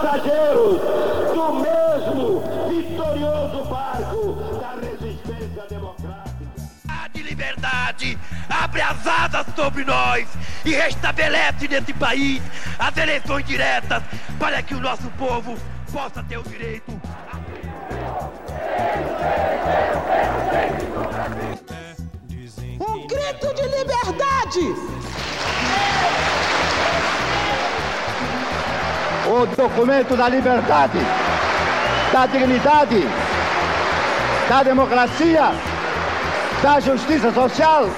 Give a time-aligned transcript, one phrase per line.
[0.00, 0.80] passageiros
[1.34, 6.46] do mesmo vitorioso barco da resistência democrática.
[6.88, 8.18] A de liberdade
[8.48, 10.26] abre as asas sobre nós
[10.64, 12.42] e restabelece nesse país
[12.78, 14.02] as eleições diretas
[14.38, 15.56] para que o nosso povo
[15.92, 16.98] possa ter o direito
[22.80, 24.74] um grito de liberdade!
[29.30, 30.98] O documento da liberdade,
[32.12, 33.06] da dignidade,
[34.48, 35.52] da democracia,
[36.60, 37.88] da justiça social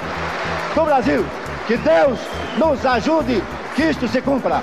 [0.75, 1.25] do Brasil.
[1.67, 2.19] Que Deus
[2.59, 3.43] nos ajude
[3.75, 4.61] que isto se cumpra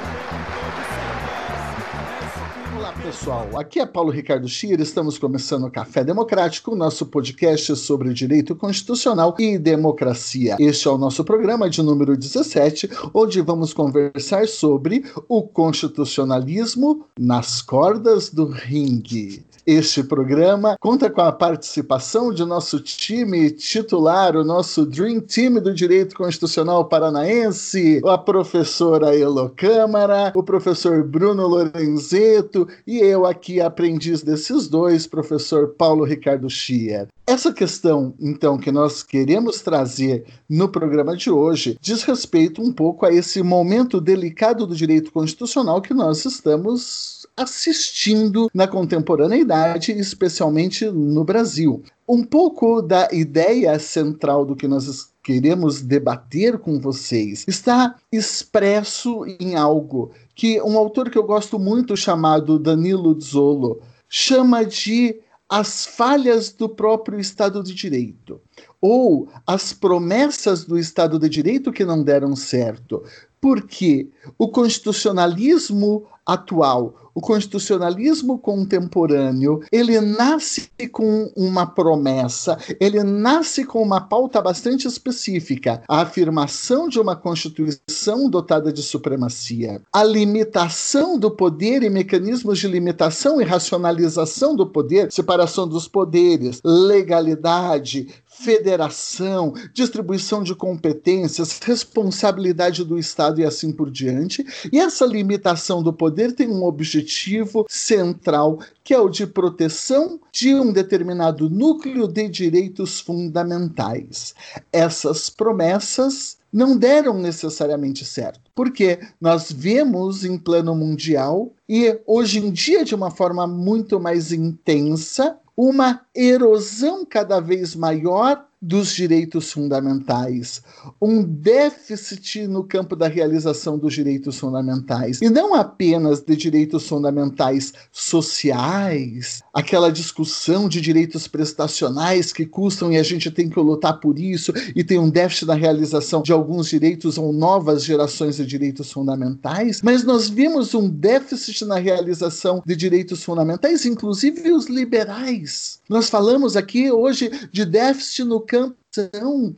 [3.10, 8.56] pessoal, aqui é Paulo Ricardo Schier, estamos começando o Café Democrático, nosso podcast sobre direito
[8.56, 10.56] constitucional e democracia.
[10.60, 17.64] Este é o nosso programa de número 17, onde vamos conversar sobre o constitucionalismo nas
[17.64, 19.44] cordas do ringue.
[19.72, 25.72] Este programa conta com a participação de nosso time titular, o nosso Dream Team do
[25.72, 34.24] Direito Constitucional Paranaense, a professora Elo Câmara, o professor Bruno Lorenzeto e eu aqui, aprendiz
[34.24, 37.08] desses dois, professor Paulo Ricardo Schier.
[37.28, 43.06] Essa questão, então, que nós queremos trazer no programa de hoje diz respeito um pouco
[43.06, 49.59] a esse momento delicado do direito constitucional que nós estamos assistindo na contemporaneidade,
[50.00, 51.84] especialmente no Brasil.
[52.08, 59.56] Um pouco da ideia central do que nós queremos debater com vocês está expresso em
[59.56, 66.52] algo que um autor que eu gosto muito, chamado Danilo Zolo, chama de as falhas
[66.52, 68.40] do próprio Estado de Direito,
[68.80, 73.04] ou as promessas do Estado de Direito que não deram certo.
[73.42, 83.84] Porque o constitucionalismo atual, o constitucionalismo contemporâneo, ele nasce com uma promessa, ele nasce com
[83.84, 91.30] uma pauta bastante específica, a afirmação de uma constituição dotada de supremacia, a limitação do
[91.30, 98.08] poder e mecanismos de limitação e racionalização do poder, separação dos poderes, legalidade,
[98.40, 104.46] federação, distribuição de competências, responsabilidade do Estado e assim por diante.
[104.72, 110.56] E essa limitação do poder tem um objetivo central, que é o de proteção de
[110.56, 114.34] um determinado núcleo de direitos fundamentais.
[114.72, 118.40] Essas promessas não deram necessariamente certo.
[118.56, 124.32] Porque nós vemos em plano mundial e hoje em dia de uma forma muito mais
[124.32, 130.62] intensa uma erosão cada vez maior dos direitos fundamentais,
[131.02, 137.74] um déficit no campo da realização dos direitos fundamentais, e não apenas de direitos fundamentais
[137.92, 144.18] sociais, aquela discussão de direitos prestacionais que custam e a gente tem que lutar por
[144.18, 148.92] isso, e tem um déficit na realização de alguns direitos ou novas gerações de direitos
[148.92, 155.80] fundamentais, mas nós vimos um déficit na realização de direitos fundamentais, inclusive os liberais.
[155.90, 158.76] Nós falamos aqui hoje de déficit no campo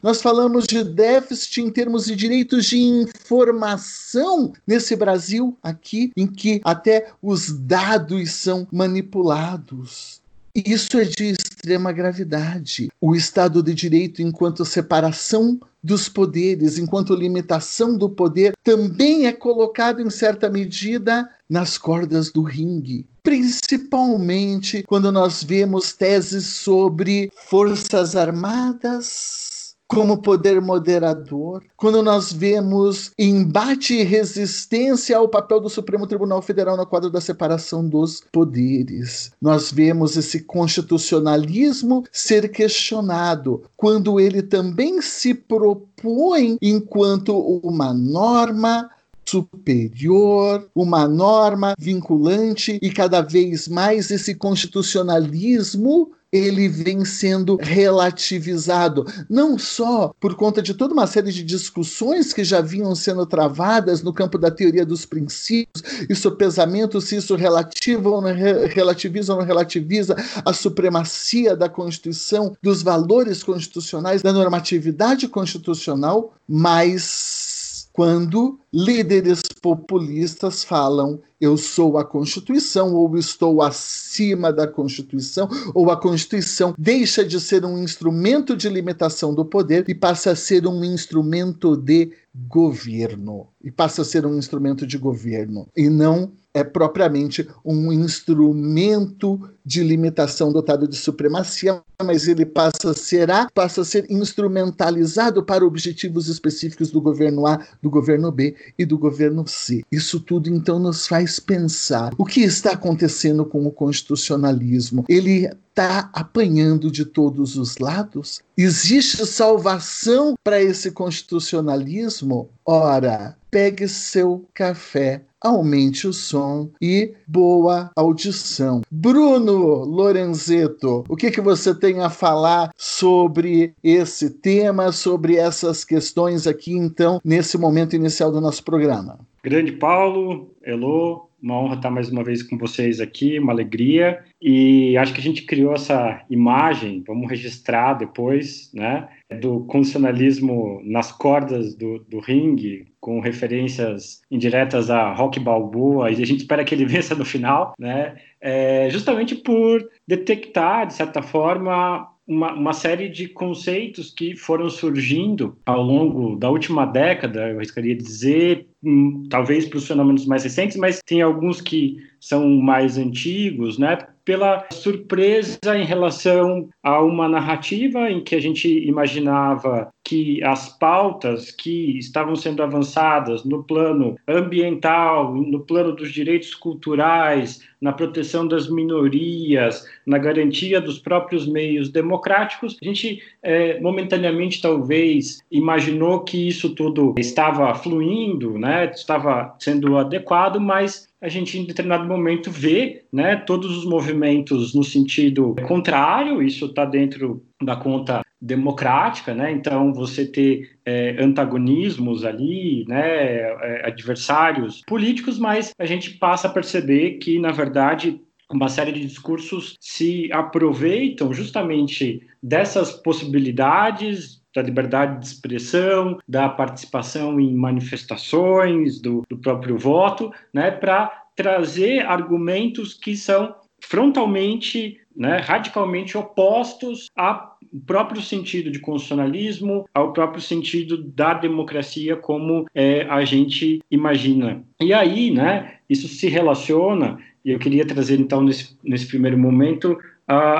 [0.02, 6.62] nós falamos de déficit em termos de direitos de informação nesse Brasil aqui, em que
[6.64, 10.21] até os dados são manipulados.
[10.54, 12.90] Isso é de extrema gravidade.
[13.00, 20.02] O Estado de Direito, enquanto separação dos poderes, enquanto limitação do poder, também é colocado
[20.02, 23.08] em certa medida nas cordas do ringue.
[23.24, 29.51] Principalmente quando nós vemos teses sobre forças armadas
[29.92, 36.78] como poder moderador, quando nós vemos embate e resistência ao papel do Supremo Tribunal Federal
[36.78, 39.34] no quadro da separação dos poderes.
[39.42, 48.90] Nós vemos esse constitucionalismo ser questionado quando ele também se propõe enquanto uma norma
[49.26, 59.58] superior, uma norma vinculante e cada vez mais esse constitucionalismo ele vem sendo relativizado, não
[59.58, 64.14] só por conta de toda uma série de discussões que já vinham sendo travadas no
[64.14, 69.46] campo da teoria dos princípios e sopesamento, se isso relativa ou não relativiza ou não
[69.46, 80.64] relativiza a supremacia da Constituição, dos valores constitucionais, da normatividade constitucional, mas quando líderes populistas
[80.64, 87.42] falam eu sou a Constituição ou estou acima da Constituição, ou a Constituição deixa de
[87.42, 92.12] ser um instrumento de limitação do poder e passa a ser um instrumento de
[92.48, 93.48] governo.
[93.64, 99.84] E passa a ser um instrumento de governo e não é propriamente um instrumento de
[99.84, 106.28] limitação dotado de supremacia, mas ele passa a ser passa a ser instrumentalizado para objetivos
[106.28, 109.84] específicos do governo A, do governo B e do governo C.
[109.92, 115.06] Isso tudo então nos faz pensar o que está acontecendo com o constitucionalismo.
[115.08, 118.42] Ele está apanhando de todos os lados?
[118.58, 122.50] Existe salvação para esse constitucionalismo?
[122.66, 128.82] Ora, pegue seu café aumente o som e boa audição.
[128.92, 136.46] Bruno Lorenzeto, o que, que você tem a falar sobre esse tema, sobre essas questões
[136.46, 139.20] aqui, então, nesse momento inicial do nosso programa?
[139.44, 144.24] Grande Paulo, Elô, uma honra estar mais uma vez com vocês aqui, uma alegria.
[144.40, 149.08] E acho que a gente criou essa imagem, vamos registrar depois, né,
[149.40, 156.26] do constitucionalismo nas cordas do, do ringue, com referências indiretas a Rock Balboa, e a
[156.26, 162.11] gente espera que ele vença no final, né, é, justamente por detectar, de certa forma,
[162.32, 167.94] uma, uma, série de conceitos que foram surgindo ao longo da última década, eu arriscaria
[167.94, 173.78] dizer, hum, talvez para os fenômenos mais recentes, mas tem alguns que são mais antigos,
[173.78, 174.08] né?
[174.24, 181.52] Pela surpresa em relação a uma narrativa em que a gente imaginava que as pautas
[181.52, 188.70] que estavam sendo avançadas no plano ambiental, no plano dos direitos culturais, na proteção das
[188.70, 196.76] minorias, na garantia dos próprios meios democráticos, a gente é, momentaneamente talvez imaginou que isso
[196.76, 203.38] tudo estava fluindo, né, estava sendo adequado, mas a gente em determinado momento vê né,
[203.38, 209.52] todos os movimentos no sentido contrário, isso está dentro da conta democrática, né?
[209.52, 213.02] Então você ter é, antagonismos ali, né?
[213.02, 219.02] É, adversários políticos, mas a gente passa a perceber que na verdade uma série de
[219.02, 229.24] discursos se aproveitam justamente dessas possibilidades da liberdade de expressão, da participação em manifestações, do,
[229.30, 238.22] do próprio voto, né, para trazer argumentos que são frontalmente, né, radicalmente opostos ao próprio
[238.22, 244.64] sentido de constitucionalismo, ao próprio sentido da democracia como é, a gente imagina.
[244.80, 249.98] E aí, né, isso se relaciona, e eu queria trazer então nesse, nesse primeiro momento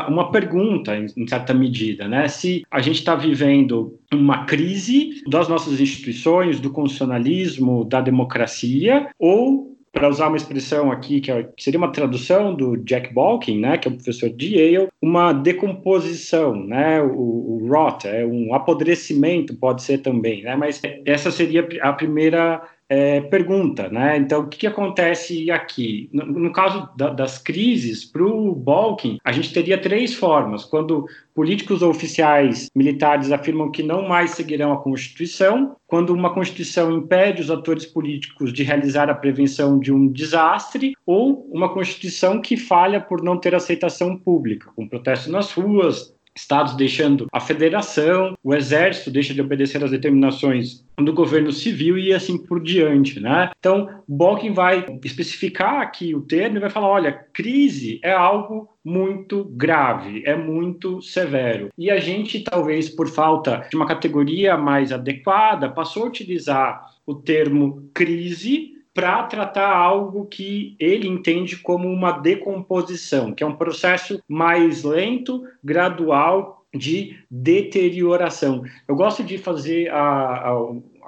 [0.08, 2.28] uma pergunta, em certa medida, né?
[2.28, 9.71] Se a gente está vivendo uma crise das nossas instituições, do constitucionalismo, da democracia, ou
[9.92, 13.78] para usar uma expressão aqui que, é, que, seria uma tradução do Jack Balkin, né,
[13.78, 19.56] que é um professor de Yale, uma decomposição, né, o, o rot, é um apodrecimento
[19.56, 22.62] pode ser também, né, mas essa seria a primeira
[22.92, 24.18] é, pergunta, né?
[24.18, 26.10] Então, o que, que acontece aqui?
[26.12, 30.66] No, no caso da, das crises, para o Balkin, a gente teria três formas.
[30.66, 36.92] Quando políticos ou oficiais militares afirmam que não mais seguirão a Constituição, quando uma Constituição
[36.92, 42.58] impede os atores políticos de realizar a prevenção de um desastre, ou uma Constituição que
[42.58, 48.54] falha por não ter aceitação pública, com protestos nas ruas, estados deixando a federação, o
[48.54, 53.52] exército deixa de obedecer às determinações do governo civil e assim por diante, né?
[53.60, 59.44] Então, Balkin vai especificar aqui o termo e vai falar, olha, crise é algo muito
[59.44, 61.70] grave, é muito severo.
[61.78, 67.16] E a gente, talvez por falta de uma categoria mais adequada, passou a utilizar o
[67.16, 74.22] termo crise para tratar algo que ele entende como uma decomposição, que é um processo
[74.28, 78.64] mais lento, gradual de deterioração.
[78.88, 80.52] Eu gosto de fazer a, a,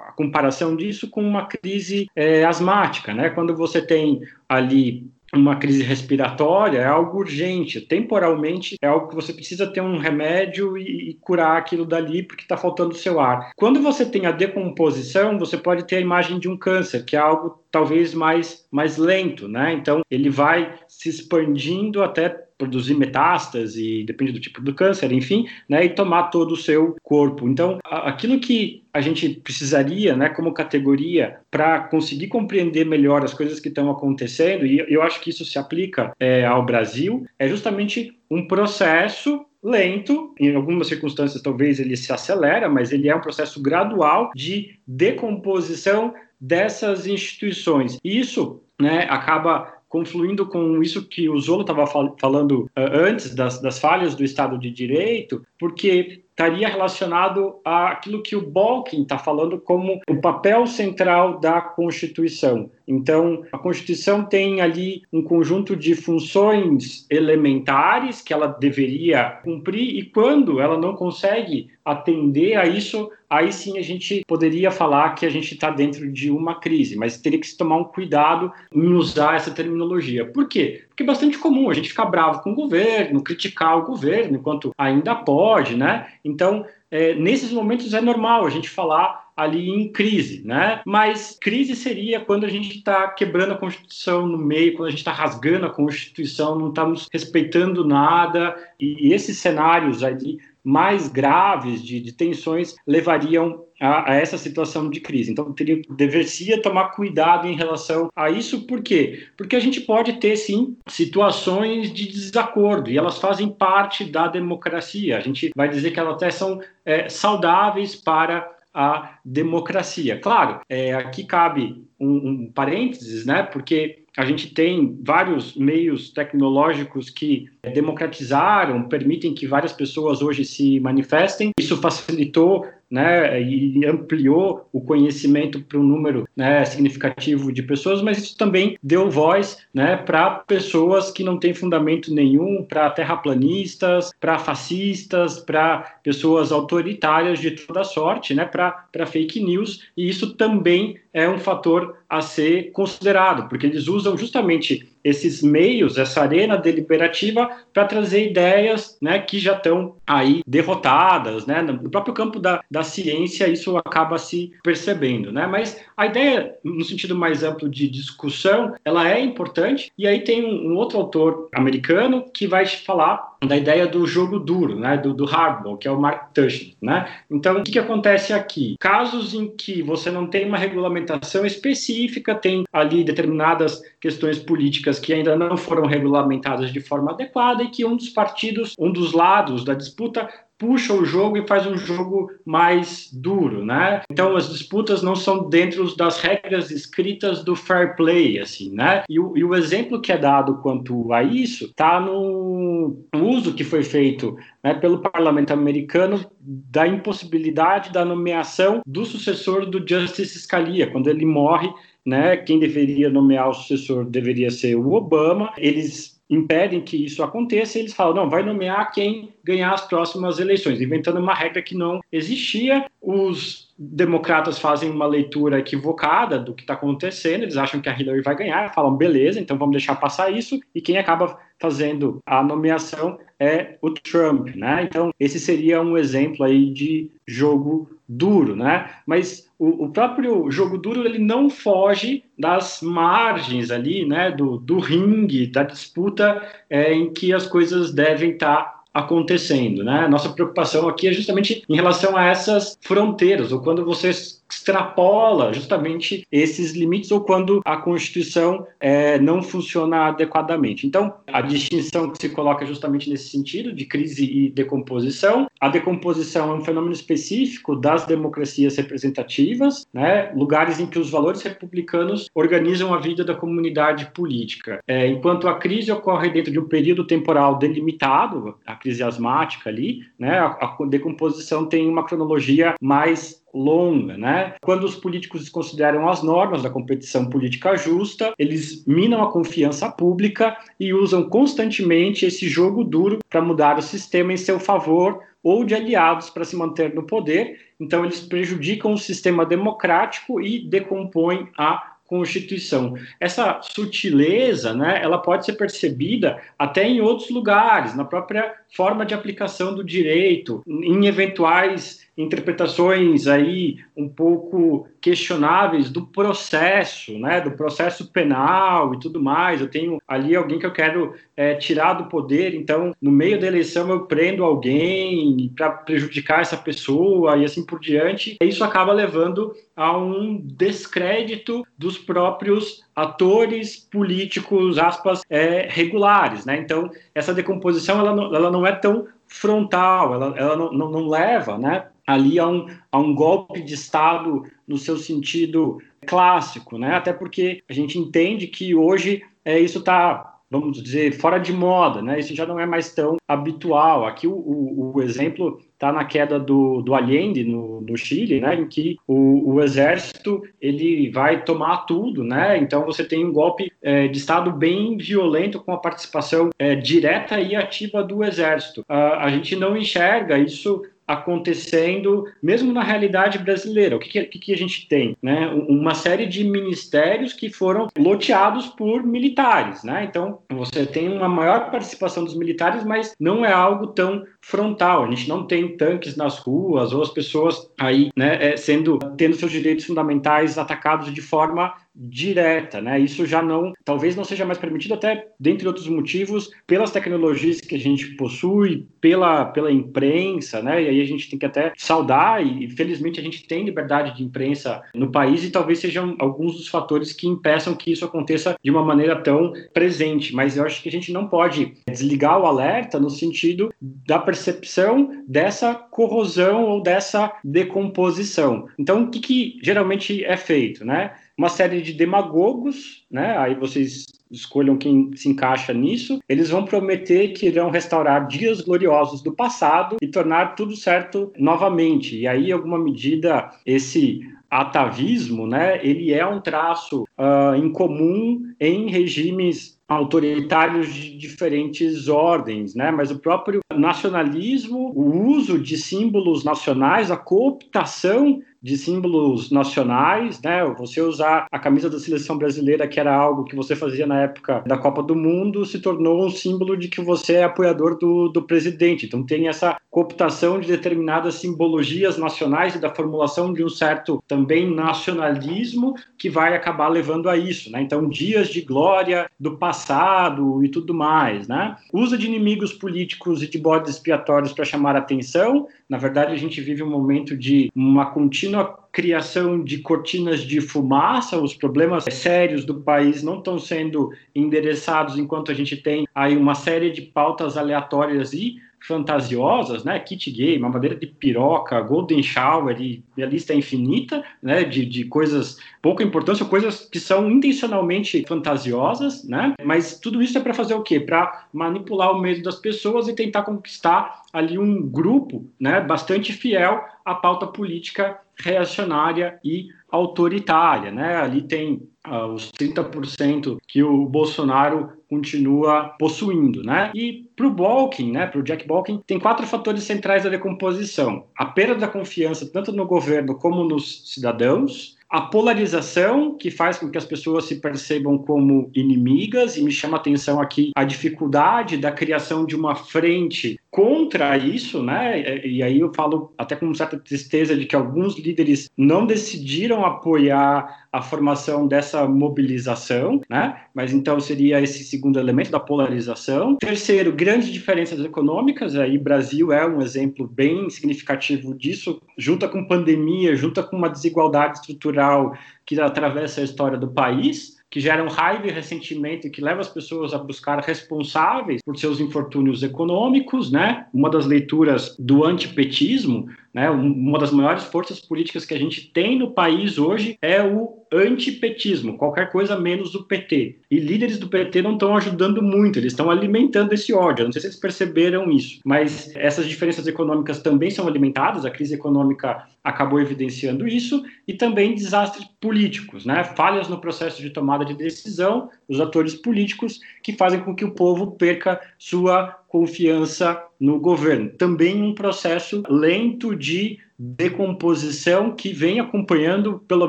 [0.08, 3.30] a comparação disso com uma crise é, asmática, né?
[3.30, 9.32] Quando você tem ali uma crise respiratória é algo urgente, temporalmente é algo que você
[9.32, 13.50] precisa ter um remédio e, e curar aquilo dali porque está faltando seu ar.
[13.56, 17.18] Quando você tem a decomposição, você pode ter a imagem de um câncer, que é
[17.18, 19.72] algo talvez mais, mais lento, né?
[19.72, 25.84] Então ele vai se expandindo até produzir metástase, depende do tipo do câncer, enfim, né,
[25.84, 27.48] e tomar todo o seu corpo.
[27.48, 33.58] Então, aquilo que a gente precisaria, né, como categoria, para conseguir compreender melhor as coisas
[33.58, 38.16] que estão acontecendo, e eu acho que isso se aplica é, ao Brasil, é justamente
[38.30, 43.62] um processo lento, em algumas circunstâncias talvez ele se acelera, mas ele é um processo
[43.62, 47.98] gradual de decomposição dessas instituições.
[48.04, 53.60] Isso né, acaba confluindo com isso que o Zolo estava fal falando uh, antes das,
[53.60, 59.56] das falhas do Estado de Direito, porque estaria relacionado àquilo que o Balkin está falando
[59.60, 67.06] como o papel central da Constituição, Então, a Constituição tem ali um conjunto de funções
[67.08, 73.78] elementares que ela deveria cumprir, e quando ela não consegue atender a isso, aí sim
[73.78, 77.46] a gente poderia falar que a gente está dentro de uma crise, mas teria que
[77.46, 80.24] se tomar um cuidado em usar essa terminologia.
[80.24, 80.84] Por quê?
[80.88, 84.72] Porque é bastante comum a gente ficar bravo com o governo, criticar o governo enquanto
[84.78, 86.06] ainda pode, né?
[86.24, 90.80] Então, é, nesses momentos é normal a gente falar ali em crise, né?
[90.86, 95.00] Mas crise seria quando a gente está quebrando a Constituição no meio, quando a gente
[95.00, 102.00] está rasgando a Constituição, não estamos respeitando nada, e esses cenários ali mais graves de,
[102.00, 105.30] de tensões levariam a, a, essa situação de crise.
[105.30, 109.26] Então, teria, deveria tomar cuidado em relação a isso, por quê?
[109.36, 115.18] Porque a gente pode ter, sim, situações de desacordo, e elas fazem parte da democracia.
[115.18, 120.18] A gente vai dizer que elas até são é, saudáveis para a democracia.
[120.18, 123.42] Claro, é, aqui cabe um, um parênteses, né?
[123.44, 130.78] Porque a gente tem vários meios tecnológicos que democratizaram, permitem que várias pessoas hoje se
[130.80, 131.50] manifestem.
[131.58, 138.18] Isso facilitou né, e ampliou o conhecimento para um número né, significativo de pessoas, mas
[138.18, 144.38] isso também deu voz né, para pessoas que não têm fundamento nenhum, para terraplanistas, para
[144.38, 151.28] fascistas, para pessoas autoritárias de toda sorte, né, para fake news, e isso também é
[151.28, 157.84] um fator a ser considerado, porque eles usam justamente esses meios, essa arena deliberativa, para
[157.84, 161.44] trazer ideias né, que já estão aí derrotadas.
[161.44, 161.60] Né?
[161.60, 165.30] No próprio campo da, da ciência, isso acaba se percebendo.
[165.30, 165.46] Né?
[165.46, 166.23] Mas a ideia,
[166.62, 169.90] no sentido mais amplo de discussão, ela é importante.
[169.96, 174.38] E aí tem um, um outro autor americano que vai falar da ideia do jogo
[174.38, 177.06] duro, né, do, do hardball, que é o Mark Tushnet, né?
[177.30, 178.76] Então, o que, que acontece aqui?
[178.80, 185.12] Casos em que você não tem uma regulamentação específica, tem ali determinadas questões políticas que
[185.12, 189.64] ainda não foram regulamentadas de forma adequada e que um dos partidos, um dos lados
[189.64, 194.02] da disputa puxa o jogo e faz um jogo mais duro, né?
[194.10, 199.02] Então as disputas não são dentro das regras escritas do fair play, assim, né?
[199.08, 203.64] E o, e o exemplo que é dado quanto a isso está no uso que
[203.64, 210.90] foi feito né, pelo parlamento americano da impossibilidade da nomeação do sucessor do Justice Scalia
[210.90, 211.72] quando ele morre
[212.06, 212.36] né?
[212.36, 215.52] Quem deveria nomear o sucessor deveria ser o Obama.
[215.56, 220.80] Eles impedem que isso aconteça, eles falam, não, vai nomear quem ganhar as próximas eleições,
[220.80, 222.86] inventando uma regra que não existia.
[223.00, 228.22] Os democratas fazem uma leitura equivocada do que está acontecendo, eles acham que a Hillary
[228.22, 233.18] vai ganhar, falam, beleza, então vamos deixar passar isso, e quem acaba fazendo a nomeação
[233.38, 234.82] é o Trump, né?
[234.84, 238.90] Então, esse seria um exemplo aí de jogo duro, né?
[239.06, 244.30] Mas o, o, próprio jogo duro ele não foge das margens ali, né?
[244.30, 250.06] Do, do ringue, da disputa é, em que as coisas devem estar tá acontecendo, né?
[250.06, 254.12] Nossa preocupação aqui é justamente em relação a essas fronteiras, ou quando você
[254.50, 260.86] extrapola justamente esses limites ou quando a Constituição é, não funciona adequadamente.
[260.86, 265.46] Então, a distinção que se coloca justamente nesse sentido de crise e decomposição.
[265.60, 270.32] A decomposição é um fenômeno específico das democracias representativas, né?
[270.34, 274.80] lugares em que os valores republicanos organizam a vida da comunidade política.
[274.86, 280.00] É, enquanto a crise ocorre dentro de um período temporal delimitado, a crise asmática ali,
[280.18, 280.38] né?
[280.38, 284.54] a, a decomposição tem uma cronologia mais longa, né?
[284.60, 290.56] Quando os políticos desconsideram as normas da competição política justa, eles minam a confiança pública
[290.78, 295.74] e usam constantemente esse jogo duro para mudar o sistema em seu favor ou de
[295.74, 297.60] aliados para se manter no poder.
[297.78, 302.94] Então, eles prejudicam o sistema democrático e decompõem a Constituição.
[303.18, 309.14] Essa sutileza, né, ela pode ser percebida até em outros lugares, na própria forma de
[309.14, 318.10] aplicação do direito, em eventuais interpretações aí um pouco questionáveis do processo, né, do processo
[318.10, 319.60] penal e tudo mais.
[319.60, 323.46] Eu tenho ali alguém que eu quero é, tirar do poder, então no meio da
[323.46, 328.36] eleição eu prendo alguém para prejudicar essa pessoa e assim por diante.
[328.40, 336.56] Isso acaba levando a um descrédito dos próprios atores políticos, aspas, é, regulares, né?
[336.58, 341.08] Então essa decomposição ela não, ela não é tão frontal, ela, ela não, não, não
[341.08, 341.86] leva, né?
[342.06, 346.94] Ali a um, a um golpe de Estado no seu sentido clássico, né?
[346.94, 352.00] Até porque a gente entende que hoje é, isso está vamos dizer, fora de moda,
[352.00, 352.20] né?
[352.20, 354.06] Isso já não é mais tão habitual.
[354.06, 358.54] Aqui o, o, o exemplo está na queda do, do Allende no, no Chile, né,
[358.54, 362.56] em que o, o, exército ele vai tomar tudo, né?
[362.56, 367.40] Então você tem um golpe é, de estado bem violento com a participação é, direta
[367.40, 368.82] e ativa do exército.
[368.82, 373.96] Uh, a gente não enxerga isso acontecendo, mesmo na realidade brasileira.
[373.96, 375.16] O que, que, que, a gente tem?
[375.22, 375.48] Né?
[375.68, 379.82] Uma série de ministérios que foram loteados por militares.
[379.84, 380.04] Né?
[380.04, 385.04] Então, você tem uma maior participação dos militares, mas não é algo tão frontal.
[385.04, 389.36] A gente não tem tanques nas ruas ou as pessoas aí né, é, sendo tendo
[389.36, 392.98] seus direitos fundamentais atacados de forma direta, né?
[392.98, 397.74] Isso já não, talvez não seja mais permitido até dentre outros motivos pelas tecnologias que
[397.74, 400.82] a gente possui, pela pela imprensa, né?
[400.82, 404.24] E aí a gente tem que até saudar e felizmente a gente tem liberdade de
[404.24, 408.70] imprensa no país e talvez sejam alguns dos fatores que impeçam que isso aconteça de
[408.70, 410.34] uma maneira tão presente.
[410.34, 415.22] Mas eu acho que a gente não pode desligar o alerta no sentido da percepção
[415.28, 418.66] dessa corrosão ou dessa decomposição.
[418.78, 421.12] Então, o que, que geralmente é feito, né?
[421.36, 423.36] Uma série de demagogos, né?
[423.38, 426.18] Aí vocês escolham quem se encaixa nisso.
[426.28, 432.16] Eles vão prometer que irão restaurar dias gloriosos do passado e tornar tudo certo novamente.
[432.16, 435.84] E aí, em alguma medida, esse atavismo, né?
[435.84, 442.90] Ele é um traço uh, incomum em regimes autoritários de diferentes ordens, né?
[442.90, 450.64] Mas o próprio nacionalismo, o uso de símbolos nacionais, a cooptação de símbolos nacionais, né?
[450.78, 454.64] Você usar a camisa da seleção brasileira, que era algo que você fazia na época
[454.66, 458.40] da Copa do Mundo, se tornou um símbolo de que você é apoiador do, do
[458.40, 459.04] presidente.
[459.04, 464.74] Então tem essa cooptação de determinadas simbologias nacionais e da formulação de um certo também
[464.74, 467.82] nacionalismo que vai acabar levando a isso, né?
[467.82, 471.76] Então dias de glória do passado e tudo mais, né?
[471.92, 475.66] Uso de inimigos políticos e de bodes expiatórios para chamar atenção.
[475.88, 481.38] Na verdade, a gente vive um momento de uma contínua criação de cortinas de fumaça,
[481.38, 486.54] os problemas sérios do país não estão sendo endereçados enquanto a gente tem aí uma
[486.54, 489.98] série de pautas aleatórias e fantasiosas, né?
[489.98, 494.62] Kit gay, mamadeira de piroca, golden shower e a lista é infinita, né?
[494.62, 499.54] De, de coisas pouca importância, coisas que são intencionalmente fantasiosas, né?
[499.64, 501.00] Mas tudo isso é para fazer o quê?
[501.00, 505.80] Para manipular o medo das pessoas e tentar conquistar ali um grupo, né?
[505.80, 511.16] Bastante fiel à pauta política reacionária e autoritária, né?
[511.16, 516.90] Ali tem uh, os 30% que o Bolsonaro continua possuindo, né?
[516.94, 521.26] E para o Balkin, né, para o Jack Balkin, tem quatro fatores centrais da decomposição:
[521.36, 526.90] a perda da confiança tanto no governo como nos cidadãos, a polarização que faz com
[526.90, 529.56] que as pessoas se percebam como inimigas.
[529.56, 534.80] E me chama a atenção aqui a dificuldade da criação de uma frente contra isso,
[534.80, 535.44] né?
[535.44, 540.86] E aí eu falo até com certa tristeza de que alguns líderes não decidiram apoiar
[540.92, 543.62] a formação dessa mobilização, né?
[543.74, 546.54] Mas então seria esse segundo elemento da polarização.
[546.54, 548.76] Terceiro, grandes diferenças econômicas.
[548.76, 554.58] Aí Brasil é um exemplo bem significativo disso, junta com pandemia, junta com uma desigualdade
[554.58, 559.60] estrutural que atravessa a história do país que geram raiva e ressentimento e que leva
[559.60, 563.86] as pessoas a buscar responsáveis por seus infortúnios econômicos, né?
[563.92, 566.70] Uma das leituras do antipetismo, né?
[566.70, 571.98] Uma das maiores forças políticas que a gente tem no país hoje é o antipetismo,
[571.98, 573.58] qualquer coisa menos o PT.
[573.68, 577.22] E líderes do PT não estão ajudando muito, eles estão alimentando esse ódio.
[577.22, 581.50] Eu não sei se vocês perceberam isso, mas essas diferenças econômicas também são alimentadas, a
[581.50, 586.24] crise econômica acabou evidenciando isso, e também desastres políticos, né?
[586.24, 590.70] falhas no processo de tomada de decisão dos atores políticos que fazem com que o
[590.70, 594.30] povo perca sua confiança no governo.
[594.30, 599.88] Também um processo lento de decomposição que vem acompanhando pelo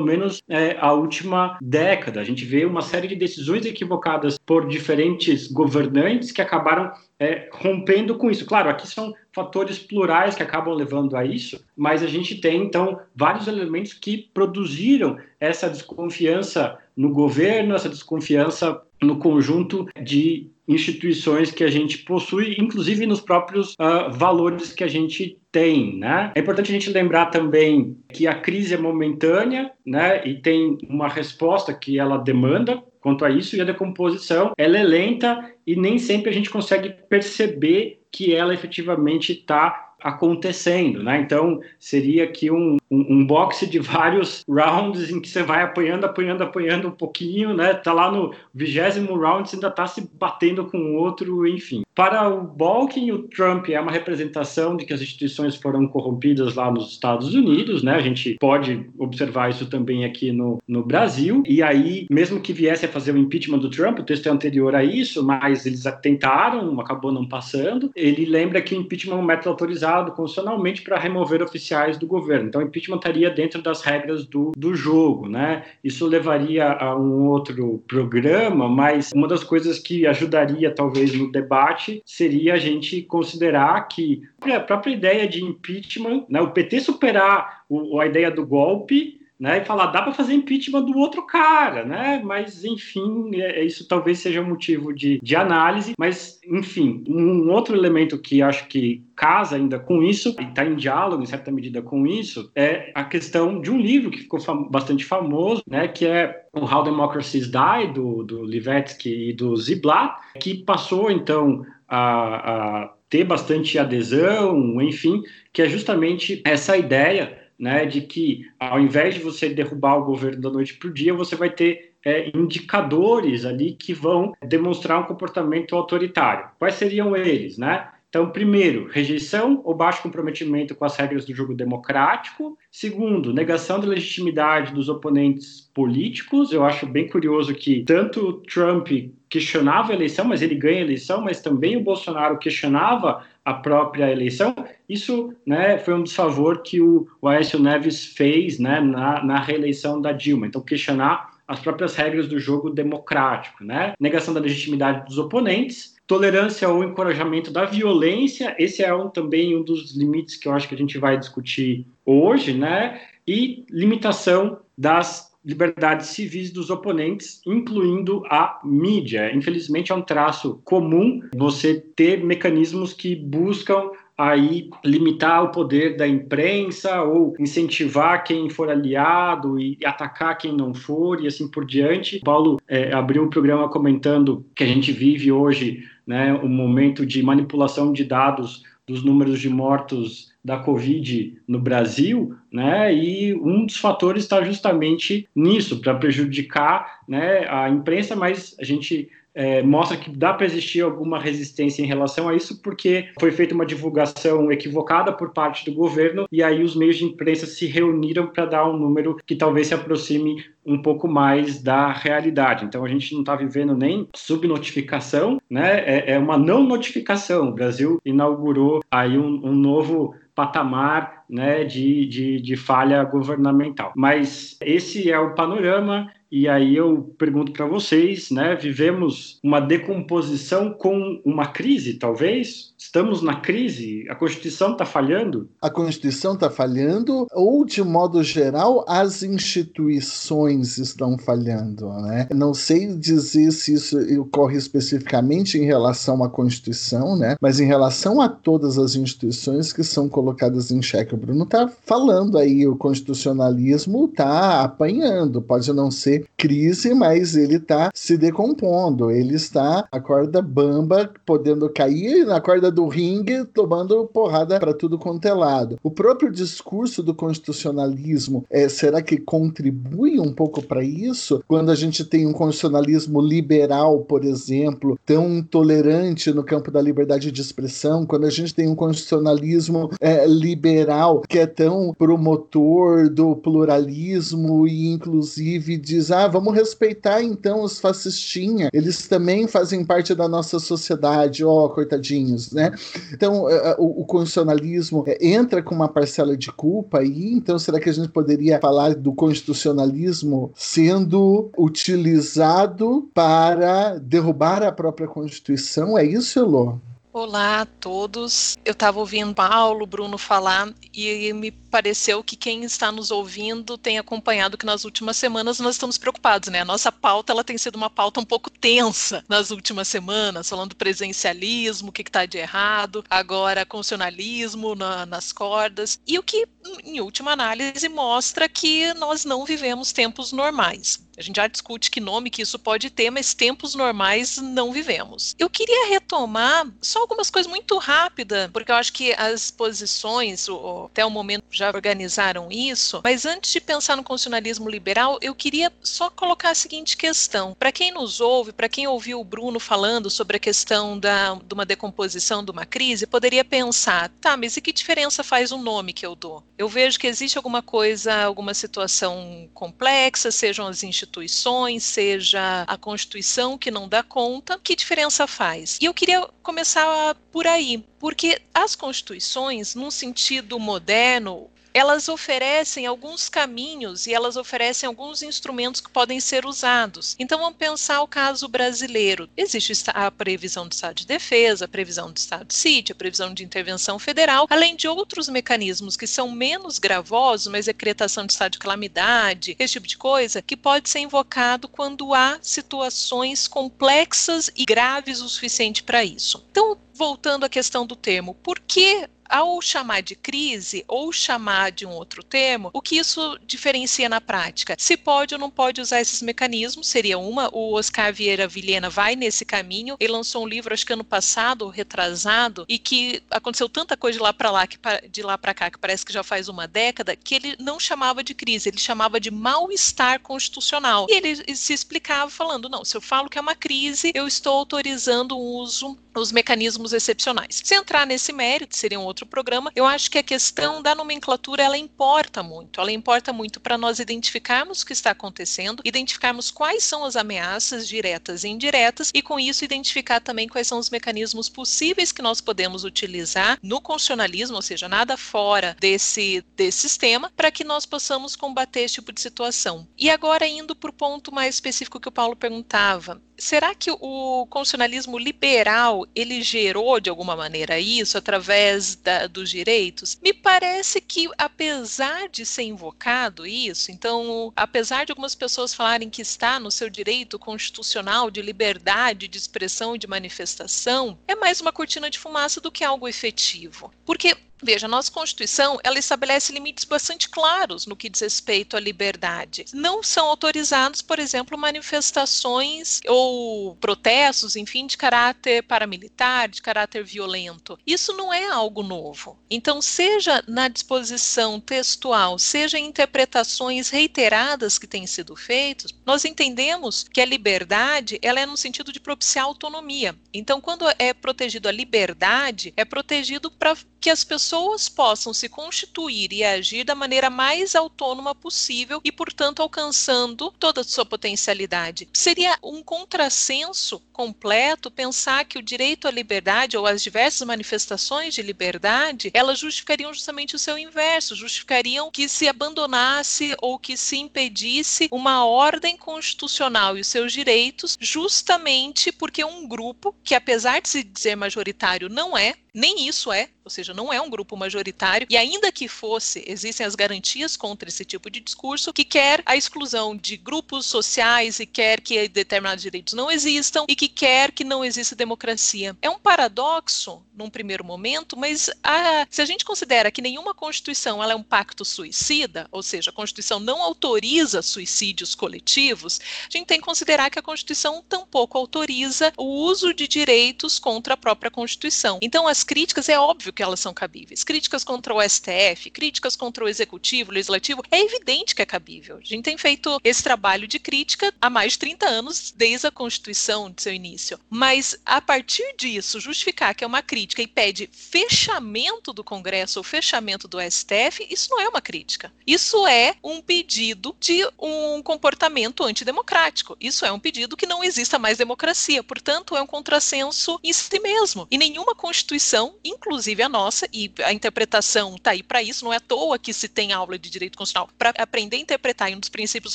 [0.00, 2.20] menos é, a última década.
[2.20, 8.16] A gente vê uma série de decisões equivocadas por diferentes governantes que acabaram é, rompendo
[8.16, 8.44] com isso.
[8.44, 12.98] Claro, aqui são fatores plurais que acabam levando a isso, mas a gente tem então
[13.14, 21.64] vários elementos que produziram essa desconfiança no governo, essa desconfiança no conjunto de instituições que
[21.64, 26.32] a gente possui, inclusive nos próprios uh, valores que a gente tem, né?
[26.34, 30.26] É importante a gente lembrar também que a crise é momentânea, né?
[30.26, 34.82] E tem uma resposta que ela demanda quanto a isso e a decomposição ela é
[34.82, 41.20] lenta e nem sempre a gente consegue perceber que ela efetivamente está acontecendo, né?
[41.20, 46.04] Então seria aqui um, um, um, boxe de vários rounds em que você vai apanhando,
[46.04, 47.74] apanhando, apanhando um pouquinho, né?
[47.74, 51.82] Tá lá no vigésimo round, você ainda tá se batendo com o outro, enfim.
[51.94, 56.70] Para o Balkin, o Trump é uma representação de que as instituições foram corrompidas lá
[56.70, 57.94] nos Estados Unidos, né?
[57.94, 61.42] A gente pode observar isso também aqui no, no Brasil.
[61.46, 64.74] E aí, mesmo que viesse a fazer o impeachment do Trump, o texto é anterior
[64.74, 67.90] a isso, mas eles tentaram, acabou não passando.
[67.96, 72.48] Ele lembra que o impeachment é um método autorizado constitucionalmente para remover oficiais do governo.
[72.48, 75.64] Então, impeachment estaria dentro das regras do, do jogo, né?
[75.82, 82.02] Isso levaria a um outro programa, mas uma das coisas que ajudaria talvez no debate
[82.04, 88.00] seria a gente considerar que a própria ideia de impeachment, né, o PT superar o,
[88.00, 92.20] a ideia do golpe né, e falar dá para fazer impeachment do outro cara, né?
[92.24, 95.92] Mas enfim, é, é, isso talvez seja um motivo de, de análise.
[95.98, 100.74] Mas enfim, um outro elemento que acho que casa ainda com isso e está em
[100.74, 104.64] diálogo em certa medida com isso é a questão de um livro que ficou fam
[104.64, 105.86] bastante famoso, né?
[105.88, 111.64] Que é o How Democracies Die do, do Livetsky e do Ziblatt, que passou então
[111.86, 115.22] a, a ter bastante adesão, enfim,
[115.52, 120.40] que é justamente essa ideia né, de que ao invés de você derrubar o governo
[120.40, 125.04] da noite para o dia, você vai ter é, indicadores ali que vão demonstrar um
[125.04, 126.48] comportamento autoritário.
[126.58, 127.88] Quais seriam eles, né?
[128.08, 132.56] Então, primeiro, rejeição ou baixo comprometimento com as regras do jogo democrático.
[132.70, 136.52] Segundo, negação da legitimidade dos oponentes políticos.
[136.52, 138.88] Eu acho bem curioso que tanto Trump
[139.28, 144.10] questionava a eleição, mas ele ganha a eleição, mas também o Bolsonaro questionava a própria
[144.10, 144.56] eleição.
[144.88, 150.00] Isso né, foi um desfavor que o, o Aécio Neves fez né, na, na reeleição
[150.00, 150.48] da Dilma.
[150.48, 153.94] Então, questionar as próprias regras do jogo democrático, né?
[154.00, 159.62] Negação da legitimidade dos oponentes, tolerância ou encorajamento da violência, esse é um, também um
[159.62, 163.00] dos limites que eu acho que a gente vai discutir hoje, né?
[163.28, 169.32] E limitação das liberdades civis dos oponentes, incluindo a mídia.
[169.32, 176.08] Infelizmente, é um traço comum você ter mecanismos que buscam aí limitar o poder da
[176.08, 182.16] imprensa ou incentivar quem for aliado e atacar quem não for e assim por diante.
[182.16, 187.04] O Paulo é, abriu o programa comentando que a gente vive hoje né, um momento
[187.04, 192.94] de manipulação de dados dos números de mortos da Covid no Brasil, né?
[192.94, 199.10] E um dos fatores está justamente nisso, para prejudicar né, a imprensa, mas a gente
[199.34, 203.54] é, mostra que dá para existir alguma resistência em relação a isso, porque foi feita
[203.54, 208.28] uma divulgação equivocada por parte do governo e aí os meios de imprensa se reuniram
[208.28, 212.64] para dar um número que talvez se aproxime um pouco mais da realidade.
[212.64, 215.80] Então a gente não está vivendo nem subnotificação, né?
[215.80, 217.50] É, é, uma não notificação.
[217.50, 223.92] O Brasil inaugurou aí um, um novo patamar né, de, de, de falha governamental.
[223.96, 228.56] Mas esse é o panorama e aí eu pergunto para vocês, né?
[228.56, 232.74] Vivemos uma decomposição com uma crise, talvez?
[232.78, 234.06] Estamos na crise?
[234.08, 235.48] A Constituição está falhando?
[235.62, 242.28] A Constituição está falhando, ou de modo geral, as instituições estão falhando, né?
[242.34, 247.36] Não sei dizer se isso ocorre especificamente em relação à Constituição, né?
[247.40, 251.68] Mas em relação a todas as instituições que são colocadas em xeque, o Bruno está
[251.68, 259.10] falando aí, o constitucionalismo está apanhando, pode não ser crise, mas ele está se decompondo.
[259.10, 264.98] Ele está a corda bamba, podendo cair na corda do ringue, tomando porrada para tudo
[264.98, 265.78] quanto é lado.
[265.82, 271.42] O próprio discurso do constitucionalismo, é, será que contribui um pouco para isso?
[271.46, 277.30] Quando a gente tem um constitucionalismo liberal, por exemplo, tão tolerante no campo da liberdade
[277.30, 283.36] de expressão, quando a gente tem um constitucionalismo é, liberal que é tão promotor do
[283.36, 290.28] pluralismo e inclusive diz: ah, vamos respeitar então os fascistinha, eles também fazem parte da
[290.28, 292.72] nossa sociedade, ó, oh, coitadinhos, né?
[293.12, 297.58] Então, é, é, o, o constitucionalismo é, entra com uma parcela de culpa aí, então
[297.58, 305.98] será que a gente poderia falar do constitucionalismo sendo utilizado para derrubar a própria Constituição?
[305.98, 306.78] É isso, Elô?
[307.18, 308.58] Olá a todos.
[308.62, 313.98] Eu estava ouvindo Paulo, Bruno falar e me pareceu que quem está nos ouvindo tem
[313.98, 316.60] acompanhado que nas últimas semanas nós estamos preocupados, né?
[316.60, 320.76] A nossa pauta ela tem sido uma pauta um pouco tensa nas últimas semanas, falando
[320.76, 326.46] presencialismo, o que está de errado, agora constitucionalismo na, nas cordas, e o que,
[326.84, 331.05] em última análise, mostra que nós não vivemos tempos normais.
[331.16, 335.34] A gente já discute que nome que isso pode ter, mas tempos normais não vivemos.
[335.38, 340.46] Eu queria retomar só algumas coisas muito rápidas, porque eu acho que as posições,
[340.84, 343.00] até o momento, já organizaram isso.
[343.02, 347.56] Mas antes de pensar no constitucionalismo liberal, eu queria só colocar a seguinte questão.
[347.58, 351.54] Para quem nos ouve, para quem ouviu o Bruno falando sobre a questão da, de
[351.54, 355.94] uma decomposição de uma crise, poderia pensar: tá, mas e que diferença faz o nome
[355.94, 356.44] que eu dou?
[356.58, 362.76] Eu vejo que existe alguma coisa, alguma situação complexa, sejam as instituições instituições, seja a
[362.76, 365.78] Constituição que não dá conta, que diferença faz?
[365.80, 373.28] E eu queria começar por aí, porque as constituições, num sentido moderno, elas oferecem alguns
[373.28, 377.14] caminhos e elas oferecem alguns instrumentos que podem ser usados.
[377.18, 379.28] Então vamos pensar o caso brasileiro.
[379.36, 383.34] Existe a previsão do estado de defesa, a previsão do estado de sítio, a previsão
[383.34, 388.52] de intervenção federal, além de outros mecanismos que são menos gravosos, mas decretação de estado
[388.52, 394.64] de calamidade, esse tipo de coisa, que pode ser invocado quando há situações complexas e
[394.64, 396.42] graves o suficiente para isso.
[396.50, 401.86] Então, voltando à questão do termo, por que ao chamar de crise ou chamar de
[401.86, 404.76] um outro termo, o que isso diferencia na prática?
[404.78, 407.48] Se pode ou não pode usar esses mecanismos, seria uma.
[407.52, 409.96] O Oscar Vieira Vilhena vai nesse caminho.
[410.00, 414.22] Ele lançou um livro, acho que ano passado, retrasado, e que aconteceu tanta coisa de
[414.22, 414.78] lá para lá, que
[415.10, 418.22] de lá para cá, que parece que já faz uma década, que ele não chamava
[418.22, 421.06] de crise, ele chamava de mal-estar constitucional.
[421.08, 424.54] E ele se explicava falando: não, se eu falo que é uma crise, eu estou
[424.54, 427.60] autorizando o uso dos mecanismos excepcionais.
[427.62, 430.94] Se entrar nesse mérito, seria um outro outro programa, eu acho que a questão da
[430.94, 432.80] nomenclatura ela importa muito.
[432.80, 437.88] Ela importa muito para nós identificarmos o que está acontecendo, identificarmos quais são as ameaças
[437.88, 442.40] diretas e indiretas e com isso identificar também quais são os mecanismos possíveis que nós
[442.40, 448.36] podemos utilizar no constitucionalismo, ou seja, nada fora desse, desse sistema, para que nós possamos
[448.36, 449.88] combater esse tipo de situação.
[449.96, 454.46] E agora indo para o ponto mais específico que o Paulo perguntava, será que o
[454.46, 460.18] constitucionalismo liberal ele gerou de alguma maneira isso através da, dos direitos?
[460.22, 466.22] Me parece que apesar de ser invocado isso, então apesar de algumas pessoas falarem que
[466.22, 471.72] está no seu direito constitucional de liberdade de expressão e de manifestação, é mais uma
[471.72, 476.84] cortina de fumaça do que algo efetivo, porque Veja, a nossa Constituição, ela estabelece limites
[476.84, 479.66] bastante claros no que diz respeito à liberdade.
[479.72, 487.78] Não são autorizados, por exemplo, manifestações ou protestos, enfim, de caráter paramilitar, de caráter violento.
[487.86, 489.38] Isso não é algo novo.
[489.50, 497.04] Então, seja na disposição textual, seja em interpretações reiteradas que têm sido feitas, nós entendemos
[497.04, 500.16] que a liberdade, ela é no sentido de propiciar autonomia.
[500.32, 504.45] Então, quando é protegido a liberdade, é protegido para que as pessoas
[504.94, 510.84] possam se constituir e agir da maneira mais autônoma possível e, portanto, alcançando toda a
[510.84, 512.08] sua potencialidade.
[512.12, 518.42] Seria um contrassenso completo pensar que o direito à liberdade ou as diversas manifestações de
[518.42, 525.08] liberdade, elas justificariam justamente o seu inverso, justificariam que se abandonasse ou que se impedisse
[525.10, 531.02] uma ordem constitucional e os seus direitos, justamente porque um grupo que apesar de se
[531.02, 535.36] dizer majoritário não é, nem isso é, ou seja, não é um grupo majoritário, e
[535.36, 540.14] ainda que fosse, existem as garantias contra esse tipo de discurso, que quer a exclusão
[540.14, 544.84] de grupos sociais e quer que determinados direitos não existam e que quer que não
[544.84, 545.96] exista democracia.
[546.02, 551.22] É um paradoxo num primeiro momento, mas a, se a gente considera que nenhuma Constituição
[551.22, 556.66] ela é um pacto suicida, ou seja, a Constituição não autoriza suicídios coletivos, a gente
[556.66, 561.50] tem que considerar que a Constituição tampouco autoriza o uso de direitos contra a própria
[561.50, 562.18] Constituição.
[562.22, 564.42] Então, as críticas, é óbvio que elas são cabíveis.
[564.42, 569.18] Críticas contra o STF, críticas contra o Executivo, Legislativo, é evidente que é cabível.
[569.18, 572.90] A gente tem feito esse trabalho de crítica há mais de 30 anos, desde a
[572.90, 574.40] Constituição de seu início.
[574.48, 579.84] Mas, a partir disso, justificar que é uma crítica e pede fechamento do Congresso ou
[579.84, 582.32] fechamento do STF, isso não é uma crítica.
[582.46, 586.76] Isso é um pedido de um comportamento antidemocrático.
[586.80, 589.02] Isso é um pedido que não exista mais democracia.
[589.02, 591.46] Portanto, é um contrassenso em si mesmo.
[591.50, 595.96] E nenhuma Constituição inclusive a nossa, e a interpretação está aí para isso, não é
[595.96, 599.20] à toa que se tem aula de direito constitucional para aprender a interpretar, e um
[599.20, 599.74] dos princípios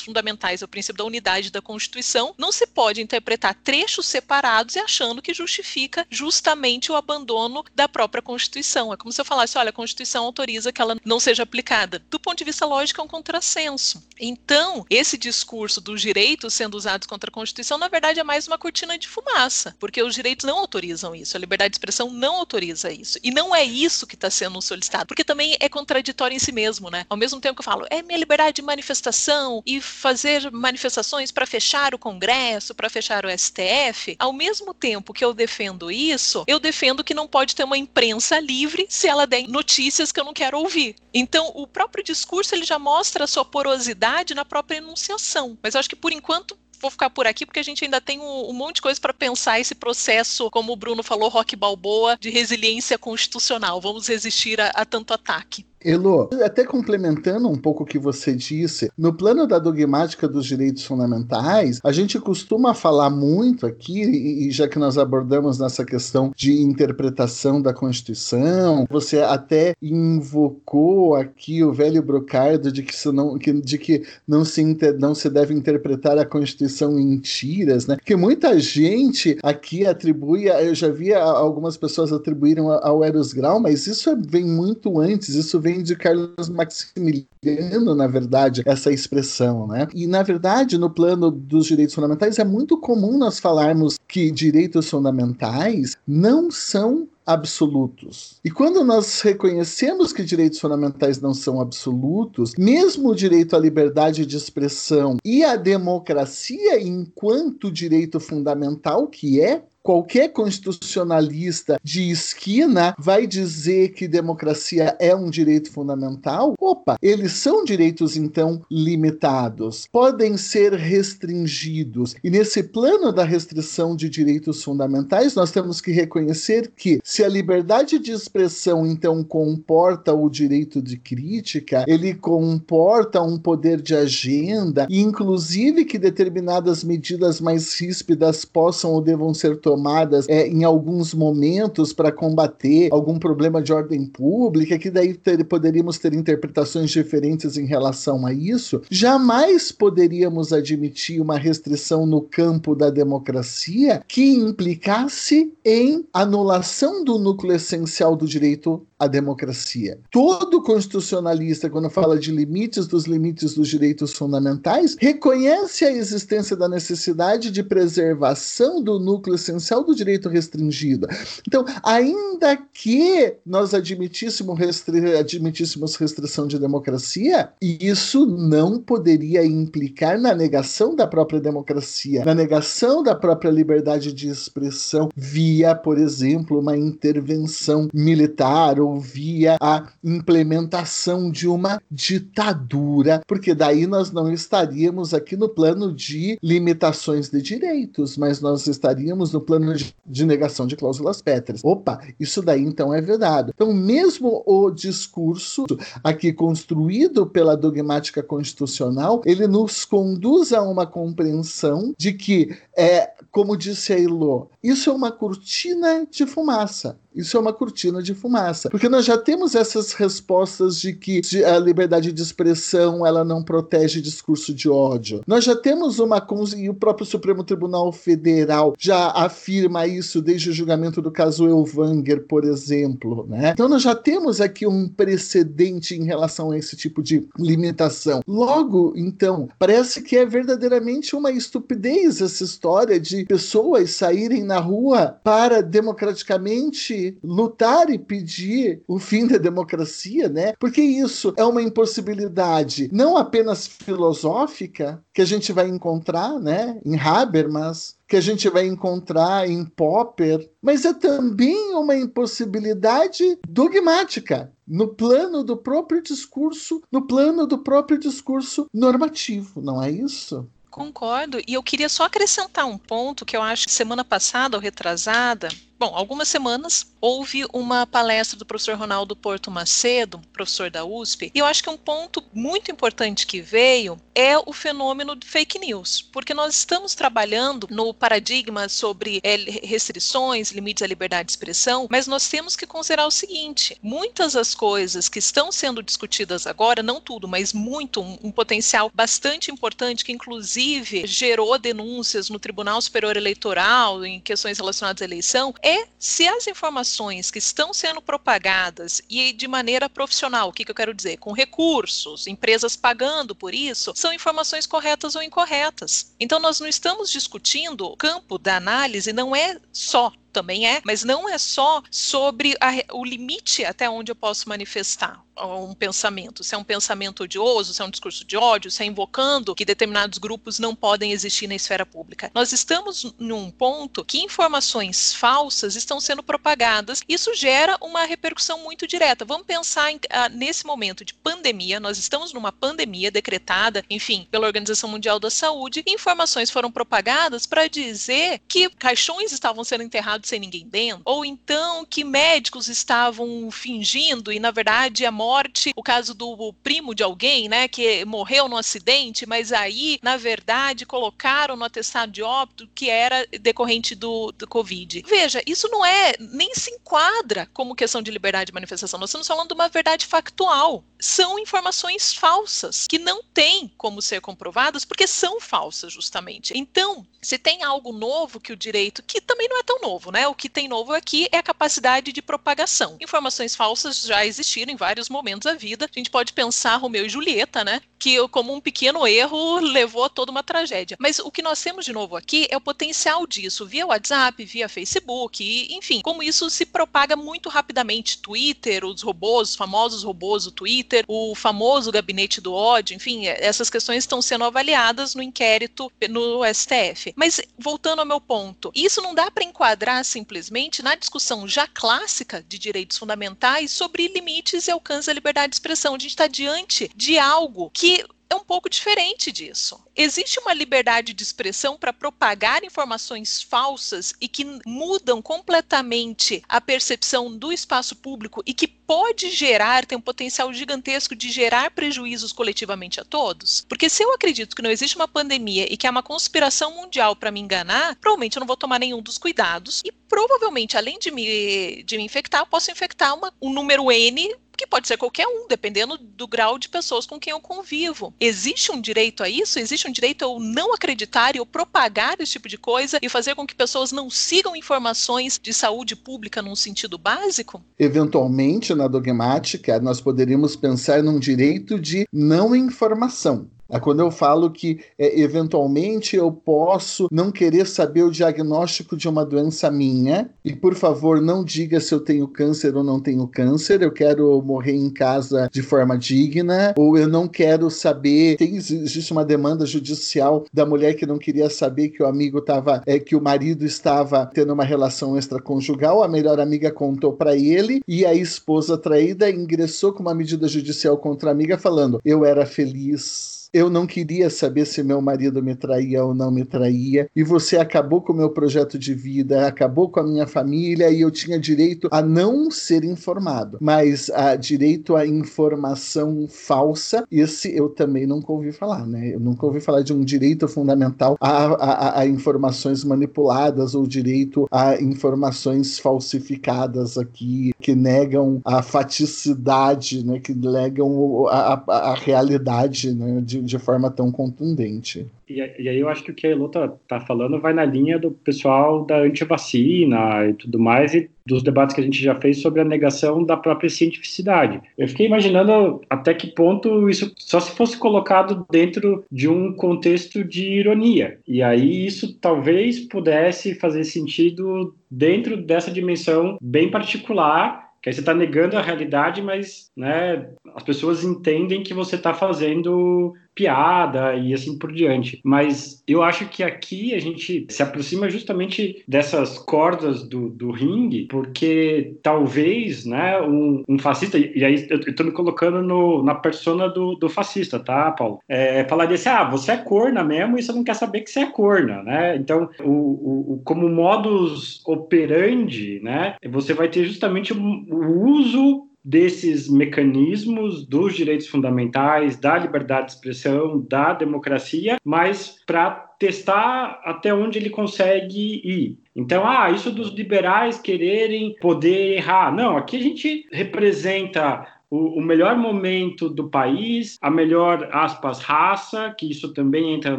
[0.00, 4.78] fundamentais é o princípio da unidade da Constituição, não se pode interpretar trechos separados e
[4.78, 8.92] achando que justifica justamente o abandono abandono da própria Constituição.
[8.92, 12.02] É como se eu falasse, olha, a Constituição autoriza que ela não seja aplicada.
[12.10, 14.02] Do ponto de vista lógico, é um contrassenso.
[14.18, 18.58] Então, esse discurso dos direitos sendo usados contra a Constituição, na verdade, é mais uma
[18.58, 22.92] cortina de fumaça, porque os direitos não autorizam isso, a liberdade de expressão não autoriza
[22.92, 23.18] isso.
[23.22, 26.90] E não é isso que está sendo solicitado, porque também é contraditório em si mesmo,
[26.90, 27.06] né?
[27.08, 31.46] Ao mesmo tempo que eu falo, é minha liberdade de manifestação e fazer manifestações para
[31.46, 36.60] fechar o Congresso, para fechar o STF, ao mesmo tempo que eu defendo isso, eu
[36.60, 40.34] defendo que não pode ter uma imprensa livre se ela der notícias que eu não
[40.34, 40.94] quero ouvir.
[41.12, 45.58] Então, o próprio discurso ele já mostra a sua porosidade na própria enunciação.
[45.62, 48.20] Mas eu acho que por enquanto vou ficar por aqui porque a gente ainda tem
[48.20, 52.18] um, um monte de coisa para pensar esse processo, como o Bruno falou, rock balboa,
[52.20, 53.80] de resiliência constitucional.
[53.80, 55.64] Vamos resistir a, a tanto ataque.
[55.84, 60.84] Elo, até complementando um pouco o que você disse, no plano da dogmática dos direitos
[60.84, 66.60] fundamentais, a gente costuma falar muito aqui, e já que nós abordamos nessa questão de
[66.60, 74.02] interpretação da Constituição, você até invocou aqui o velho brocardo de que, não, de que
[74.26, 77.96] não, se inter, não se deve interpretar a Constituição em mentiras, né?
[78.04, 83.86] Que muita gente aqui atribui, eu já vi algumas pessoas atribuíram ao Eros Grau, mas
[83.86, 89.88] isso vem muito antes, isso vem vem de Carlos Maximiliano, na verdade, essa expressão, né?
[89.94, 94.88] E, na verdade, no plano dos direitos fundamentais, é muito comum nós falarmos que direitos
[94.90, 98.40] fundamentais não são absolutos.
[98.44, 104.26] E quando nós reconhecemos que direitos fundamentais não são absolutos, mesmo o direito à liberdade
[104.26, 113.26] de expressão e a democracia enquanto direito fundamental, que é qualquer constitucionalista de esquina vai
[113.26, 120.72] dizer que democracia é um direito fundamental, opa, eles são direitos então limitados, podem ser
[120.74, 122.14] restringidos.
[122.22, 127.28] E nesse plano da restrição de direitos fundamentais, nós temos que reconhecer que se a
[127.28, 134.86] liberdade de expressão então comporta o direito de crítica, ele comporta um poder de agenda,
[134.88, 141.14] inclusive que determinadas medidas mais ríspidas possam ou devam ser tomadas tomadas é, em alguns
[141.14, 147.56] momentos para combater algum problema de ordem pública, que daí ter, poderíamos ter interpretações diferentes
[147.56, 155.50] em relação a isso, jamais poderíamos admitir uma restrição no campo da democracia que implicasse
[155.64, 159.98] em anulação do núcleo essencial do direito à democracia.
[160.10, 166.68] Todo constitucionalista, quando fala de limites dos limites dos direitos fundamentais, reconhece a existência da
[166.68, 171.06] necessidade de preservação do núcleo essencial essencial do direito restringido.
[171.46, 180.34] Então, ainda que nós admitíssemos, restri admitíssemos restrição de democracia, isso não poderia implicar na
[180.34, 186.76] negação da própria democracia, na negação da própria liberdade de expressão via, por exemplo, uma
[186.76, 195.36] intervenção militar ou via a implementação de uma ditadura, porque daí nós não estaríamos aqui
[195.36, 199.74] no plano de limitações de direitos, mas nós estaríamos no plano plano
[200.06, 201.60] de negação de cláusulas pétreas.
[201.62, 203.52] Opa, isso daí então é vedado.
[203.54, 205.66] Então, mesmo o discurso
[206.02, 213.56] aqui construído pela dogmática constitucional, ele nos conduz a uma compreensão de que, é, como
[213.56, 216.98] disse a Ilô, isso é uma cortina de fumaça.
[217.14, 218.70] Isso é uma cortina de fumaça.
[218.70, 224.00] Porque nós já temos essas respostas de que a liberdade de expressão ela não protege
[224.00, 225.22] discurso de ódio.
[225.26, 226.22] Nós já temos uma.
[226.56, 232.26] E o próprio Supremo Tribunal Federal já afirma isso desde o julgamento do caso Elvanger,
[232.26, 233.26] por exemplo.
[233.28, 233.50] Né?
[233.52, 238.22] Então nós já temos aqui um precedente em relação a esse tipo de limitação.
[238.26, 245.18] Logo, então, parece que é verdadeiramente uma estupidez essa história de pessoas saírem na rua
[245.22, 250.54] para democraticamente lutar e pedir o fim da democracia, né?
[250.58, 256.98] Porque isso é uma impossibilidade não apenas filosófica que a gente vai encontrar, né, em
[256.98, 264.88] Habermas, que a gente vai encontrar em Popper, mas é também uma impossibilidade dogmática no
[264.88, 270.46] plano do próprio discurso, no plano do próprio discurso normativo, não é isso?
[270.70, 271.38] Concordo.
[271.46, 275.48] E eu queria só acrescentar um ponto que eu acho que semana passada ou retrasada,
[275.82, 281.40] Bom, algumas semanas houve uma palestra do professor Ronaldo Porto Macedo, professor da USP, e
[281.40, 286.00] eu acho que um ponto muito importante que veio é o fenômeno de fake news,
[286.00, 292.06] porque nós estamos trabalhando no paradigma sobre é, restrições, limites à liberdade de expressão, mas
[292.06, 297.00] nós temos que considerar o seguinte: muitas das coisas que estão sendo discutidas agora, não
[297.00, 303.16] tudo, mas muito, um, um potencial bastante importante que inclusive gerou denúncias no Tribunal Superior
[303.16, 309.00] Eleitoral em questões relacionadas à eleição, é é se as informações que estão sendo propagadas
[309.08, 311.16] e de maneira profissional, o que, que eu quero dizer?
[311.16, 316.14] Com recursos, empresas pagando por isso, são informações corretas ou incorretas.
[316.20, 321.04] Então, nós não estamos discutindo o campo da análise, não é só também é, mas
[321.04, 326.54] não é só sobre a, o limite até onde eu posso manifestar um pensamento, se
[326.54, 330.18] é um pensamento odioso, se é um discurso de ódio, se é invocando que determinados
[330.18, 332.30] grupos não podem existir na esfera pública.
[332.34, 337.02] Nós estamos num ponto que informações falsas estão sendo propagadas.
[337.08, 339.24] Isso gera uma repercussão muito direta.
[339.24, 344.46] Vamos pensar em, ah, nesse momento de pandemia, nós estamos numa pandemia decretada, enfim, pela
[344.46, 350.40] Organização Mundial da Saúde, informações foram propagadas para dizer que caixões estavam sendo enterrados sem
[350.40, 356.14] ninguém dentro, ou então que médicos estavam fingindo e na verdade a morte, o caso
[356.14, 361.64] do primo de alguém, né, que morreu no acidente, mas aí, na verdade, colocaram no
[361.64, 365.04] atestado de óbito que era decorrente do, do Covid.
[365.06, 368.98] Veja, isso não é, nem se enquadra como questão de liberdade de manifestação.
[369.00, 370.84] Nós estamos falando de uma verdade factual.
[371.00, 376.52] São informações falsas que não têm como ser comprovadas porque são falsas, justamente.
[376.56, 380.28] Então, se tem algo novo que o direito, que também não é tão novo, né?
[380.28, 382.96] O que tem novo aqui é a capacidade de propagação.
[383.00, 385.86] Informações falsas já existiram em vários momentos da vida.
[385.86, 387.80] A gente pode pensar Romeu e Julieta, né?
[388.02, 390.96] Que como um pequeno erro levou a toda uma tragédia.
[390.98, 394.68] Mas o que nós temos de novo aqui é o potencial disso via WhatsApp, via
[394.68, 398.18] Facebook, e, enfim, como isso se propaga muito rapidamente.
[398.18, 403.70] Twitter, os robôs, os famosos robôs do Twitter, o famoso gabinete do ódio, enfim, essas
[403.70, 407.12] questões estão sendo avaliadas no inquérito no STF.
[407.14, 412.44] Mas voltando ao meu ponto, isso não dá para enquadrar simplesmente na discussão já clássica
[412.48, 415.94] de direitos fundamentais sobre limites e alcance da liberdade de expressão.
[415.94, 417.91] A gente está diante de algo que
[418.32, 419.78] é um pouco diferente disso.
[419.94, 427.36] Existe uma liberdade de expressão para propagar informações falsas e que mudam completamente a percepção
[427.36, 433.00] do espaço público e que pode gerar, tem um potencial gigantesco de gerar prejuízos coletivamente
[433.00, 433.64] a todos?
[433.68, 437.14] Porque se eu acredito que não existe uma pandemia e que é uma conspiração mundial
[437.14, 441.10] para me enganar, provavelmente eu não vou tomar nenhum dos cuidados e provavelmente, além de
[441.10, 445.26] me, de me infectar, eu posso infectar uma, um número N que pode ser qualquer
[445.26, 448.14] um, dependendo do grau de pessoas com quem eu convivo.
[448.20, 449.58] Existe um direito a isso?
[449.58, 453.08] Existe um direito a eu não acreditar e eu propagar esse tipo de coisa e
[453.08, 457.62] fazer com que pessoas não sigam informações de saúde pública num sentido básico?
[457.76, 463.50] Eventualmente, na dogmática, nós poderíamos pensar num direito de não informação.
[463.72, 469.08] É quando eu falo que é, eventualmente eu posso não querer saber o diagnóstico de
[469.08, 473.26] uma doença minha e por favor não diga se eu tenho câncer ou não tenho
[473.26, 478.56] câncer, eu quero morrer em casa de forma digna ou eu não quero saber, tem,
[478.56, 482.98] existe uma demanda judicial da mulher que não queria saber que o amigo estava, é,
[482.98, 488.04] que o marido estava tendo uma relação extraconjugal, a melhor amiga contou para ele e
[488.04, 493.41] a esposa traída ingressou com uma medida judicial contra a amiga falando: "Eu era feliz
[493.52, 497.58] eu não queria saber se meu marido me traía ou não me traía, e você
[497.58, 501.38] acabou com o meu projeto de vida, acabou com a minha família, e eu tinha
[501.38, 508.32] direito a não ser informado, mas a direito à informação falsa, esse eu também nunca
[508.32, 509.14] ouvi falar, né?
[509.14, 514.46] Eu nunca ouvi falar de um direito fundamental a, a, a informações manipuladas ou direito
[514.50, 520.18] a informações falsificadas aqui, que negam a faticidade, né?
[520.18, 523.20] Que negam a, a, a realidade, né?
[523.20, 525.06] De, de forma tão contundente.
[525.28, 527.64] E, e, aí eu acho que o que a Elo tá, tá, falando vai na
[527.64, 532.14] linha do pessoal da antivacina e tudo mais, e dos debates que a gente já
[532.14, 534.60] fez sobre a negação da própria cientificidade.
[534.76, 540.24] Eu fiquei imaginando até que ponto isso só se fosse colocado dentro de um contexto
[540.24, 541.18] de ironia.
[541.26, 548.00] E aí isso talvez pudesse fazer sentido dentro dessa dimensão bem particular que aí você
[548.00, 554.34] está negando a realidade, mas né, as pessoas entendem que você está fazendo piada e
[554.34, 555.20] assim por diante.
[555.24, 561.06] Mas eu acho que aqui a gente se aproxima justamente dessas cordas do, do ringue,
[561.06, 566.68] porque talvez, né, um, um fascista, e aí eu estou me colocando no, na persona
[566.68, 568.20] do, do fascista, tá, Paulo?
[568.28, 571.20] É, falaria assim, ah, você é corna mesmo e você não quer saber que você
[571.20, 572.16] é corna, né?
[572.16, 580.66] Então, o, o, como modus operandi, né, você vai ter justamente o uso desses mecanismos
[580.66, 587.48] dos direitos fundamentais, da liberdade de expressão, da democracia, mas para testar até onde ele
[587.48, 588.78] consegue ir.
[588.94, 592.34] Então, ah, isso dos liberais quererem poder errar.
[592.34, 598.94] Não, aqui a gente representa o, o, melhor momento do país, a melhor, aspas, raça,
[598.96, 599.98] que isso também entra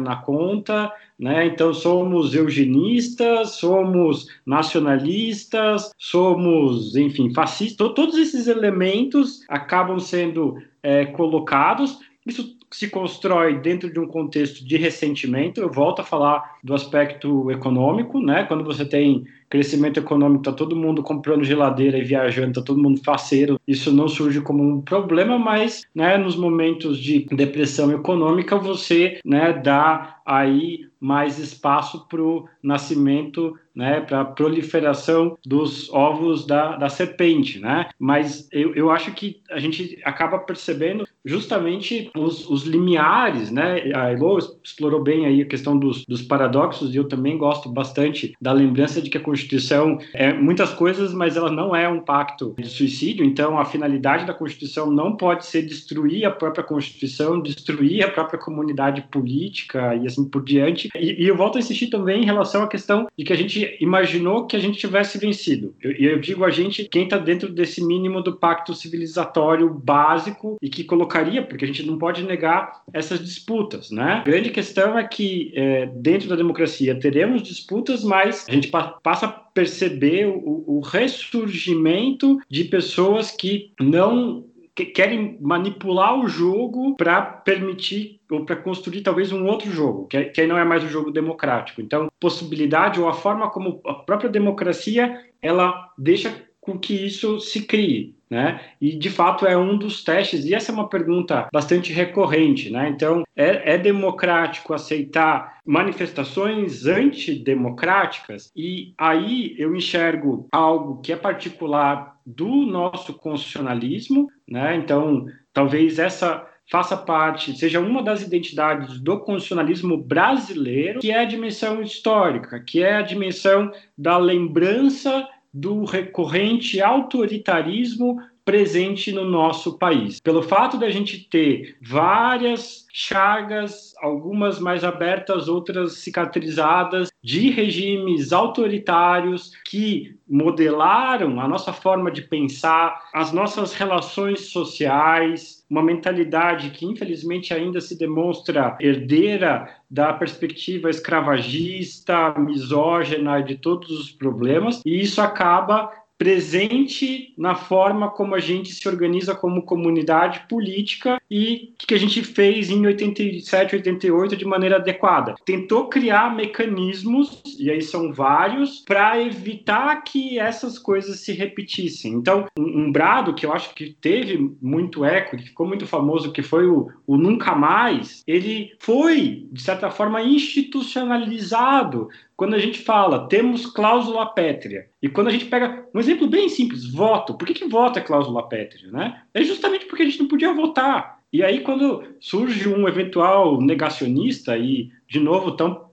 [0.00, 1.46] na conta, né?
[1.46, 12.00] Então, somos eugenistas, somos nacionalistas, somos, enfim, fascistas, todos esses elementos acabam sendo é, colocados.
[12.26, 15.60] Isso se constrói dentro de um contexto de ressentimento.
[15.60, 18.42] Eu volto a falar do aspecto econômico, né?
[18.44, 23.00] Quando você tem crescimento econômico, tá todo mundo comprando geladeira e viajando, tá todo mundo
[23.04, 23.60] faceiro.
[23.68, 29.52] Isso não surge como um problema, mas, né, nos momentos de depressão econômica, você, né,
[29.52, 36.88] dá aí mais espaço para o nascimento, né, para a proliferação dos ovos da, da
[36.88, 37.88] serpente, né?
[37.98, 43.90] Mas eu, eu acho que a gente acaba percebendo justamente os, os limiares, né?
[43.94, 48.34] A Elo explorou bem aí a questão dos, dos paradoxos e eu também gosto bastante
[48.40, 52.54] da lembrança de que a Constituição é muitas coisas, mas ela não é um pacto
[52.58, 53.24] de suicídio.
[53.24, 58.38] Então, a finalidade da Constituição não pode ser destruir a própria Constituição, destruir a própria
[58.38, 60.90] comunidade política e assim por diante.
[60.94, 63.76] E, e eu volto a insistir também em relação à questão de que a gente
[63.80, 65.74] imaginou que a gente tivesse vencido.
[65.82, 70.56] E eu, eu digo a gente, quem está dentro desse mínimo do pacto civilizatório básico
[70.60, 74.14] e que colocaria, porque a gente não pode negar essas disputas, né?
[74.14, 78.84] A grande questão é que é, dentro da democracia teremos disputas, mas a gente pa
[79.02, 84.44] passa a perceber o, o ressurgimento de pessoas que não
[84.74, 90.24] que querem manipular o jogo para permitir ou para construir talvez um outro jogo, que,
[90.24, 91.80] que aí não é mais o um jogo democrático.
[91.80, 97.66] Então, possibilidade ou a forma como a própria democracia ela deixa com que isso se
[97.66, 98.16] crie.
[98.34, 98.60] Né?
[98.80, 102.68] E de fato é um dos testes, e essa é uma pergunta bastante recorrente.
[102.68, 102.88] Né?
[102.88, 108.50] Então, é, é democrático aceitar manifestações antidemocráticas?
[108.56, 114.76] E aí eu enxergo algo que é particular do nosso constitucionalismo, né?
[114.76, 121.24] Então, talvez essa faça parte, seja uma das identidades do constitucionalismo brasileiro, que é a
[121.24, 130.20] dimensão histórica, que é a dimensão da lembrança do recorrente autoritarismo presente no nosso país.
[130.20, 138.34] Pelo fato de a gente ter várias chagas, algumas mais abertas, outras cicatrizadas, de regimes
[138.34, 146.84] autoritários que modelaram a nossa forma de pensar, as nossas relações sociais, uma mentalidade que
[146.84, 155.22] infelizmente ainda se demonstra herdeira da perspectiva escravagista, misógina de todos os problemas, e isso
[155.22, 161.98] acaba presente na forma como a gente se organiza como comunidade política e que a
[161.98, 165.34] gente fez em 87, 88 de maneira adequada.
[165.44, 172.12] Tentou criar mecanismos, e aí são vários, para evitar que essas coisas se repetissem.
[172.12, 176.32] Então, um, um, brado que eu acho que teve muito eco, que ficou muito famoso,
[176.32, 182.80] que foi o, o Nunca Mais, ele foi, de certa forma, institucionalizado quando a gente
[182.80, 187.46] fala temos cláusula pétrea, e quando a gente pega um exemplo bem simples, voto, por
[187.46, 188.90] que, que voto é cláusula pétrea?
[188.90, 189.22] Né?
[189.32, 191.14] É justamente porque a gente não podia votar.
[191.32, 195.84] E aí, quando surge um eventual negacionista, e de novo estão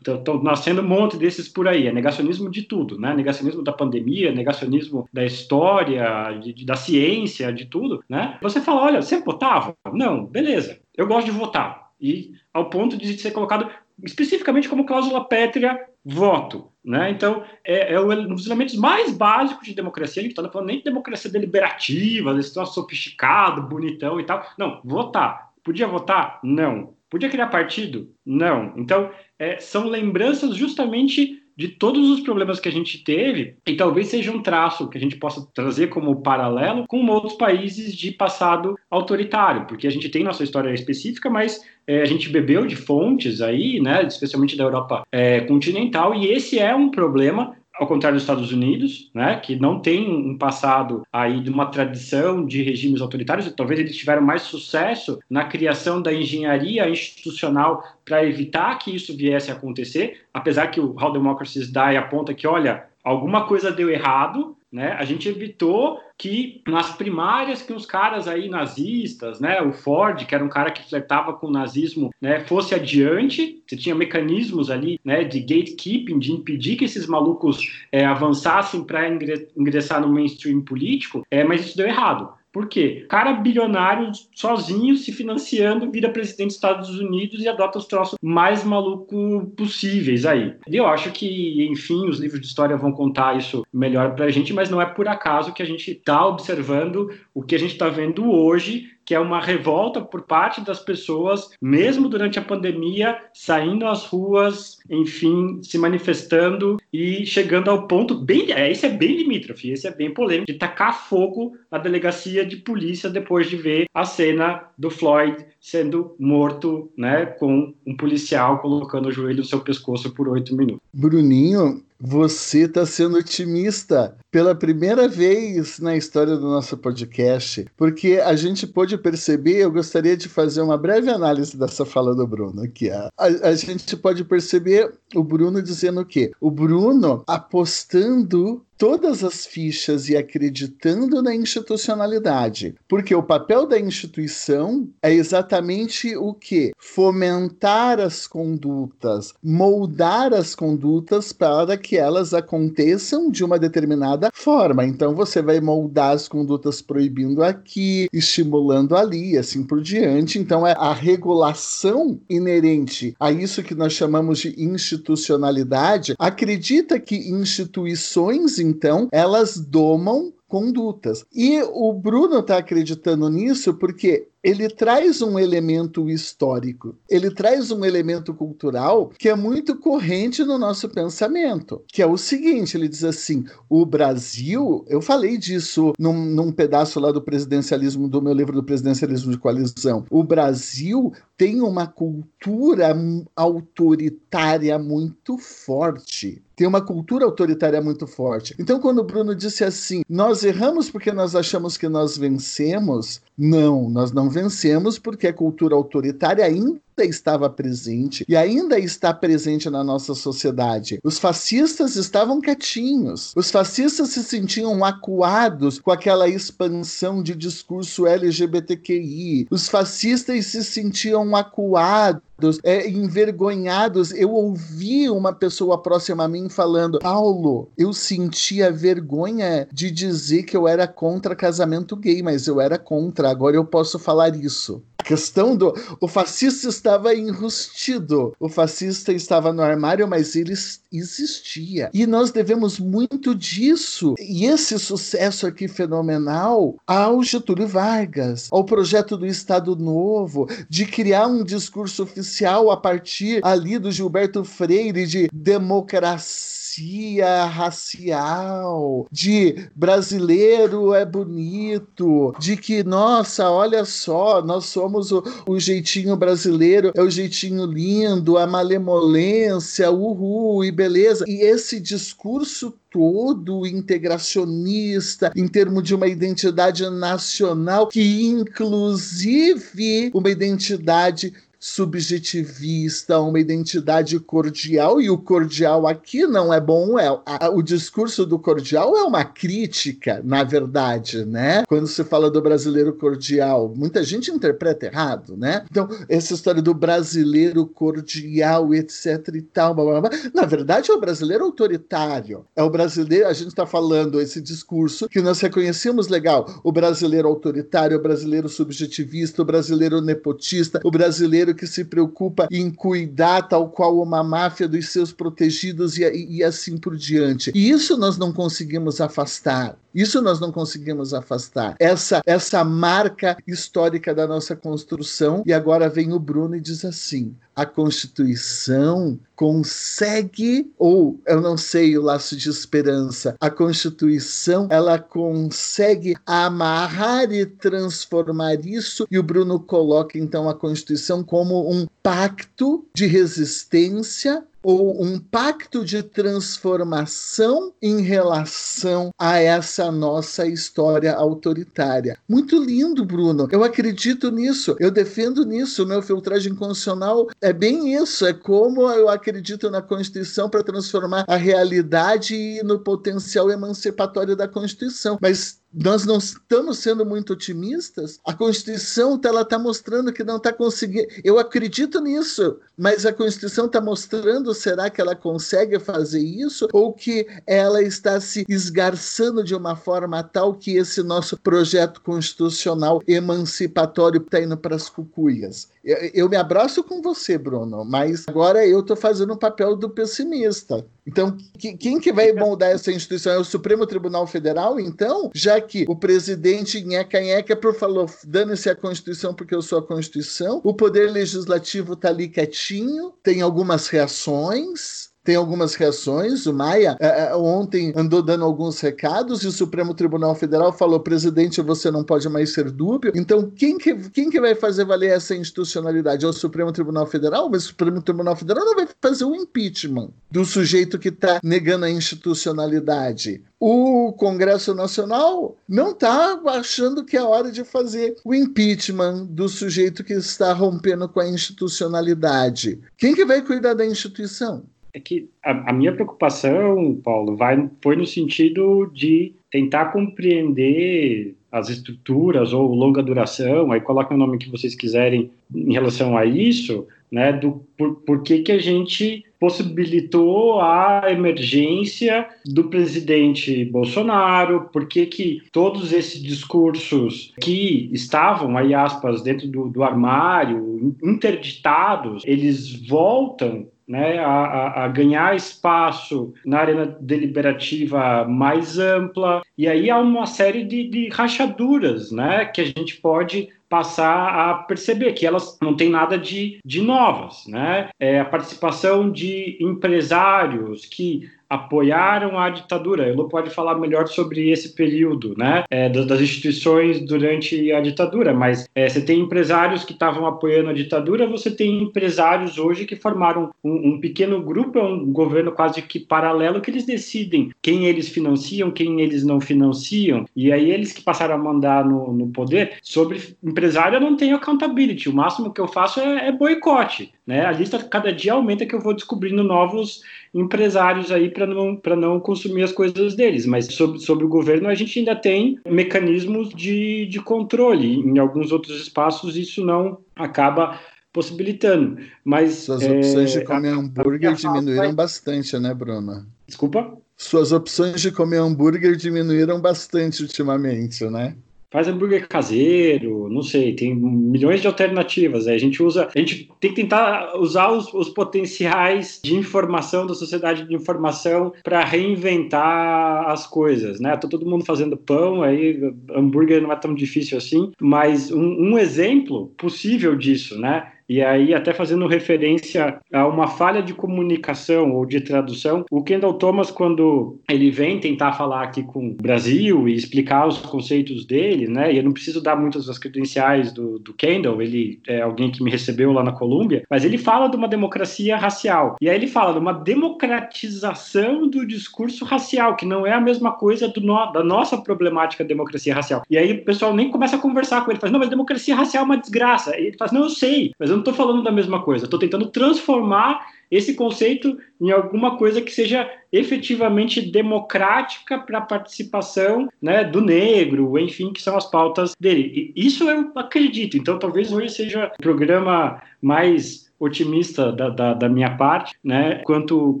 [0.06, 3.12] estão nascendo um monte desses por aí, é negacionismo de tudo, né?
[3.14, 8.38] Negacionismo da pandemia, negacionismo da história, de, de, da ciência, de tudo, né?
[8.40, 9.74] Você fala, olha, você votava?
[9.92, 11.90] Não, beleza, eu gosto de votar.
[12.00, 13.68] E ao ponto de ser colocado
[14.02, 16.70] especificamente como cláusula pétrea, voto.
[16.84, 17.10] Né?
[17.10, 20.20] Então, é, é, um dos elementos mais básicos de democracia.
[20.20, 24.46] A gente está falando nem de democracia deliberativa, desse troço sofisticado, bonitão e tal.
[24.58, 25.52] Não, votar.
[25.62, 26.40] Podia votar?
[26.42, 26.94] Não.
[27.08, 28.12] Podia criar partido?
[28.24, 28.74] Não.
[28.76, 34.08] Então, é, são lembranças justamente de todos os problemas que a gente teve, e talvez
[34.08, 38.76] seja um traço que a gente possa trazer como paralelo com outros países de passado
[38.90, 43.40] autoritário, porque a gente tem nossa história específica, mas é, a gente bebeu de fontes
[43.40, 48.22] aí, né, especialmente da Europa é, continental, e esse é um problema ao contrário dos
[48.22, 53.50] Estados Unidos, né, que não tem um passado aí de uma tradição de regimes autoritários,
[53.52, 59.50] talvez eles tiveram mais sucesso na criação da engenharia institucional para evitar que isso viesse
[59.50, 64.56] a acontecer, apesar que o How Democracies Die aponta que, olha, alguma coisa deu errado,
[64.74, 64.92] né?
[64.98, 70.34] A gente evitou que nas primárias que os caras aí nazistas, né, o Ford, que
[70.34, 74.98] era um cara que flertava com o nazismo, né, fosse adiante, você tinha mecanismos ali,
[75.04, 79.08] né, de gatekeeping, de impedir que esses malucos é, avançassem para
[79.56, 82.34] ingressar no mainstream político, é, mas isso deu errado.
[82.54, 83.04] Por quê?
[83.08, 88.62] Cara bilionário, sozinho, se financiando, vira presidente dos Estados Unidos e adota os troços mais
[88.62, 90.54] malucos possíveis aí.
[90.68, 94.70] Eu acho que, enfim, os livros de história vão contar isso melhor pra gente, mas
[94.70, 98.30] não é por acaso que a gente está observando o que a gente está vendo
[98.30, 104.04] hoje que é uma revolta por parte das pessoas, mesmo durante a pandemia, saindo às
[104.06, 109.86] ruas, enfim, se manifestando e chegando ao ponto bem, é, esse é bem limítrofe, esse
[109.86, 114.64] é bem polêmico, de tacar fogo na delegacia de polícia depois de ver a cena
[114.78, 120.28] do Floyd sendo morto, né, com um policial colocando o joelho no seu pescoço por
[120.28, 120.82] oito minutos.
[120.92, 128.36] Bruninho, você está sendo otimista pela primeira vez na história do nosso podcast, porque a
[128.36, 129.56] gente pôde perceber.
[129.56, 132.90] Eu gostaria de fazer uma breve análise dessa fala do Bruno aqui.
[132.90, 136.30] A, a gente pode perceber o Bruno dizendo o quê?
[136.38, 142.74] O Bruno apostando todas as fichas e acreditando na institucionalidade.
[142.88, 146.72] Porque o papel da instituição é exatamente o que?
[146.78, 154.84] Fomentar as condutas, moldar as condutas para que elas aconteçam de uma determinada forma.
[154.84, 160.38] Então você vai moldar as condutas proibindo aqui, estimulando ali, assim por diante.
[160.38, 168.58] Então é a regulação inerente a isso que nós chamamos de institucionalidade, acredita que instituições
[168.64, 171.24] então, elas domam condutas.
[171.32, 177.82] E o Bruno está acreditando nisso porque ele traz um elemento histórico, ele traz um
[177.82, 183.02] elemento cultural que é muito corrente no nosso pensamento, que é o seguinte: ele diz
[183.02, 188.52] assim, o Brasil, eu falei disso num, num pedaço lá do presidencialismo, do meu livro
[188.52, 192.94] do presidencialismo de coalizão, o Brasil tem uma cultura
[193.34, 198.54] autoritária muito forte tem uma cultura autoritária muito forte.
[198.58, 203.90] Então, quando o Bruno disse assim, nós erramos porque nós achamos que nós vencemos, não,
[203.90, 209.82] nós não vencemos porque a cultura autoritária ainda estava presente e ainda está presente na
[209.82, 210.98] nossa sociedade.
[211.02, 213.32] Os fascistas estavam quietinhos.
[213.34, 219.48] Os fascistas se sentiam acuados com aquela expansão de discurso LGBTQI.
[219.50, 222.22] Os fascistas se sentiam acuados
[222.62, 224.12] é, envergonhados.
[224.12, 230.56] Eu ouvi uma pessoa próxima a mim falando: Paulo, eu sentia vergonha de dizer que
[230.56, 233.30] eu era contra casamento gay, mas eu era contra.
[233.30, 235.74] Agora eu posso falar isso questão do.
[236.00, 240.52] O fascista estava enrustido, o fascista estava no armário, mas ele
[240.92, 241.90] existia.
[241.94, 249.16] E nós devemos muito disso, e esse sucesso aqui fenomenal, ao Getúlio Vargas, ao projeto
[249.16, 255.30] do Estado Novo, de criar um discurso oficial a partir ali do Gilberto Freire de
[255.32, 265.22] democracia democracia racial, de brasileiro é bonito, de que, nossa, olha só, nós somos o,
[265.46, 271.24] o jeitinho brasileiro, é o jeitinho lindo, a malemolência, uhul, e beleza.
[271.28, 281.34] E esse discurso todo integracionista em termos de uma identidade nacional que inclusive uma identidade
[281.64, 288.26] subjetivista, uma identidade cordial, e o cordial aqui não é bom, é a, o discurso
[288.26, 291.64] do cordial é uma crítica, na verdade, né?
[291.66, 295.64] Quando se fala do brasileiro cordial, muita gente interpreta errado, né?
[295.70, 300.94] Então, essa história do brasileiro cordial, etc e tal, blá, blá, blá, na verdade é
[300.94, 306.08] o brasileiro autoritário, é o brasileiro, a gente está falando esse discurso que nós reconhecemos
[306.08, 312.46] legal, o brasileiro autoritário, o brasileiro subjetivista, o brasileiro nepotista, o brasileiro que se preocupa
[312.50, 317.52] em cuidar, tal qual uma máfia, dos seus protegidos e, e, e assim por diante.
[317.54, 319.76] E isso nós não conseguimos afastar.
[319.94, 321.76] Isso nós não conseguimos afastar.
[321.78, 325.42] Essa, essa marca histórica da nossa construção.
[325.46, 331.96] E agora vem o Bruno e diz assim: a Constituição consegue, ou eu não sei,
[331.96, 339.60] o laço de esperança, a Constituição ela consegue amarrar e transformar isso, e o Bruno
[339.60, 348.00] coloca então a Constituição como um pacto de resistência ou um pacto de transformação em
[348.00, 352.18] relação a essa nossa história autoritária.
[352.28, 353.46] Muito lindo, Bruno.
[353.52, 354.74] Eu acredito nisso.
[354.80, 355.86] Eu defendo nisso.
[355.86, 358.24] Meu filtragem constitucional é bem isso.
[358.26, 364.48] É como eu acredito na Constituição para transformar a realidade e no potencial emancipatório da
[364.48, 365.18] Constituição.
[365.20, 368.20] Mas nós não estamos sendo muito otimistas.
[368.24, 371.08] A Constituição ela está mostrando que não está conseguindo.
[371.24, 376.68] Eu acredito nisso, mas a Constituição está mostrando, será que ela consegue fazer isso?
[376.72, 383.02] Ou que ela está se esgarçando de uma forma tal que esse nosso projeto constitucional
[383.06, 385.68] emancipatório está indo para as cucuias?
[385.84, 389.90] Eu, eu me abraço com você, Bruno, mas agora eu estou fazendo o papel do
[389.90, 390.84] pessimista.
[391.06, 393.32] Então, que, quem que vai moldar essa instituição?
[393.32, 394.80] É o Supremo Tribunal Federal?
[394.80, 399.86] Então, já que o presidente nheca nheca falou, dane-se a Constituição porque eu sou a
[399.86, 406.46] Constituição, o Poder Legislativo está ali quietinho, tem algumas reações, tem algumas reações.
[406.46, 411.00] O Maia é, é, ontem andou dando alguns recados e o Supremo Tribunal Federal falou:
[411.00, 413.10] presidente, você não pode mais ser dúbio.
[413.14, 416.26] Então, quem que, quem que vai fazer valer essa institucionalidade?
[416.26, 417.48] É o Supremo Tribunal Federal?
[417.50, 421.86] Mas o Supremo Tribunal Federal não vai fazer o impeachment do sujeito que está negando
[421.86, 423.42] a institucionalidade.
[423.58, 430.04] O Congresso Nacional não está achando que é hora de fazer o impeachment do sujeito
[430.04, 432.78] que está rompendo com a institucionalidade.
[432.98, 434.64] Quem que vai cuidar da instituição?
[434.94, 441.68] É que a, a, minha preocupação, Paulo, vai foi no sentido de tentar compreender as
[441.68, 446.86] estruturas ou longa duração, aí coloquem o nome que vocês quiserem em relação a isso,
[447.10, 454.88] né, do por, por que, que a gente possibilitou a emergência do presidente Bolsonaro, por
[454.88, 462.74] que, que todos esses discursos que estavam, aí aspas, dentro do, do armário, interditados, eles
[462.88, 470.26] voltam né, a, a, ganhar espaço na arena deliberativa mais ampla, e aí há uma
[470.26, 475.74] série de, de rachaduras né, que a gente pode passar a perceber que elas não
[475.74, 477.88] têm nada de, de novas, né?
[477.98, 483.08] É a participação de empresários que apoiaram a ditadura.
[483.08, 488.34] Ele pode falar melhor sobre esse período, né, é, das, instituições durante a ditadura.
[488.34, 492.96] Mas é, você tem empresários que estavam apoiando a ditadura, você tem empresários hoje que
[492.96, 497.86] formaram um, um, pequeno grupo, é um governo quase que paralelo que eles decidem quem
[497.86, 500.24] eles financiam, quem eles não financiam.
[500.34, 502.78] E aí eles que passaram a mandar no, no poder.
[502.82, 505.08] Sobre empresário, eu não tenho accountability.
[505.08, 507.12] O máximo que eu faço é, é boicote.
[507.26, 507.44] Né?
[507.44, 510.02] A lista cada dia aumenta que eu vou descobrindo novos
[510.34, 513.46] empresários aí para não, não consumir as coisas deles.
[513.46, 518.00] Mas sobre, sobre o governo, a gente ainda tem mecanismos de, de controle.
[518.00, 520.80] Em alguns outros espaços, isso não acaba
[521.12, 521.98] possibilitando.
[522.24, 524.92] Mas suas é, opções de comer hambúrguer diminuíram vai...
[524.92, 526.26] bastante, né, Bruna?
[526.46, 526.98] Desculpa.
[527.16, 531.36] Suas opções de comer hambúrguer diminuíram bastante ultimamente, né?
[531.74, 535.48] Faz hambúrguer caseiro, não sei, tem milhões de alternativas.
[535.48, 540.14] A gente usa, a gente tem que tentar usar os, os potenciais de informação da
[540.14, 544.16] sociedade de informação para reinventar as coisas, né?
[544.16, 545.80] Tá todo mundo fazendo pão, aí
[546.14, 550.92] hambúrguer não é tão difícil assim, mas um, um exemplo possível disso, né?
[551.08, 556.34] E aí, até fazendo referência a uma falha de comunicação ou de tradução, o Kendall
[556.34, 561.68] Thomas, quando ele vem tentar falar aqui com o Brasil e explicar os conceitos dele,
[561.68, 561.92] né?
[561.92, 565.62] E eu não preciso dar muitas das credenciais do, do Kendall, ele é alguém que
[565.62, 568.96] me recebeu lá na Colômbia, mas ele fala de uma democracia racial.
[569.00, 573.52] E aí ele fala de uma democratização do discurso racial, que não é a mesma
[573.52, 576.22] coisa no, da nossa problemática democracia racial.
[576.30, 579.02] E aí o pessoal nem começa a conversar com ele, faz, não, mas democracia racial
[579.02, 579.78] é uma desgraça.
[579.78, 582.18] E ele faz, não, eu sei, mas eu não estou falando da mesma coisa, estou
[582.18, 590.04] tentando transformar esse conceito em alguma coisa que seja efetivamente democrática para a participação né,
[590.04, 592.72] do negro, enfim, que são as pautas dele.
[592.76, 593.96] E isso eu acredito.
[593.96, 600.00] Então, talvez hoje seja o programa mais otimista da, da, da, minha parte, né, quanto,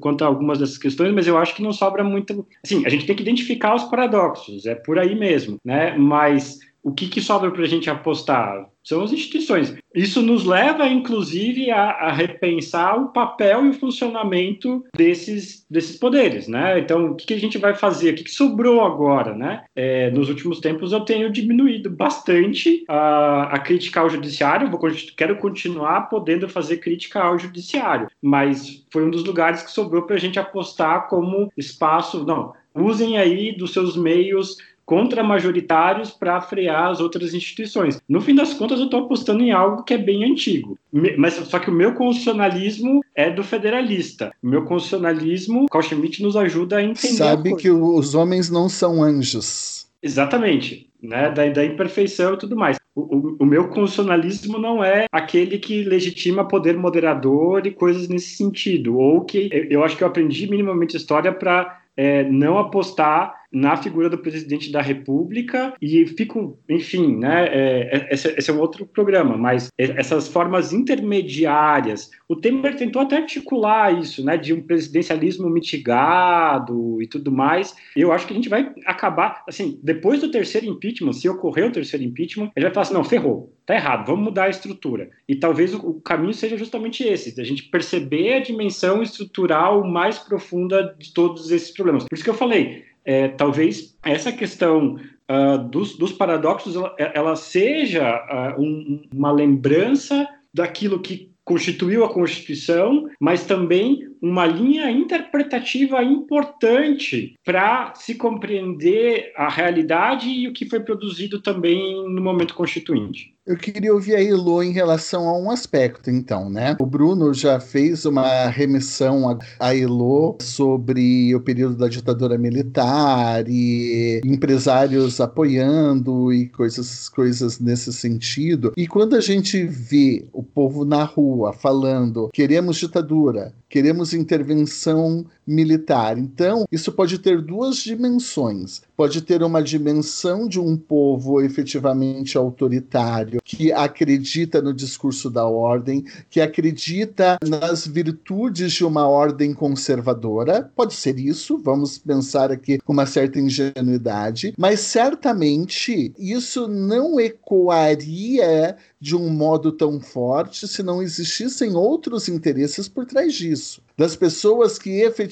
[0.00, 2.46] quanto a algumas dessas questões, mas eu acho que não sobra muito.
[2.64, 6.92] Assim, a gente tem que identificar os paradoxos, é por aí mesmo, né, mas o
[6.92, 8.66] que, que sobra para a gente apostar?
[8.84, 9.74] São as instituições.
[9.94, 16.48] Isso nos leva, inclusive, a, a, repensar o papel e o funcionamento desses, desses poderes,
[16.48, 16.78] né?
[16.78, 18.12] Então, o que, que a gente vai fazer?
[18.12, 19.64] O que, que sobrou agora, né?
[19.76, 24.70] É, nos últimos tempos, eu tenho diminuído bastante a, a crítica ao judiciário.
[24.70, 24.80] Vou,
[25.16, 30.16] quero continuar podendo fazer crítica ao judiciário, mas foi um dos lugares que sobrou para
[30.16, 32.24] a gente apostar como espaço.
[32.24, 38.00] Não, usem aí dos seus meios contra-majoritários para frear as outras instituições.
[38.08, 40.78] No fim das contas, eu estou apostando em algo que é bem antigo.
[41.16, 44.32] Mas só que o meu constitucionalismo é do federalista.
[44.42, 47.16] O meu constitucionalismo, Carl Schmitt nos ajuda a entender.
[47.16, 49.86] Sabe que os homens não são anjos.
[50.02, 50.88] Exatamente.
[51.02, 52.78] Né, da, da imperfeição e tudo mais.
[52.94, 58.36] O, o, o, meu constitucionalismo não é aquele que legitima poder moderador e coisas nesse
[58.36, 58.96] sentido.
[58.96, 63.76] Ou que eu, eu acho que eu aprendi minimamente história para é, não apostar na
[63.76, 68.60] figura do presidente da República e fico, enfim, né, é, é esse, esse, é um
[68.60, 74.62] outro programa, mas essas formas intermediárias, o Temer tentou até articular isso, né, de um
[74.62, 77.74] presidencialismo mitigado e tudo mais.
[77.94, 81.72] Eu acho que a gente vai acabar, assim, depois do terceiro impeachment, se ocorrer o
[81.72, 85.10] terceiro impeachment, ele vai falar assim, não, ferrou, tá errado, vamos mudar a estrutura.
[85.28, 90.18] E talvez o, o caminho seja justamente esse, a gente perceber a dimensão estrutural mais
[90.18, 92.04] profunda de todos esses problemas.
[92.04, 94.96] Por isso que eu falei, é, talvez essa questão
[95.30, 102.12] uh, dos, dos, paradoxos ela, ela seja uh, um, uma lembrança daquilo que constituiu a
[102.12, 110.64] Constituição, mas também uma linha interpretativa importante para se compreender a realidade e o que
[110.64, 113.32] foi produzido também no momento constituinte.
[113.44, 116.76] Eu queria ouvir a Elo em relação a um aspecto, então, né?
[116.80, 124.20] O Bruno já fez uma remissão a Elo sobre o período da ditadura militar e
[124.24, 128.72] empresários apoiando e coisas, coisas nesse sentido.
[128.76, 136.16] E quando a gente vê o povo na rua falando queremos ditadura, queremos intervenção militar.
[136.18, 138.82] Então, isso pode ter duas dimensões.
[138.96, 146.04] Pode ter uma dimensão de um povo efetivamente autoritário, que acredita no discurso da ordem,
[146.30, 150.70] que acredita nas virtudes de uma ordem conservadora.
[150.74, 158.76] Pode ser isso, vamos pensar aqui com uma certa ingenuidade, mas certamente isso não ecoaria
[159.00, 163.82] de um modo tão forte se não existissem outros interesses por trás disso.
[163.96, 165.31] Das pessoas que efetivamente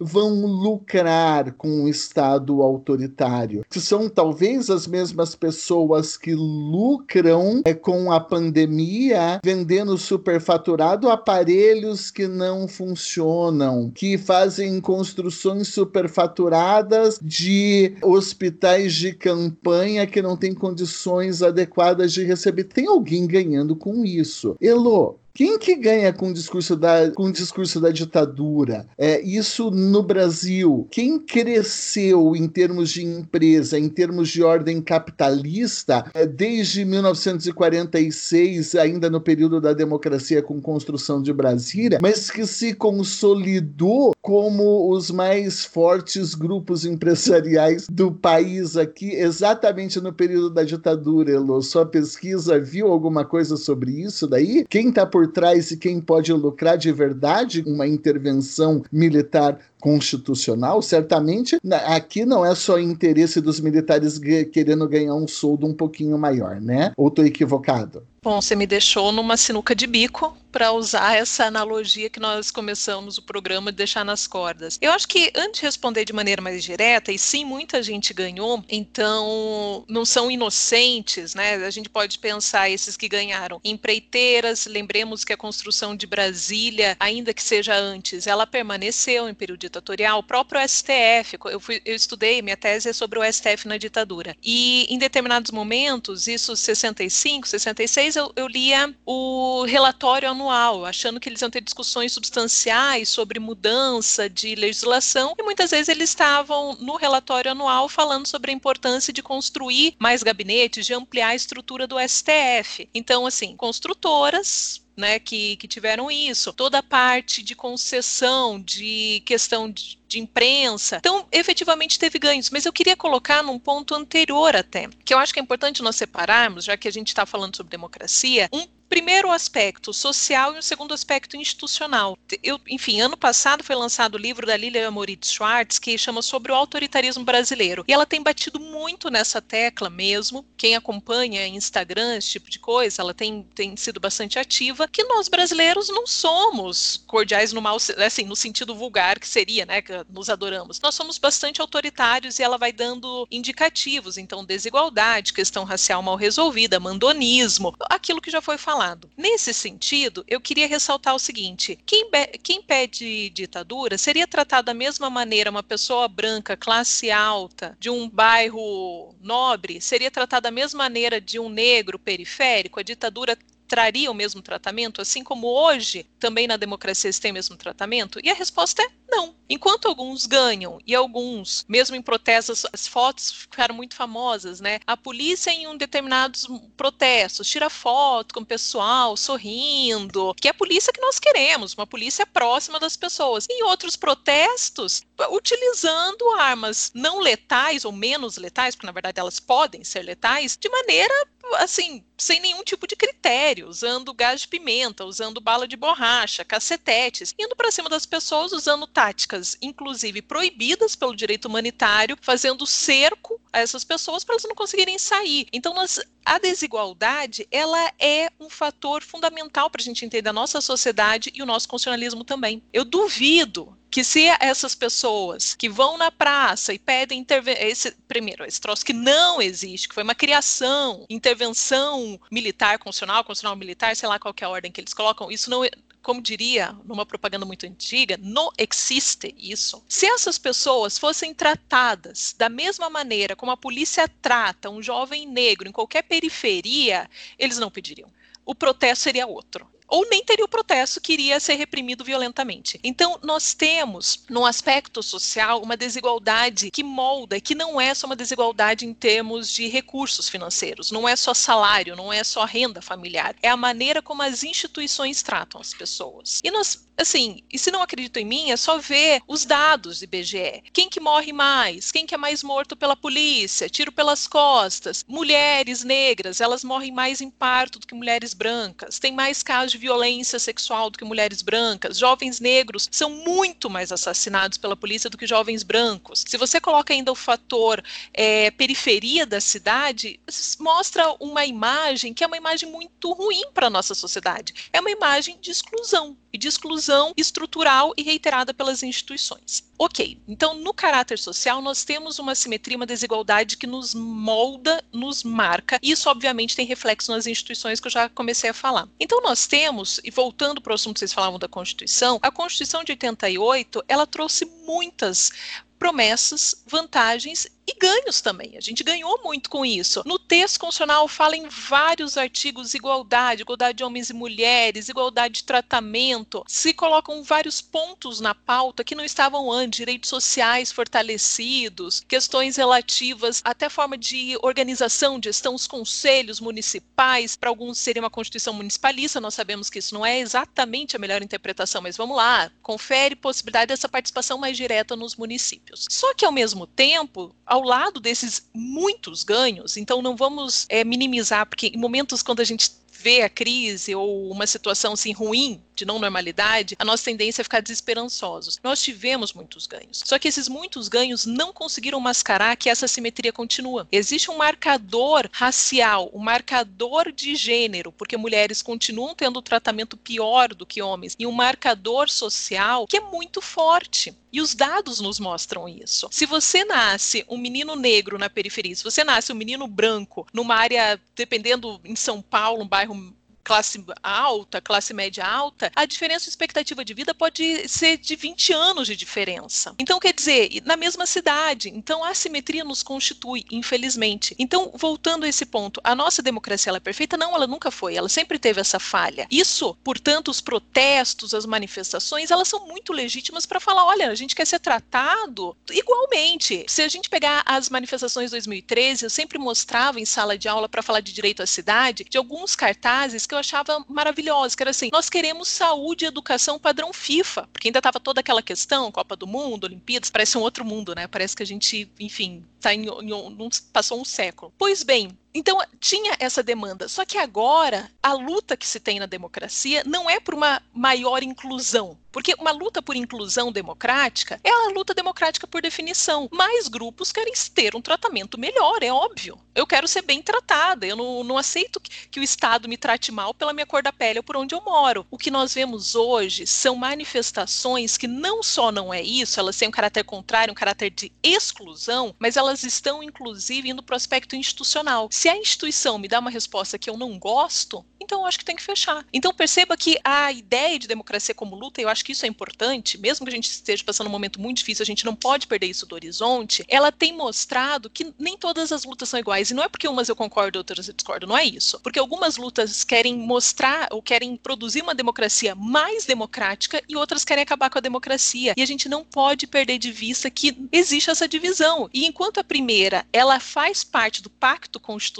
[0.00, 7.74] vão lucrar com o Estado autoritário, que são talvez as mesmas pessoas que lucram é,
[7.74, 18.94] com a pandemia, vendendo superfaturado aparelhos que não funcionam, que fazem construções superfaturadas de hospitais
[18.94, 24.56] de campanha que não têm condições adequadas de receber tem alguém ganhando com isso.
[24.60, 28.88] Elo, quem que ganha com o discurso da, com o discurso da ditadura?
[28.96, 30.88] É, isso no Brasil.
[30.90, 39.10] Quem cresceu em termos de empresa, em termos de ordem capitalista, é, desde 1946, ainda
[39.10, 45.64] no período da democracia com construção de Brasília, mas que se consolidou como os mais
[45.64, 51.62] fortes grupos empresariais do país aqui, exatamente no período da ditadura, Elo.
[51.62, 54.66] Sua pesquisa viu alguma coisa sobre isso daí?
[54.68, 61.60] Quem está por trás e quem pode lucrar de verdade uma intervenção militar constitucional, certamente
[61.86, 64.18] aqui não é só interesse dos militares
[64.52, 66.92] querendo ganhar um soldo um pouquinho maior, né?
[66.96, 68.02] Ou estou equivocado?
[68.26, 73.18] Bom, você me deixou numa sinuca de bico para usar essa analogia que nós começamos
[73.18, 74.78] o programa de deixar nas cordas.
[74.80, 78.64] Eu acho que antes de responder de maneira mais direta, e sim, muita gente ganhou,
[78.68, 81.56] então não são inocentes, né?
[81.56, 87.34] A gente pode pensar esses que ganharam empreiteiras, lembremos que a construção de Brasília, ainda
[87.34, 92.40] que seja antes, ela permaneceu em período ditatorial, o próprio STF, eu, fui, eu estudei,
[92.40, 98.15] minha tese é sobre o STF na ditadura, e em determinados momentos, isso 65, 66,
[98.16, 104.28] eu, eu lia o relatório anual, achando que eles iam ter discussões substanciais sobre mudança
[104.28, 109.22] de legislação, e muitas vezes eles estavam no relatório anual falando sobre a importância de
[109.22, 112.88] construir mais gabinetes, de ampliar a estrutura do STF.
[112.94, 119.70] Então, assim, construtoras né, que, que tiveram isso, toda a parte de concessão, de questão
[119.70, 120.96] de, de imprensa.
[120.96, 125.32] Então, efetivamente teve ganhos, mas eu queria colocar num ponto anterior até, que eu acho
[125.32, 129.30] que é importante nós separarmos, já que a gente está falando sobre democracia, um primeiro
[129.30, 132.16] aspecto social e o segundo aspecto institucional.
[132.42, 136.52] Eu, enfim, ano passado foi lançado o livro da Lilia Moritz Schwartz que chama sobre
[136.52, 137.84] o autoritarismo brasileiro.
[137.86, 140.44] E ela tem batido muito nessa tecla mesmo.
[140.56, 145.28] Quem acompanha Instagram, esse tipo de coisa, ela tem, tem sido bastante ativa, que nós
[145.28, 150.80] brasileiros não somos cordiais no mal, assim, no sentido vulgar que seria, né, nos adoramos.
[150.80, 156.80] Nós somos bastante autoritários e ela vai dando indicativos, então desigualdade, questão racial mal resolvida,
[156.80, 159.10] mandonismo, aquilo que já foi falado.
[159.16, 162.08] Nesse sentido, eu queria ressaltar o seguinte: quem,
[162.42, 168.08] quem pede ditadura seria tratado da mesma maneira uma pessoa branca, classe alta, de um
[168.08, 172.80] bairro nobre, seria tratado da mesma maneira de um negro periférico?
[172.80, 173.36] A ditadura
[173.66, 178.18] traria o mesmo tratamento, assim como hoje também na democracia se tem o mesmo tratamento?
[178.22, 179.34] E a resposta é não.
[179.48, 184.80] Enquanto alguns ganham e alguns, mesmo em protestos, as fotos ficaram muito famosas, né?
[184.86, 186.46] A polícia em um determinados
[186.76, 191.86] protestos tira foto com o pessoal sorrindo, que é a polícia que nós queremos, uma
[191.86, 193.46] polícia próxima das pessoas.
[193.48, 199.84] Em outros protestos, utilizando armas não letais ou menos letais, porque na verdade elas podem
[199.84, 201.14] ser letais, de maneira
[201.54, 207.34] assim, sem nenhum tipo de critério, usando gás de pimenta, usando bala de borracha, cacetetes,
[207.38, 213.60] indo para cima das pessoas usando táticas, inclusive proibidas pelo direito humanitário, fazendo cerco a
[213.60, 215.46] essas pessoas para elas não conseguirem sair.
[215.52, 220.60] Então, nós, a desigualdade, ela é um fator fundamental para a gente entender a nossa
[220.60, 222.62] sociedade e o nosso constitucionalismo também.
[222.72, 228.60] Eu duvido que se essas pessoas que vão na praça e pedem intervenção, primeiro, esse
[228.60, 234.18] troço que não existe, que foi uma criação, intervenção militar, constitucional, constitucional militar, sei lá
[234.18, 235.62] qual é a ordem que eles colocam, isso não,
[236.02, 239.82] como diria numa propaganda muito antiga, não existe isso.
[239.88, 245.66] Se essas pessoas fossem tratadas da mesma maneira como a polícia trata um jovem negro
[245.66, 248.12] em qualquer periferia, eles não pediriam.
[248.44, 252.78] O protesto seria outro ou nem teria o protesto que iria ser reprimido violentamente.
[252.82, 258.16] Então, nós temos, no aspecto social, uma desigualdade que molda, que não é só uma
[258.16, 263.34] desigualdade em termos de recursos financeiros, não é só salário, não é só renda familiar,
[263.42, 266.40] é a maneira como as instituições tratam as pessoas.
[266.42, 270.04] E nós assim, e se não acreditam em mim, é só ver os dados do
[270.04, 270.62] IBGE.
[270.72, 271.92] Quem que morre mais?
[271.92, 273.68] Quem que é mais morto pela polícia?
[273.68, 275.04] Tiro pelas costas.
[275.06, 278.98] Mulheres negras, elas morrem mais em parto do que mulheres brancas.
[278.98, 281.98] Tem mais casos de violência sexual do que mulheres brancas.
[281.98, 286.24] Jovens negros são muito mais assassinados pela polícia do que jovens brancos.
[286.26, 287.82] Se você coloca ainda o fator
[288.14, 290.18] é, periferia da cidade,
[290.58, 294.54] mostra uma imagem que é uma imagem muito ruim para a nossa sociedade.
[294.72, 296.85] É uma imagem de exclusão e de exclusão
[297.16, 299.64] estrutural e reiterada pelas instituições.
[299.78, 305.22] Ok, então no caráter social nós temos uma simetria, uma desigualdade que nos molda, nos
[305.22, 308.88] marca, isso obviamente tem reflexo nas instituições que eu já comecei a falar.
[308.98, 312.82] Então nós temos, e voltando para o assunto que vocês falavam da Constituição, a Constituição
[312.82, 315.30] de 88, ela trouxe muitas
[315.78, 318.56] promessas, vantagens e ganhos também.
[318.56, 320.02] A gente ganhou muito com isso.
[320.06, 325.44] No texto constitucional fala em vários artigos igualdade, igualdade de homens e mulheres, igualdade de
[325.44, 326.44] tratamento.
[326.46, 333.40] Se colocam vários pontos na pauta que não estavam antes, direitos sociais fortalecidos, questões relativas
[333.44, 339.34] até forma de organização, gestão, os conselhos municipais, para alguns seria uma constituição municipalista, nós
[339.34, 343.88] sabemos que isso não é exatamente a melhor interpretação, mas vamos lá, confere possibilidade dessa
[343.88, 345.86] participação mais direta nos municípios.
[345.90, 351.46] Só que ao mesmo tempo, ao lado desses muitos ganhos, então não vamos é, minimizar,
[351.46, 355.84] porque em momentos quando a gente vê a crise ou uma situação assim ruim de
[355.84, 358.58] não normalidade, a nossa tendência é ficar desesperançosos.
[358.64, 360.02] Nós tivemos muitos ganhos.
[360.04, 363.86] Só que esses muitos ganhos não conseguiram mascarar que essa simetria continua.
[363.92, 370.66] Existe um marcador racial, um marcador de gênero, porque mulheres continuam tendo tratamento pior do
[370.66, 374.14] que homens, e um marcador social que é muito forte.
[374.32, 376.08] E os dados nos mostram isso.
[376.10, 380.56] Se você nasce um menino negro na periferia, se você nasce um menino branco numa
[380.56, 383.14] área, dependendo em São Paulo, um bairro
[383.46, 388.52] classe alta, classe média alta, a diferença de expectativa de vida pode ser de 20
[388.52, 389.72] anos de diferença.
[389.78, 391.68] Então, quer dizer, na mesma cidade.
[391.68, 394.34] Então, a assimetria nos constitui, infelizmente.
[394.36, 397.16] Então, voltando a esse ponto, a nossa democracia ela é perfeita?
[397.16, 397.94] Não, ela nunca foi.
[397.94, 399.28] Ela sempre teve essa falha.
[399.30, 404.34] Isso, portanto, os protestos, as manifestações, elas são muito legítimas para falar: olha, a gente
[404.34, 406.64] quer ser tratado igualmente.
[406.66, 410.68] Se a gente pegar as manifestações de 2013, eu sempre mostrava em sala de aula
[410.68, 414.70] para falar de direito à cidade, de alguns cartazes que eu achava maravilhosa, que era
[414.70, 419.14] assim, nós queremos saúde e educação padrão FIFA, porque ainda estava toda aquela questão, Copa
[419.16, 421.06] do Mundo, Olimpíadas, parece um outro mundo, né?
[421.06, 424.52] Parece que a gente, enfim, tá em, em, passou um século.
[424.58, 426.88] Pois bem, então, tinha essa demanda.
[426.88, 431.22] Só que agora, a luta que se tem na democracia não é por uma maior
[431.22, 431.98] inclusão.
[432.16, 436.30] Porque uma luta por inclusão democrática é a luta democrática por definição.
[436.32, 439.38] Mais grupos querem ter um tratamento melhor, é óbvio.
[439.54, 443.12] Eu quero ser bem tratada, eu não, não aceito que, que o Estado me trate
[443.12, 445.06] mal pela minha cor da pele ou por onde eu moro.
[445.10, 449.68] O que nós vemos hoje são manifestações que não só não é isso, elas têm
[449.68, 454.34] um caráter contrário, um caráter de exclusão, mas elas estão, inclusive, indo para o aspecto
[454.34, 455.08] institucional.
[455.10, 458.38] Se se a instituição me dá uma resposta que eu não gosto, então eu acho
[458.38, 459.04] que tem que fechar.
[459.12, 462.96] Então perceba que a ideia de democracia como luta, eu acho que isso é importante,
[462.96, 465.66] mesmo que a gente esteja passando um momento muito difícil, a gente não pode perder
[465.66, 466.64] isso do horizonte.
[466.68, 470.08] Ela tem mostrado que nem todas as lutas são iguais, e não é porque umas
[470.08, 471.80] eu concordo, outras eu discordo, não é isso.
[471.80, 477.42] Porque algumas lutas querem mostrar ou querem produzir uma democracia mais democrática e outras querem
[477.42, 478.54] acabar com a democracia.
[478.56, 481.90] E a gente não pode perder de vista que existe essa divisão.
[481.92, 485.15] E enquanto a primeira, ela faz parte do pacto constitucional,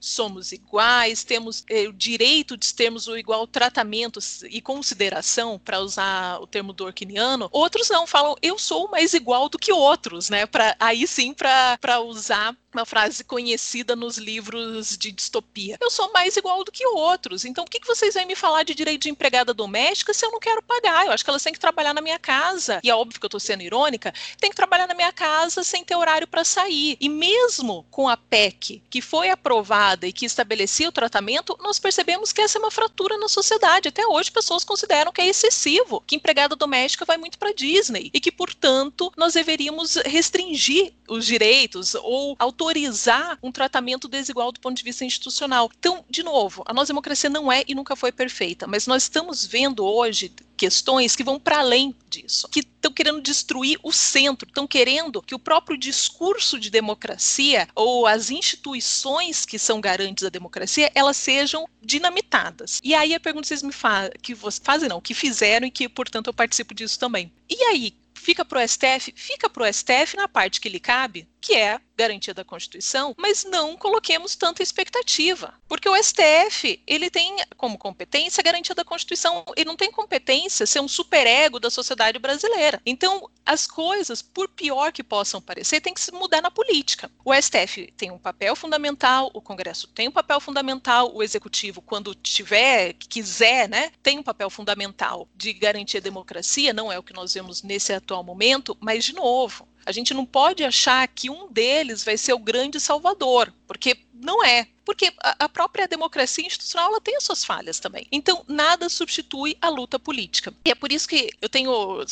[0.00, 4.18] somos iguais, temos eh, o direito de termos o igual tratamento
[4.48, 9.58] e consideração, para usar o termo Durkheimiano, outros não falam eu sou mais igual do
[9.58, 10.46] que outros, né?
[10.46, 15.76] Para aí sim para usar uma frase conhecida nos livros de distopia.
[15.80, 17.44] Eu sou mais igual do que outros.
[17.44, 20.30] Então, o que, que vocês vêm me falar de direito de empregada doméstica se eu
[20.30, 21.06] não quero pagar?
[21.06, 22.80] Eu acho que elas têm que trabalhar na minha casa.
[22.82, 25.84] E é óbvio que eu estou sendo irônica, tem que trabalhar na minha casa sem
[25.84, 26.96] ter horário para sair.
[27.00, 32.32] E mesmo com a PEC, que foi aprovada e que estabelecia o tratamento, nós percebemos
[32.32, 33.88] que essa é uma fratura na sociedade.
[33.88, 38.18] Até hoje, pessoas consideram que é excessivo, que empregada doméstica vai muito para Disney e
[38.18, 44.82] que, portanto, nós deveríamos restringir os direitos ou autorizar um tratamento desigual do ponto de
[44.82, 45.70] vista institucional.
[45.78, 49.44] Então, de novo, a nossa democracia não é e nunca foi perfeita, mas nós estamos
[49.44, 50.32] vendo hoje
[50.62, 55.34] questões que vão para além disso, que estão querendo destruir o centro, estão querendo que
[55.34, 61.68] o próprio discurso de democracia ou as instituições que são garantes da democracia, elas sejam
[61.82, 62.78] dinamitadas.
[62.80, 65.88] E aí a pergunta que vocês me fazem, que fazem não, que fizeram e que,
[65.88, 67.32] portanto, eu participo disso também.
[67.50, 71.26] E aí, fica para o STF, fica para o STF na parte que lhe cabe,
[71.42, 77.36] que é garantia da Constituição, mas não coloquemos tanta expectativa, porque o STF ele tem
[77.56, 82.18] como competência a garantia da Constituição, ele não tem competência ser um superego da sociedade
[82.18, 82.80] brasileira.
[82.86, 87.10] Então, as coisas, por pior que possam parecer, tem que se mudar na política.
[87.24, 92.14] O STF tem um papel fundamental, o Congresso tem um papel fundamental, o Executivo, quando
[92.14, 97.12] tiver, quiser, né, tem um papel fundamental de garantir a democracia, não é o que
[97.12, 101.50] nós vemos nesse atual momento, mas de novo, a gente não pode achar que um
[101.50, 104.68] deles vai ser o grande salvador, porque não é.
[104.84, 108.06] Porque a própria democracia institucional ela tem as suas falhas também.
[108.10, 110.52] Então, nada substitui a luta política.
[110.64, 112.04] E é por isso que eu tenho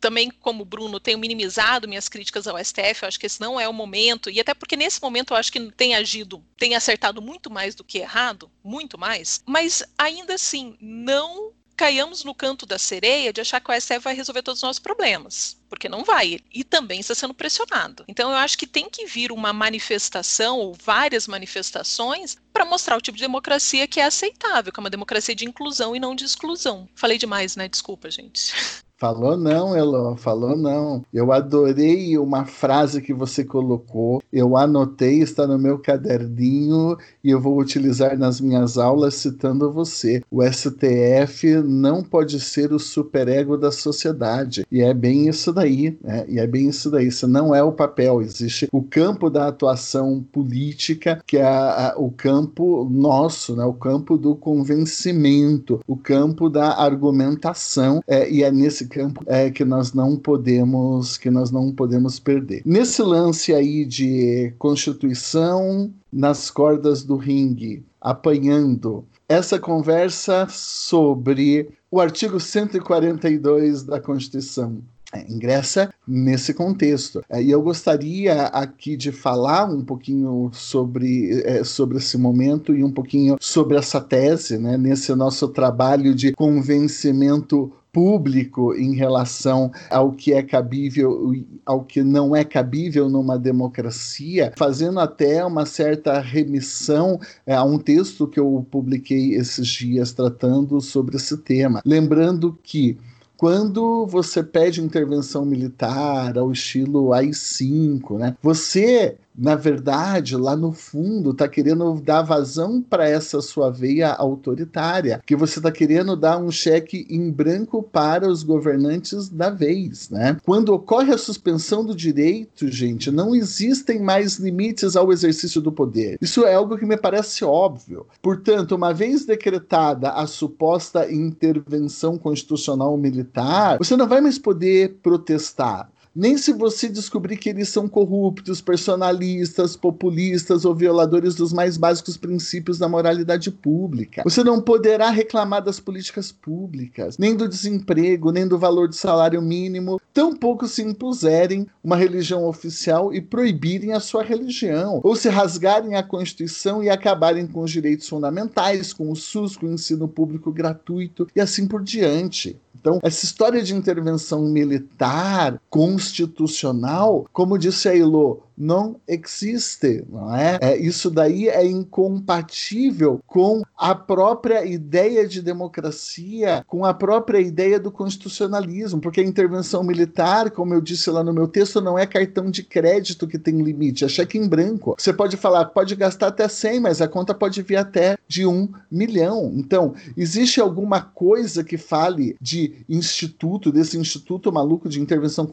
[0.00, 3.68] também, como Bruno, tenho minimizado minhas críticas ao STF, eu acho que esse não é
[3.68, 7.50] o momento, e até porque nesse momento eu acho que tem agido, tem acertado muito
[7.50, 13.32] mais do que errado, muito mais, mas ainda assim, não caiamos no canto da sereia
[13.32, 16.64] de achar que o STF vai resolver todos os nossos problemas, porque não vai, e
[16.64, 18.04] também está sendo pressionado.
[18.08, 23.00] Então eu acho que tem que vir uma manifestação ou várias manifestações para mostrar o
[23.00, 26.24] tipo de democracia que é aceitável, que é uma democracia de inclusão e não de
[26.24, 26.88] exclusão.
[26.96, 27.68] Falei demais, né?
[27.68, 28.52] Desculpa, gente.
[28.98, 31.04] Falou não, Elô, falou não.
[31.14, 34.20] Eu adorei uma frase que você colocou.
[34.32, 40.20] Eu anotei, está no meu caderninho e eu vou utilizar nas minhas aulas citando você.
[40.28, 44.66] O STF não pode ser o superego da sociedade.
[44.70, 46.24] E é bem isso daí, né?
[46.28, 47.06] E é bem isso daí.
[47.06, 48.20] Isso não é o papel.
[48.20, 53.64] Existe o campo da atuação política, que é a, a, o campo nosso, né?
[53.64, 58.02] O campo do convencimento, o campo da argumentação.
[58.04, 62.62] É, e é nesse campo é que nós não podemos que nós não podemos perder.
[62.64, 72.40] Nesse lance aí de Constituição nas cordas do ringue, apanhando essa conversa sobre o artigo
[72.40, 74.82] 142 da Constituição.
[75.10, 77.24] É, ingressa nesse contexto.
[77.30, 82.84] É, e eu gostaria aqui de falar um pouquinho sobre, é, sobre esse momento e
[82.84, 90.12] um pouquinho sobre essa tese, né, nesse nosso trabalho de convencimento público em relação ao
[90.12, 91.34] que é cabível
[91.66, 97.76] ao que não é cabível numa democracia, fazendo até uma certa remissão é, a um
[97.76, 101.82] texto que eu publiquei esses dias tratando sobre esse tema.
[101.84, 102.96] Lembrando que
[103.36, 108.36] quando você pede intervenção militar ao estilo AI-5, né?
[108.40, 115.22] Você na verdade, lá no fundo, está querendo dar vazão para essa sua veia autoritária,
[115.24, 120.36] que você está querendo dar um cheque em branco para os governantes da vez, né?
[120.44, 126.18] Quando ocorre a suspensão do direito, gente, não existem mais limites ao exercício do poder.
[126.20, 128.06] Isso é algo que me parece óbvio.
[128.20, 135.88] Portanto, uma vez decretada a suposta intervenção constitucional militar, você não vai mais poder protestar
[136.14, 142.16] nem se você descobrir que eles são corruptos, personalistas, populistas ou violadores dos mais básicos
[142.16, 144.22] princípios da moralidade pública.
[144.24, 149.40] Você não poderá reclamar das políticas públicas, nem do desemprego, nem do valor do salário
[149.40, 155.94] mínimo, tampouco se impuserem uma religião oficial e proibirem a sua religião, ou se rasgarem
[155.94, 160.52] a Constituição e acabarem com os direitos fundamentais, com o SUS, com o ensino público
[160.52, 162.60] gratuito e assim por diante.
[162.80, 170.58] Então, essa história de intervenção militar constitucional, como disse a Ilô, não existe, não é?
[170.60, 170.76] é?
[170.76, 177.90] Isso daí é incompatível com a própria ideia de democracia, com a própria ideia do
[177.90, 182.50] constitucionalismo, porque a intervenção militar, como eu disse lá no meu texto, não é cartão
[182.50, 184.96] de crédito que tem limite, é cheque em branco.
[184.98, 188.68] Você pode falar, pode gastar até 100, mas a conta pode vir até de um
[188.90, 189.52] milhão.
[189.54, 195.46] Então, existe alguma coisa que fale de instituto, desse instituto maluco de intervenção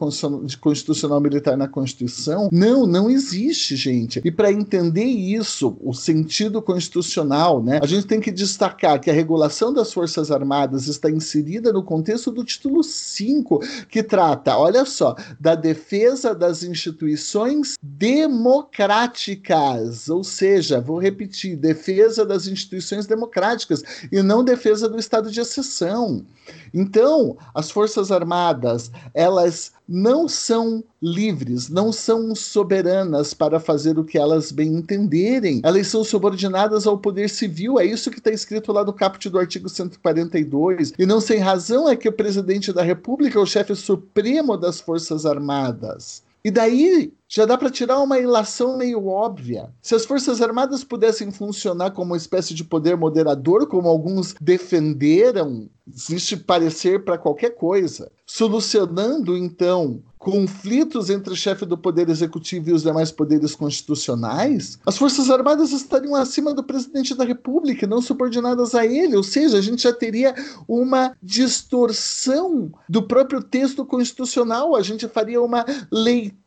[0.60, 2.48] constitucional militar na Constituição?
[2.50, 4.22] Não, não existe, gente.
[4.24, 9.14] E para entender isso, o sentido constitucional, né, a gente tem que destacar que a
[9.14, 15.14] regulação das Forças Armadas está inserida no contexto do título 5, que trata, olha só,
[15.38, 24.42] da defesa das instituições democráticas, ou seja, vou repetir, defesa das instituições democráticas e não
[24.42, 26.24] defesa do estado de exceção.
[26.72, 34.18] Então, as Forças Armadas, elas não são livres, não são soberanas para fazer o que
[34.18, 35.60] elas bem entenderem.
[35.64, 39.38] Elas são subordinadas ao poder civil, é isso que está escrito lá no caput do
[39.38, 40.92] artigo 142.
[40.98, 44.80] E não sem razão é que o presidente da República é o chefe supremo das
[44.80, 46.25] Forças Armadas.
[46.46, 49.74] E daí já dá para tirar uma ilação meio óbvia.
[49.82, 55.68] Se as Forças Armadas pudessem funcionar como uma espécie de poder moderador, como alguns defenderam,
[55.92, 62.72] existe parecer para qualquer coisa, solucionando então conflitos entre o chefe do Poder Executivo e
[62.72, 68.74] os demais poderes constitucionais, as Forças Armadas estariam acima do presidente da República, não subordinadas
[68.74, 69.16] a ele.
[69.16, 70.34] Ou seja, a gente já teria
[70.66, 76.45] uma distorção do próprio texto constitucional, a gente faria uma leitura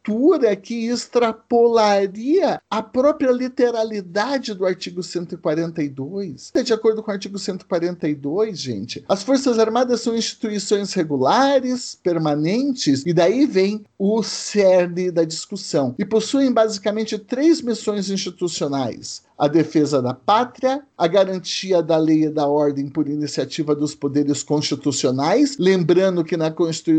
[0.56, 6.52] que extrapolaria a própria literalidade do artigo 142.
[6.64, 13.14] De acordo com o artigo 142, gente, as Forças Armadas são instituições regulares, permanentes, e
[13.14, 15.96] daí vem o cerne da discussão.
[15.98, 22.30] E possuem basicamente três missões institucionais: a defesa da pátria, a garantia da lei e
[22.30, 26.50] da ordem por iniciativa dos poderes constitucionais, lembrando que na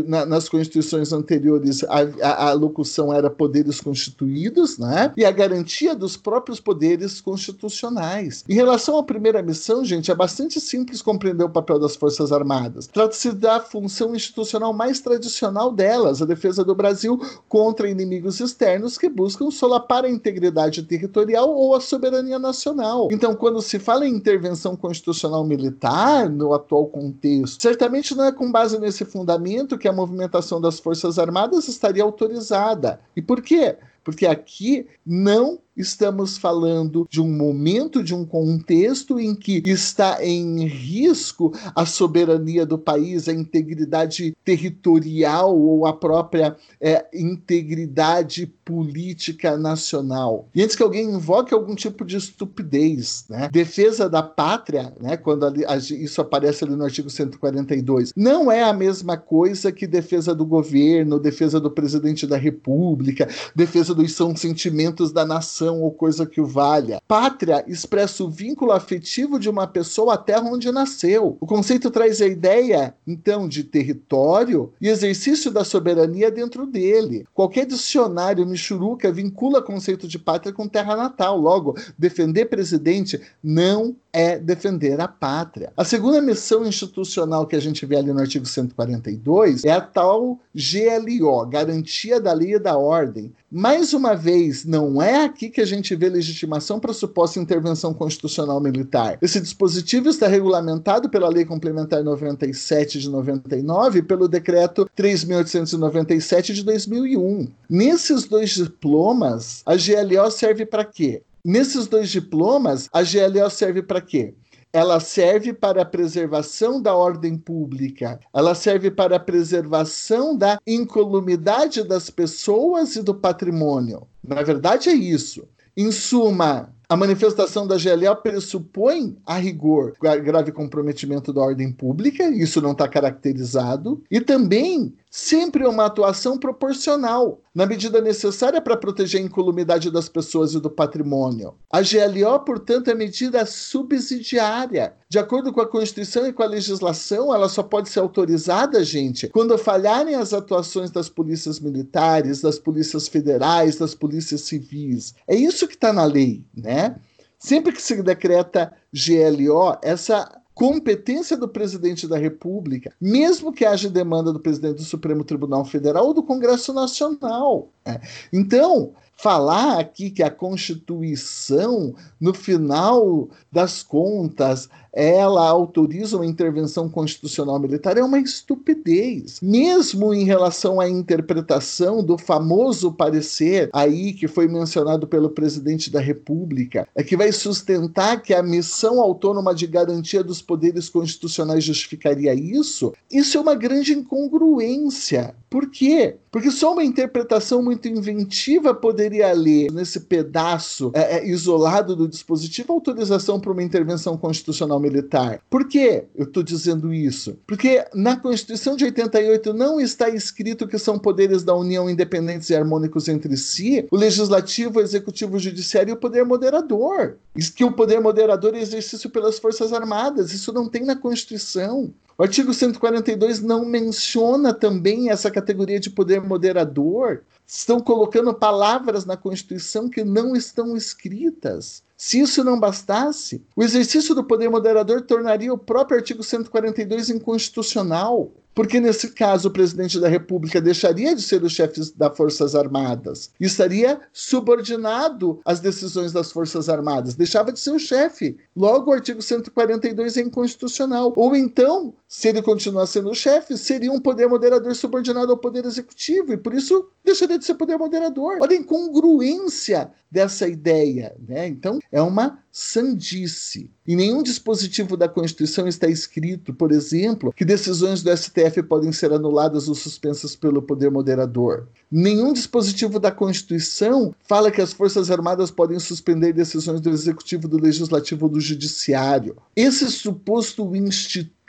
[0.07, 5.13] na, nas constituições anteriores a, a, a, locução era poderes constituídos, né?
[5.15, 8.43] e a garantia dos próprios poderes constitucionais.
[8.49, 12.87] Em relação à primeira missão, gente, é bastante simples compreender o papel das Forças Armadas.
[12.87, 19.09] Trata-se da função institucional mais tradicional delas, a defesa do Brasil contra inimigos externos que
[19.09, 23.09] buscam solapar a integridade territorial ou a soberania soberania nacional.
[23.11, 28.51] Então, quando se fala em intervenção constitucional militar no atual contexto, certamente não é com
[28.51, 32.99] base nesse fundamento que a movimentação das Forças Armadas estaria autorizada.
[33.15, 33.75] E por quê?
[34.03, 40.65] Porque aqui não estamos falando de um momento, de um contexto em que está em
[40.65, 50.47] risco a soberania do país, a integridade territorial ou a própria é, integridade política nacional.
[50.53, 53.49] E antes que alguém invoque algum tipo de estupidez, né?
[53.51, 55.17] defesa da pátria, né?
[55.17, 55.63] quando ali,
[56.03, 61.19] isso aparece ali no artigo 142, não é a mesma coisa que defesa do governo,
[61.19, 66.45] defesa do presidente da república, defesa dos são sentimentos da nação ou coisa que o
[66.45, 67.01] valha.
[67.07, 71.37] Pátria expressa o vínculo afetivo de uma pessoa à terra onde nasceu.
[71.39, 77.25] O conceito traz a ideia, então, de território e exercício da soberania dentro dele.
[77.33, 81.37] Qualquer dicionário michuruca vincula o conceito de pátria com terra natal.
[81.37, 85.71] Logo, defender presidente não é defender a pátria.
[85.75, 90.39] A segunda missão institucional que a gente vê ali no artigo 142 é a tal
[90.53, 93.31] GLO, Garantia da Lei e da Ordem.
[93.51, 98.61] Mais uma vez, não é aqui que a gente vê legitimação para suposta intervenção constitucional
[98.61, 99.17] militar.
[99.21, 106.63] Esse dispositivo está regulamentado pela Lei Complementar 97 de 99 e pelo Decreto 3.897 de
[106.63, 107.47] 2001.
[107.69, 111.21] Nesses dois diplomas, a GLO serve para quê?
[111.43, 114.33] Nesses dois diplomas, a GLO serve para quê?
[114.73, 121.83] Ela serve para a preservação da ordem pública, ela serve para a preservação da incolumidade
[121.83, 124.07] das pessoas e do patrimônio.
[124.25, 125.45] Na verdade, é isso.
[125.75, 132.61] Em suma, a manifestação da GLO pressupõe, a rigor, grave comprometimento da ordem pública, isso
[132.61, 139.23] não está caracterizado, e também sempre uma atuação proporcional, na medida necessária para proteger a
[139.25, 141.53] incolumidade das pessoas e do patrimônio.
[141.69, 144.93] A GLO, portanto, é medida subsidiária.
[145.09, 149.27] De acordo com a Constituição e com a legislação, ela só pode ser autorizada, gente,
[149.27, 155.13] quando falharem as atuações das polícias militares, das polícias federais, das polícias civis.
[155.27, 156.95] É isso que está na lei, né?
[157.37, 164.33] Sempre que se decreta GLO, essa competência do presidente da República, mesmo que haja demanda
[164.33, 167.69] do presidente do Supremo Tribunal Federal ou do Congresso Nacional.
[167.85, 167.99] É.
[168.31, 177.59] Então, falar aqui que a Constituição, no final das contas, ela autoriza uma intervenção constitucional
[177.59, 179.39] militar é uma estupidez.
[179.41, 185.99] Mesmo em relação à interpretação do famoso parecer aí que foi mencionado pelo presidente da
[185.99, 192.33] República, é que vai sustentar que a missão autônoma de garantia dos poderes constitucionais justificaria
[192.33, 195.35] isso, isso é uma grande incongruência.
[195.49, 196.15] Por quê?
[196.31, 202.71] Porque só uma interpretação muito inventiva poderia ler nesse pedaço é, é, isolado do dispositivo
[202.71, 205.41] autorização para uma intervenção constitucional militar.
[205.49, 207.37] Por que eu estou dizendo isso?
[207.45, 212.55] Porque na Constituição de 88 não está escrito que são poderes da União independentes e
[212.55, 217.17] harmônicos entre si, o legislativo, o executivo, o judiciário e o poder moderador.
[217.35, 220.31] Isso que o poder moderador é exercício pelas Forças Armadas.
[220.31, 221.93] Isso não tem na Constituição.
[222.17, 227.23] O artigo 142 não menciona também essa categoria de poder moderador.
[227.53, 231.83] Estão colocando palavras na Constituição que não estão escritas.
[231.97, 238.31] Se isso não bastasse, o exercício do poder moderador tornaria o próprio artigo 142 inconstitucional.
[238.53, 243.31] Porque, nesse caso, o presidente da República deixaria de ser o chefe das Forças Armadas
[243.39, 248.37] e estaria subordinado às decisões das Forças Armadas, deixava de ser o chefe.
[248.55, 251.13] Logo, o artigo 142 é inconstitucional.
[251.15, 255.65] Ou então, se ele continuar sendo o chefe, seria um poder moderador subordinado ao poder
[255.65, 258.37] executivo, e por isso deixaria de ser poder moderador.
[258.39, 261.15] Olha a incongruência dessa ideia.
[261.27, 261.47] Né?
[261.47, 263.71] Então, é uma sandice.
[263.87, 269.11] Em nenhum dispositivo da Constituição está escrito, por exemplo, que decisões do STF podem ser
[269.13, 271.67] anuladas ou suspensas pelo poder moderador.
[271.89, 277.57] Nenhum dispositivo da Constituição fala que as Forças Armadas podem suspender decisões do Executivo, do
[277.57, 279.37] Legislativo ou do Judiciário.
[279.55, 281.40] Esse suposto instituto,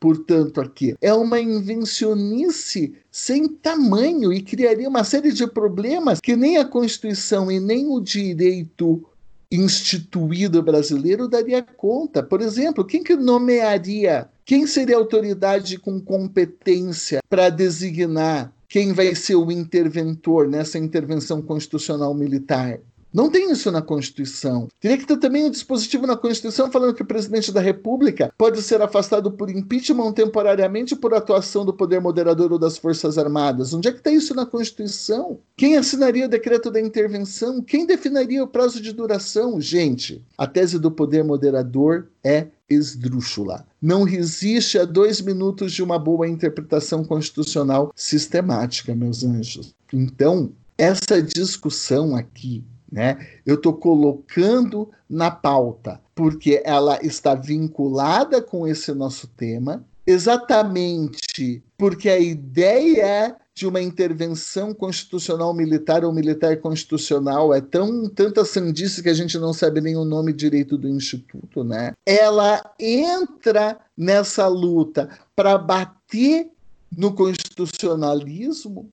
[0.00, 6.56] portanto, aqui, é uma invencionice sem tamanho e criaria uma série de problemas que nem
[6.56, 9.04] a Constituição e nem o direito
[9.50, 12.22] instituído brasileiro daria conta.
[12.22, 14.28] Por exemplo, quem que nomearia?
[14.44, 21.40] Quem seria a autoridade com competência para designar quem vai ser o interventor nessa intervenção
[21.40, 22.78] constitucional militar?
[23.12, 24.68] Não tem isso na Constituição.
[24.78, 28.60] Teria que ter também um dispositivo na Constituição falando que o presidente da República pode
[28.62, 33.72] ser afastado por impeachment temporariamente por atuação do poder moderador ou das Forças Armadas.
[33.72, 35.40] Onde é que está isso na Constituição?
[35.56, 37.62] Quem assinaria o decreto da intervenção?
[37.62, 39.60] Quem definiria o prazo de duração?
[39.60, 43.66] Gente, a tese do poder moderador é esdrúxula.
[43.80, 49.74] Não resiste a dois minutos de uma boa interpretação constitucional sistemática, meus anjos.
[49.92, 53.18] Então, essa discussão aqui né?
[53.44, 62.08] Eu estou colocando na pauta porque ela está vinculada com esse nosso tema, exatamente porque
[62.08, 69.08] a ideia de uma intervenção constitucional militar ou militar constitucional é tão tanta sandice que
[69.08, 71.92] a gente não sabe nem o nome direito do instituto, né?
[72.06, 76.48] Ela entra nessa luta para bater
[76.96, 78.88] no constitucionalismo,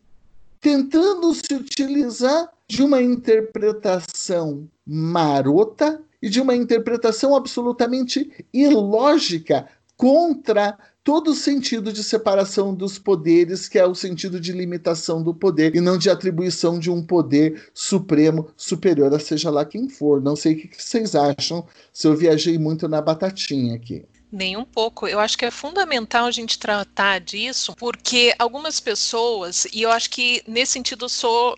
[0.60, 11.32] tentando se utilizar de uma interpretação marota e de uma interpretação absolutamente ilógica contra todo
[11.32, 15.80] o sentido de separação dos poderes, que é o sentido de limitação do poder e
[15.80, 20.20] não de atribuição de um poder supremo superior a seja lá quem for.
[20.20, 24.04] Não sei o que vocês acham, se eu viajei muito na batatinha aqui.
[24.36, 25.08] Nem um pouco.
[25.08, 30.10] Eu acho que é fundamental a gente tratar disso, porque algumas pessoas, e eu acho
[30.10, 31.58] que nesse sentido eu sou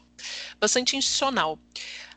[0.60, 1.58] bastante institucional.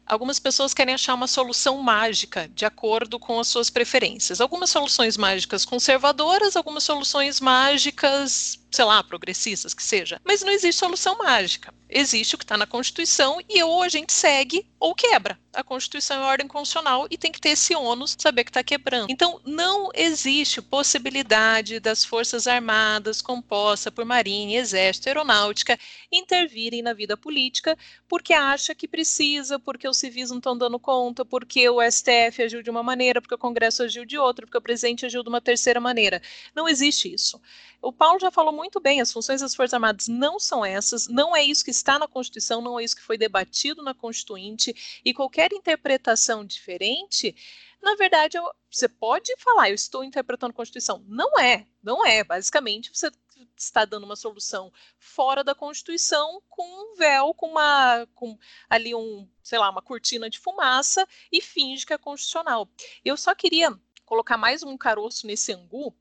[0.05, 4.39] Algumas pessoas querem achar uma solução mágica de acordo com as suas preferências.
[4.39, 10.21] Algumas soluções mágicas conservadoras, algumas soluções mágicas sei lá, progressistas que seja.
[10.25, 11.75] Mas não existe solução mágica.
[11.89, 15.39] Existe o que está na Constituição e ou a gente segue ou quebra.
[15.53, 19.11] A Constituição é ordem constitucional e tem que ter esse ônus saber que está quebrando.
[19.11, 25.77] Então, não existe possibilidade das Forças Armadas, composta por Marinha, Exército, Aeronáutica,
[26.13, 27.77] intervirem na vida política
[28.09, 32.63] porque acha que precisa, porque os civis não estão dando conta, porque o STF agiu
[32.63, 35.41] de uma maneira, porque o Congresso agiu de outra, porque o presidente agiu de uma
[35.41, 36.23] terceira maneira.
[36.55, 37.41] Não existe isso.
[37.83, 41.35] O Paulo já falou muito bem, as funções das Forças Armadas não são essas, não
[41.35, 45.15] é isso que está na Constituição, não é isso que foi debatido na Constituinte, e
[45.15, 47.35] qualquer interpretação diferente,
[47.81, 48.37] na verdade,
[48.71, 51.03] você pode falar, eu estou interpretando a Constituição.
[51.09, 52.23] Não é, não é.
[52.23, 53.11] Basicamente, você
[53.57, 58.39] está dando uma solução fora da Constituição com um véu, com uma com
[58.69, 62.69] ali um, sei lá, uma cortina de fumaça e finge que é constitucional.
[63.03, 63.75] Eu só queria
[64.05, 65.97] colocar mais um caroço nesse angu,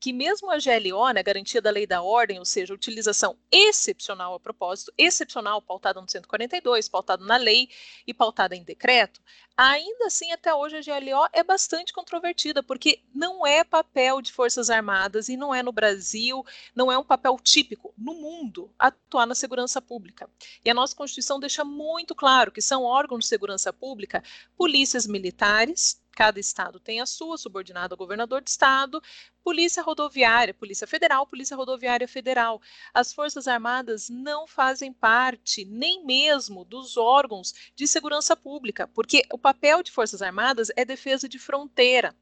[0.00, 4.40] que mesmo a GLO, né, garantia da lei da ordem, ou seja, utilização excepcional a
[4.40, 7.68] propósito, excepcional pautada no 142, pautada na lei
[8.06, 9.20] e pautada em decreto,
[9.56, 14.70] ainda assim até hoje a GLO é bastante controvertida, porque não é papel de Forças
[14.70, 16.44] Armadas e não é no Brasil,
[16.74, 20.30] não é um papel típico no mundo atuar na segurança pública.
[20.64, 24.22] E a nossa Constituição deixa muito claro que são órgãos de segurança pública
[24.56, 29.00] polícias militares, Cada estado tem a sua, subordinada ao governador de estado,
[29.40, 32.60] Polícia Rodoviária, Polícia Federal, Polícia Rodoviária Federal.
[32.92, 39.38] As Forças Armadas não fazem parte nem mesmo dos órgãos de segurança pública, porque o
[39.38, 42.12] papel de Forças Armadas é defesa de fronteira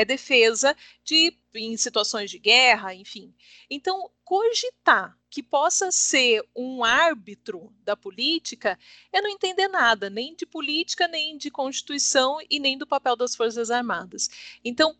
[0.00, 3.34] é defesa de em situações de guerra, enfim.
[3.68, 8.78] Então, cogitar que possa ser um árbitro da política
[9.12, 13.34] é não entender nada, nem de política, nem de constituição e nem do papel das
[13.34, 14.28] Forças Armadas.
[14.64, 14.96] Então,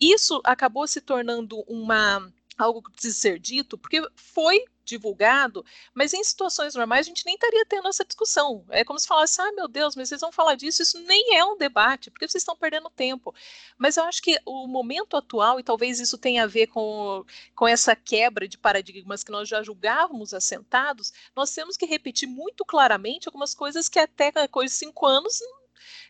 [0.00, 5.64] isso acabou se tornando uma algo que precisa ser dito, porque foi divulgado,
[5.94, 8.64] mas em situações normais a gente nem estaria tendo essa discussão.
[8.68, 11.44] É como se falasse, ah, meu Deus, mas vocês vão falar disso, isso nem é
[11.44, 13.34] um debate, porque vocês estão perdendo tempo.
[13.78, 17.24] Mas eu acho que o momento atual, e talvez isso tenha a ver com,
[17.54, 22.64] com essa quebra de paradigmas que nós já julgávamos assentados, nós temos que repetir muito
[22.64, 25.40] claramente algumas coisas que até coisa cinco anos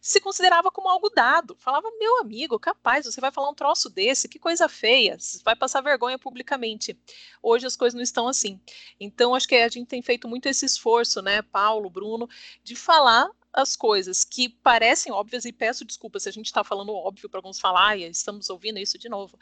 [0.00, 1.56] se considerava como algo dado.
[1.58, 5.56] Falava, meu amigo, capaz, você vai falar um troço desse, que coisa feia, você vai
[5.56, 6.98] passar vergonha publicamente.
[7.42, 8.60] Hoje as coisas não estão assim.
[8.98, 12.28] Então, acho que a gente tem feito muito esse esforço, né, Paulo, Bruno,
[12.62, 16.92] de falar as coisas que parecem óbvias, e peço desculpa se a gente está falando
[16.92, 19.38] óbvio para alguns falar, e estamos ouvindo isso de novo,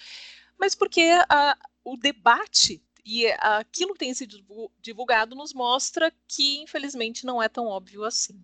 [0.58, 4.40] mas porque a, o debate e aquilo que tem sido
[4.80, 8.40] divulgado nos mostra que, infelizmente, não é tão óbvio assim.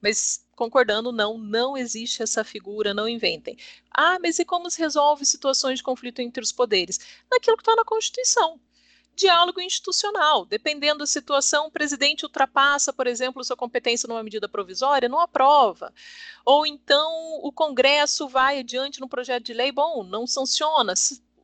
[0.00, 3.56] Mas concordando, não, não existe essa figura, não inventem.
[3.90, 6.98] Ah, mas e como se resolve situações de conflito entre os poderes?
[7.30, 8.60] Naquilo que está na Constituição.
[9.14, 10.44] Diálogo institucional.
[10.44, 15.92] Dependendo da situação, o presidente ultrapassa, por exemplo, sua competência numa medida provisória, não aprova.
[16.44, 20.94] Ou então o Congresso vai adiante no projeto de lei, bom, não sanciona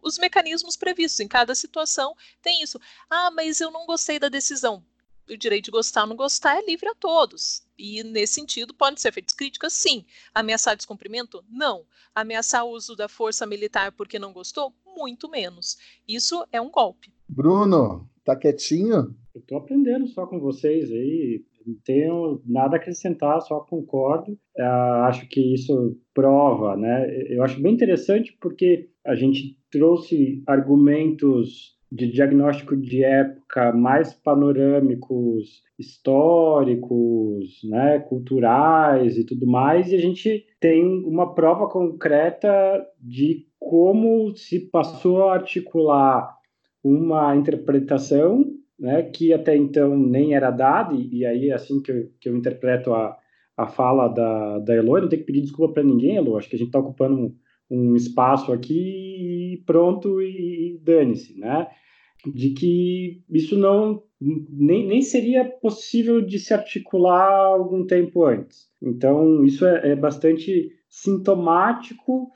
[0.02, 2.78] os mecanismos previstos em cada situação tem isso.
[3.08, 4.84] Ah, mas eu não gostei da decisão
[5.28, 7.62] o direito de gostar ou não gostar é livre a todos.
[7.82, 10.04] E, nesse sentido, podem ser feitas críticas, sim.
[10.32, 11.42] Ameaçar descumprimento?
[11.50, 11.82] Não.
[12.14, 14.72] Ameaçar o uso da força militar porque não gostou?
[14.96, 15.76] Muito menos.
[16.06, 17.12] Isso é um golpe.
[17.28, 19.16] Bruno, tá quietinho?
[19.34, 21.44] Eu estou aprendendo só com vocês aí.
[21.66, 24.30] Não tenho nada a acrescentar, só concordo.
[24.56, 27.08] Uh, acho que isso prova, né?
[27.28, 35.62] Eu acho bem interessante porque a gente trouxe argumentos de diagnóstico de época mais panorâmicos,
[35.78, 44.34] históricos, né, culturais e tudo mais, e a gente tem uma prova concreta de como
[44.34, 46.34] se passou a articular
[46.82, 48.42] uma interpretação
[48.80, 52.36] né, que até então nem era dada, e, aí é assim que eu, que eu
[52.36, 53.16] interpreto a,
[53.54, 56.56] a fala da, da Elo, não tem que pedir desculpa para ninguém, Elo, acho que
[56.56, 57.36] a gente está ocupando um,
[57.70, 59.21] um espaço aqui
[59.64, 61.68] pronto e, dane-se, né?
[62.26, 68.68] de que isso não nem, nem seria possível de se articular algum tempo antes.
[68.80, 72.28] Então, isso é, é bastante sintomático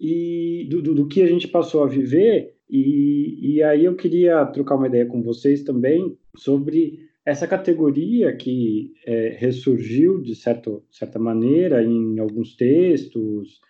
[0.00, 2.54] e do, do, do, que a gente passou a viver.
[2.68, 8.92] E, e aí eu queria trocar uma ideia com vocês também sobre essa categoria que
[9.06, 13.60] é, ressurgiu de certo, certa maneira em alguns textos.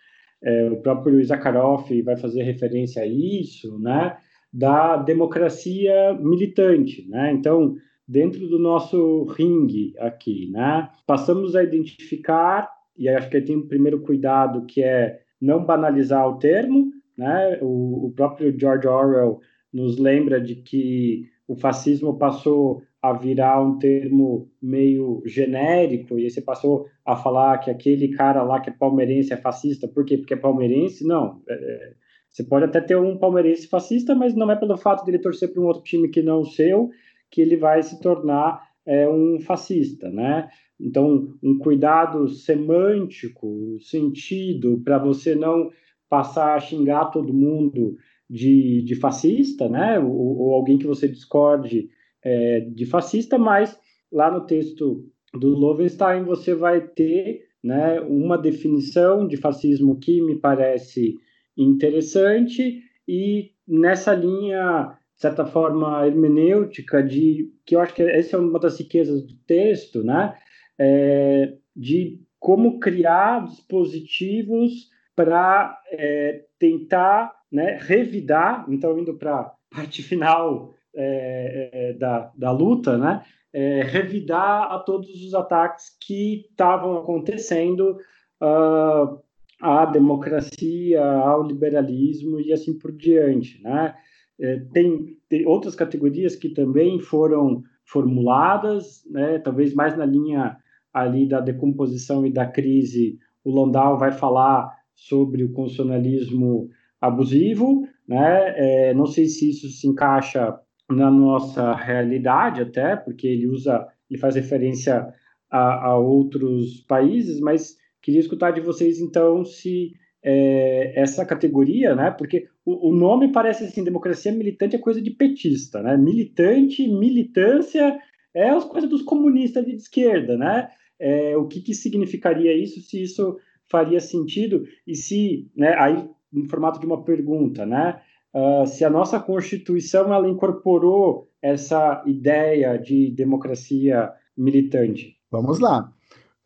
[0.41, 4.17] É, o próprio Zakharov vai fazer referência a isso, né?
[4.51, 7.31] da democracia militante, né?
[7.31, 7.75] Então,
[8.07, 10.89] dentro do nosso ringue aqui, né?
[11.05, 16.39] Passamos a identificar e acho que tem um primeiro cuidado que é não banalizar o
[16.39, 17.59] termo, né?
[17.61, 19.39] O, o próprio George Orwell
[19.71, 26.41] nos lembra de que o fascismo passou a virar um termo meio genérico, e você
[26.41, 30.17] passou a falar que aquele cara lá que é palmeirense é fascista, por quê?
[30.17, 31.05] Porque é palmeirense?
[31.05, 31.93] Não, é, é
[32.29, 35.51] você pode até ter um palmeirense fascista, mas não é pelo fato de ele torcer
[35.51, 36.89] para um outro time que não o seu
[37.31, 40.49] que ele vai se tornar é, um fascista, né?
[40.79, 45.69] Então, um cuidado semântico, sentido, para você não
[46.09, 47.95] passar a xingar todo mundo
[48.29, 49.99] de, de fascista, né?
[49.99, 51.89] Ou, ou, alguém que você discorde
[52.23, 53.77] é, de fascista, mas
[54.11, 60.35] lá no texto do Lovenstein você vai ter né, uma definição de fascismo que me
[60.35, 61.15] parece
[61.57, 68.39] interessante e nessa linha, de certa forma, hermenêutica de que eu acho que essa é
[68.39, 70.35] uma das riquezas do texto, né?
[70.77, 80.01] É, de como criar dispositivos para é, tentar né, revidar, então indo para a parte
[80.01, 83.21] final é, é, da, da luta, né,
[83.53, 87.97] é, revidar a todos os ataques que estavam acontecendo
[88.41, 89.19] uh,
[89.61, 93.61] à democracia, ao liberalismo e assim por diante.
[93.61, 93.95] Né?
[94.39, 100.57] É, tem, tem outras categorias que também foram formuladas, né, talvez mais na linha
[100.93, 108.53] ali da decomposição e da crise, o Landau vai falar sobre o constitucionalismo abusivo, né?
[108.89, 110.59] É, não sei se isso se encaixa
[110.89, 115.13] na nossa realidade até, porque ele usa, ele faz referência
[115.49, 119.93] a, a outros países, mas queria escutar de vocês então se
[120.23, 122.11] é, essa categoria, né?
[122.11, 125.95] Porque o, o, nome parece assim, democracia militante é coisa de petista, né?
[125.95, 127.97] Militante, militância
[128.33, 130.69] é as coisas dos comunistas de esquerda, né?
[130.99, 133.37] É, o que, que significaria isso, se isso
[133.69, 135.75] faria sentido e se, né?
[135.77, 138.01] Aí em formato de uma pergunta, né?
[138.33, 145.17] Uh, se a nossa Constituição ela incorporou essa ideia de democracia militante.
[145.31, 145.91] Vamos lá.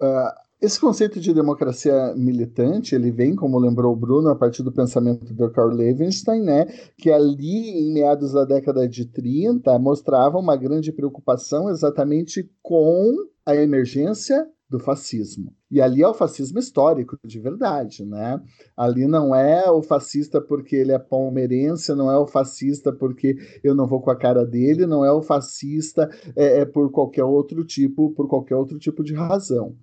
[0.02, 4.72] Uh, esse conceito de democracia militante, ele vem, como lembrou o Bruno, a partir do
[4.72, 10.56] pensamento do Karl Levenstein, né, que ali, em meados da década de 30, mostrava uma
[10.56, 13.14] grande preocupação exatamente com
[13.46, 15.54] a emergência do fascismo.
[15.70, 18.41] E ali é o fascismo histórico, de verdade, né?
[18.76, 23.76] Ali não é o fascista porque ele é palmeirense, não é o fascista porque eu
[23.76, 27.64] não vou com a cara dele, não é o fascista é, é por qualquer outro
[27.64, 29.76] tipo, por qualquer outro tipo de razão.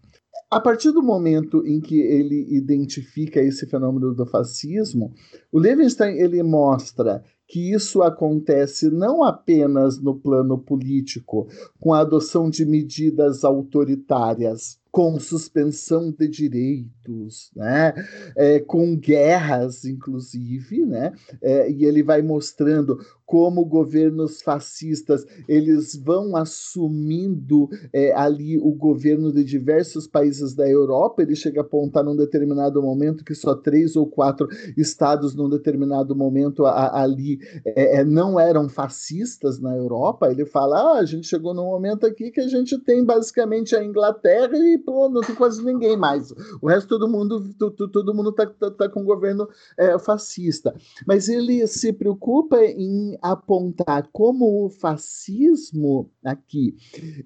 [0.50, 5.14] A partir do momento em que ele identifica esse fenômeno do fascismo,
[5.52, 11.48] o Levenstein ele mostra que isso acontece não apenas no plano político,
[11.80, 17.94] com a adoção de medidas autoritárias, com suspensão de direitos, né?
[18.36, 21.12] É, com guerras, inclusive, né?
[21.42, 22.98] É, e ele vai mostrando
[23.30, 31.22] como governos fascistas eles vão assumindo é, ali o governo de diversos países da Europa.
[31.22, 36.16] Ele chega a apontar num determinado momento que só três ou quatro estados, num determinado
[36.16, 40.28] momento a, ali, é, é, não eram fascistas na Europa.
[40.28, 43.84] Ele fala: ah, a gente chegou num momento aqui que a gente tem basicamente a
[43.84, 46.32] Inglaterra e pô, não tem quase ninguém mais.
[46.60, 47.54] O resto todo mundo
[47.92, 50.74] todo mundo está tá, tá com governo é, fascista.
[51.06, 56.76] Mas ele se preocupa em apontar como o fascismo aqui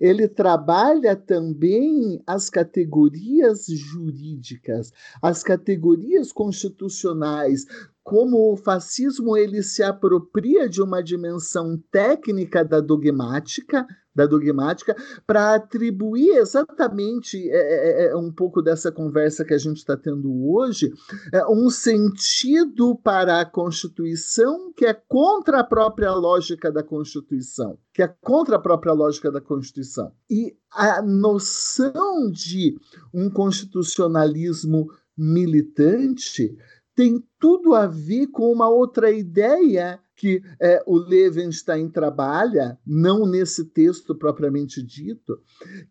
[0.01, 7.67] ele trabalha também as categorias jurídicas, as categorias constitucionais,
[8.05, 14.95] como o fascismo ele se apropria de uma dimensão técnica da dogmática, da dogmática
[15.27, 19.97] para atribuir exatamente é, é, é, é, um pouco dessa conversa que a gente está
[19.97, 20.93] tendo hoje,
[21.33, 28.03] é, um sentido para a Constituição que é contra a própria lógica da Constituição, que
[28.03, 30.13] é contra a própria lógica da Constituição.
[30.31, 32.77] E a noção de
[33.15, 36.57] um constitucionalismo militante
[36.95, 43.65] tem tudo a ver com uma outra ideia que é, o Levenstein trabalha, não nesse
[43.65, 45.41] texto propriamente dito,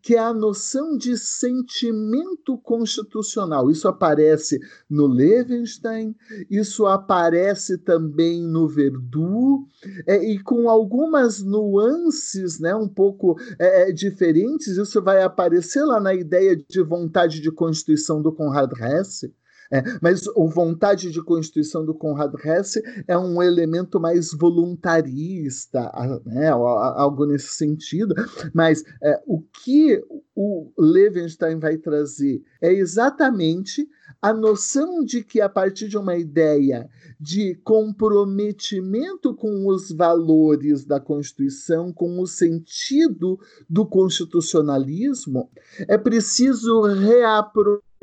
[0.00, 3.70] que é a noção de sentimento constitucional.
[3.70, 4.58] Isso aparece
[4.88, 6.16] no Levenstein,
[6.50, 9.66] isso aparece também no Verdu,
[10.06, 16.00] é, e com algumas nuances né, um pouco é, é diferentes, isso vai aparecer lá
[16.00, 19.34] na ideia de vontade de constituição do Conrad Hesse
[19.70, 25.90] é, mas o vontade de constituição do Conrad Hesse é um elemento mais voluntarista,
[26.24, 28.14] né, algo nesse sentido.
[28.52, 30.02] Mas é, o que
[30.34, 33.88] o Levenstein vai trazer é exatamente
[34.20, 36.88] a noção de que, a partir de uma ideia
[37.20, 43.38] de comprometimento com os valores da Constituição, com o sentido
[43.68, 45.50] do constitucionalismo,
[45.86, 47.93] é preciso reapropriar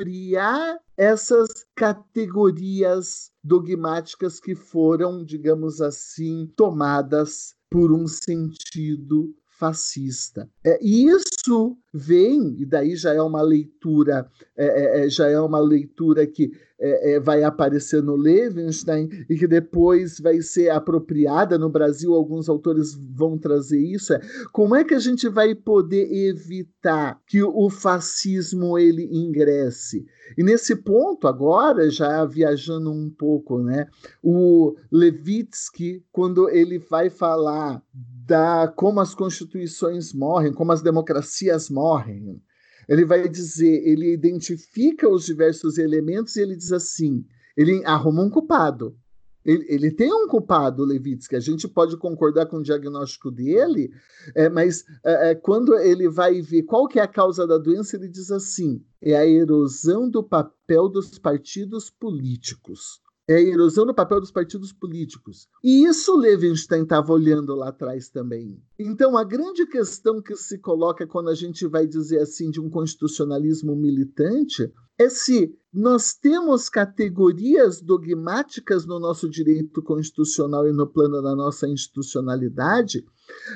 [0.98, 10.50] essas categorias dogmáticas que foram, digamos assim, tomadas por um sentido fascista.
[10.66, 15.40] É, e isso vem, e daí já é uma leitura, é, é, é já é
[15.40, 16.52] uma leitura que
[16.82, 22.50] é, é, vai aparecer no Levenstein e que depois vai ser apropriada no Brasil, alguns
[22.50, 24.20] autores vão trazer isso, é
[24.52, 30.06] como é que a gente vai poder evitar que o fascismo ele ingresse?
[30.36, 33.88] E nesse ponto, agora, já viajando um pouco, né,
[34.24, 37.82] o Levitsky, quando ele vai falar
[38.26, 42.42] da como as constituições morrem, como as democracias morrem.
[42.88, 47.26] Ele vai dizer, ele identifica os diversos elementos e ele diz assim,
[47.56, 48.96] ele arruma um culpado.
[49.44, 53.92] Ele, ele, tem um culpado, Levitsky, a gente pode concordar com o diagnóstico dele,
[54.36, 57.96] é, mas é, é, quando ele vai ver qual que é a causa da doença,
[57.96, 63.02] ele diz assim: é a erosão do papel dos partidos políticos
[63.32, 65.48] é a erosão do papel dos partidos políticos.
[65.64, 68.62] E isso Levinstein estava olhando lá atrás também.
[68.78, 72.70] Então, a grande questão que se coloca quando a gente vai dizer assim de um
[72.70, 81.22] constitucionalismo militante é se nós temos categorias dogmáticas no nosso direito constitucional e no plano
[81.22, 83.06] da nossa institucionalidade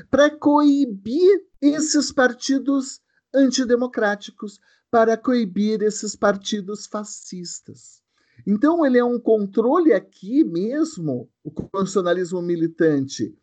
[0.09, 3.01] para coibir esses partidos
[3.33, 8.04] antidemocráticos, para coibir esses partidos fascistas.
[8.45, 13.35] Então, ele é um controle aqui mesmo, o constitucionalismo militante,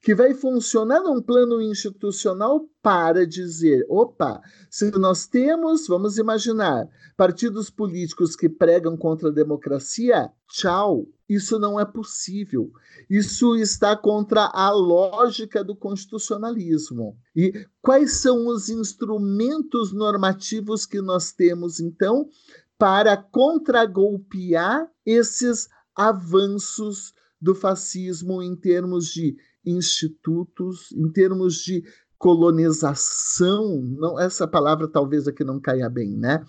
[0.00, 4.40] que vai funcionar num plano institucional para dizer: opa,
[4.70, 11.78] se nós temos, vamos imaginar, partidos políticos que pregam contra a democracia, tchau, isso não
[11.78, 12.70] é possível.
[13.10, 17.18] Isso está contra a lógica do constitucionalismo.
[17.36, 22.28] E quais são os instrumentos normativos que nós temos, então,
[22.78, 31.82] para contragolpear esses avanços do fascismo em termos de institutos, em termos de
[32.16, 36.44] colonização, não essa palavra talvez aqui não caia bem, né?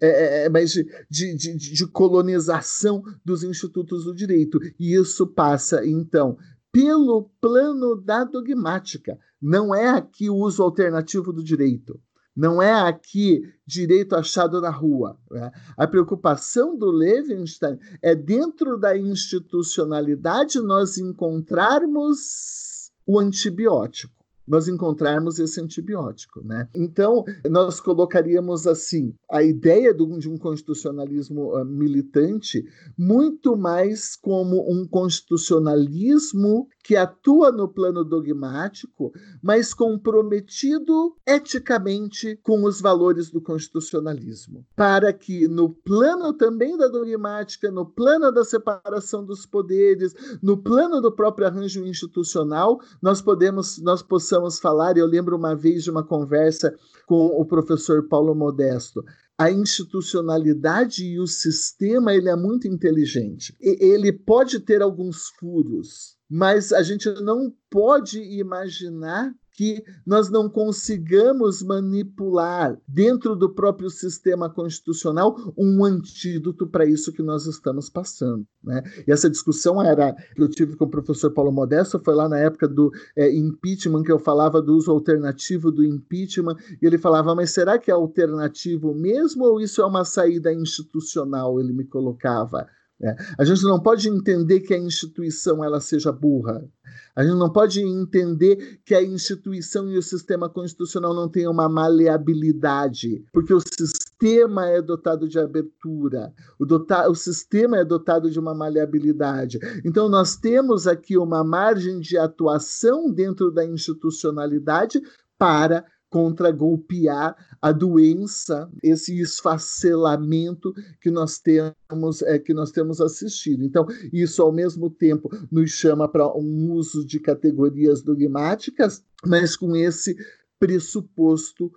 [0.00, 4.58] É, é, é mas de, de, de, de colonização dos institutos do direito.
[4.78, 6.36] E isso passa, então,
[6.70, 9.16] pelo plano da dogmática.
[9.40, 12.00] Não é aqui o uso alternativo do direito.
[12.36, 15.16] Não é aqui direito achado na rua.
[15.30, 15.50] Né?
[15.76, 25.60] A preocupação do Levinstein é dentro da institucionalidade nós encontrarmos o antibiótico nós encontrarmos esse
[25.60, 26.42] antibiótico.
[26.44, 26.68] Né?
[26.74, 32.64] Então, nós colocaríamos assim a ideia de um constitucionalismo uh, militante
[32.96, 39.10] muito mais como um constitucionalismo que atua no plano dogmático,
[39.42, 47.70] mas comprometido eticamente com os valores do constitucionalismo, para que no plano também da dogmática,
[47.70, 50.12] no plano da separação dos poderes,
[50.42, 54.96] no plano do próprio arranjo institucional, nós podemos nós possamos possamos falar.
[54.96, 56.74] Eu lembro uma vez de uma conversa
[57.06, 59.04] com o professor Paulo Modesto.
[59.38, 63.54] A institucionalidade e o sistema ele é muito inteligente.
[63.60, 71.62] Ele pode ter alguns furos, mas a gente não pode imaginar que nós não consigamos
[71.62, 78.44] manipular dentro do próprio sistema constitucional um antídoto para isso que nós estamos passando.
[78.62, 78.82] Né?
[79.06, 82.66] E essa discussão era eu tive com o professor Paulo Modesto, foi lá na época
[82.66, 87.52] do é, impeachment que eu falava do uso alternativo do impeachment, e ele falava, mas
[87.52, 91.60] será que é alternativo mesmo ou isso é uma saída institucional?
[91.60, 92.66] Ele me colocava.
[93.04, 93.14] É.
[93.38, 96.66] A gente não pode entender que a instituição ela seja burra.
[97.14, 101.68] A gente não pode entender que a instituição e o sistema constitucional não tenham uma
[101.68, 108.38] maleabilidade, porque o sistema é dotado de abertura, o, dota o sistema é dotado de
[108.38, 109.58] uma maleabilidade.
[109.84, 115.00] Então, nós temos aqui uma margem de atuação dentro da institucionalidade
[115.38, 115.84] para
[116.14, 123.64] contragolpear a doença, esse esfacelamento que nós temos é, que nós temos assistido.
[123.64, 129.74] Então, isso ao mesmo tempo nos chama para um uso de categorias dogmáticas, mas com
[129.74, 130.16] esse
[130.56, 131.72] pressuposto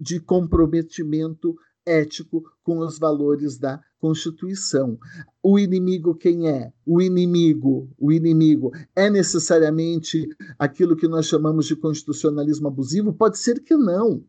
[0.00, 1.54] de comprometimento
[1.86, 4.98] ético com os valores da Constituição.
[5.42, 6.72] O inimigo quem é?
[6.84, 10.28] O inimigo, o inimigo é necessariamente
[10.58, 13.12] aquilo que nós chamamos de constitucionalismo abusivo?
[13.12, 14.24] Pode ser que não.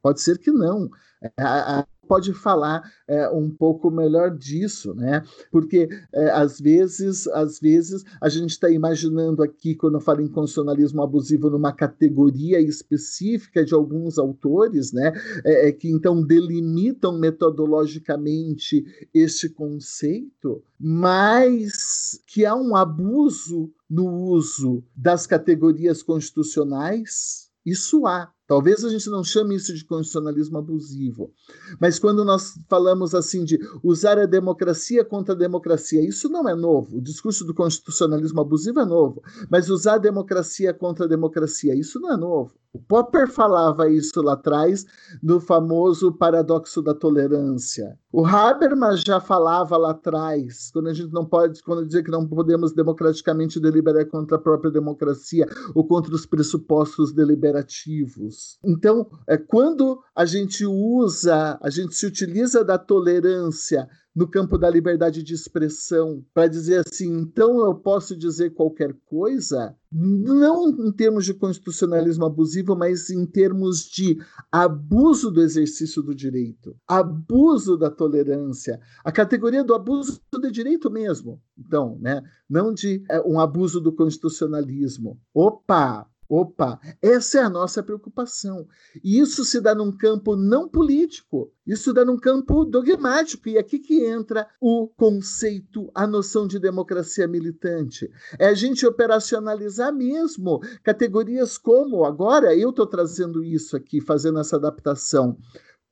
[0.00, 0.88] Pode ser que não.
[1.36, 5.22] A, a, pode falar é, um pouco melhor disso, né?
[5.50, 10.28] Porque é, às vezes, às vezes a gente está imaginando aqui quando eu falo em
[10.28, 15.12] constitucionalismo abusivo numa categoria específica de alguns autores, né?
[15.44, 24.82] É, é que então delimitam metodologicamente este conceito, mas que há um abuso no uso
[24.94, 28.32] das categorias constitucionais Isso há.
[28.46, 31.32] Talvez a gente não chame isso de constitucionalismo abusivo,
[31.80, 36.54] mas quando nós falamos assim de usar a democracia contra a democracia, isso não é
[36.54, 36.98] novo.
[36.98, 39.20] O discurso do constitucionalismo abusivo é novo,
[39.50, 42.54] mas usar a democracia contra a democracia, isso não é novo.
[42.76, 44.84] O Popper falava isso lá atrás
[45.22, 47.98] no famoso paradoxo da tolerância.
[48.12, 52.28] O Habermas já falava lá atrás, quando a gente não pode, quando dizia que não
[52.28, 58.58] podemos democraticamente deliberar contra a própria democracia ou contra os pressupostos deliberativos.
[58.62, 64.70] Então, é quando a gente usa, a gente se utiliza da tolerância no campo da
[64.70, 71.26] liberdade de expressão, para dizer assim, então eu posso dizer qualquer coisa, não em termos
[71.26, 74.16] de constitucionalismo abusivo, mas em termos de
[74.50, 81.38] abuso do exercício do direito, abuso da tolerância, a categoria do abuso do direito mesmo.
[81.58, 85.20] Então, né, não de é, um abuso do constitucionalismo.
[85.34, 88.66] Opa, Opa, essa é a nossa preocupação.
[89.02, 93.48] E isso se dá num campo não político, isso dá num campo dogmático.
[93.48, 98.10] E aqui que entra o conceito, a noção de democracia militante.
[98.38, 104.56] É a gente operacionalizar mesmo categorias como, agora eu estou trazendo isso aqui, fazendo essa
[104.56, 105.36] adaptação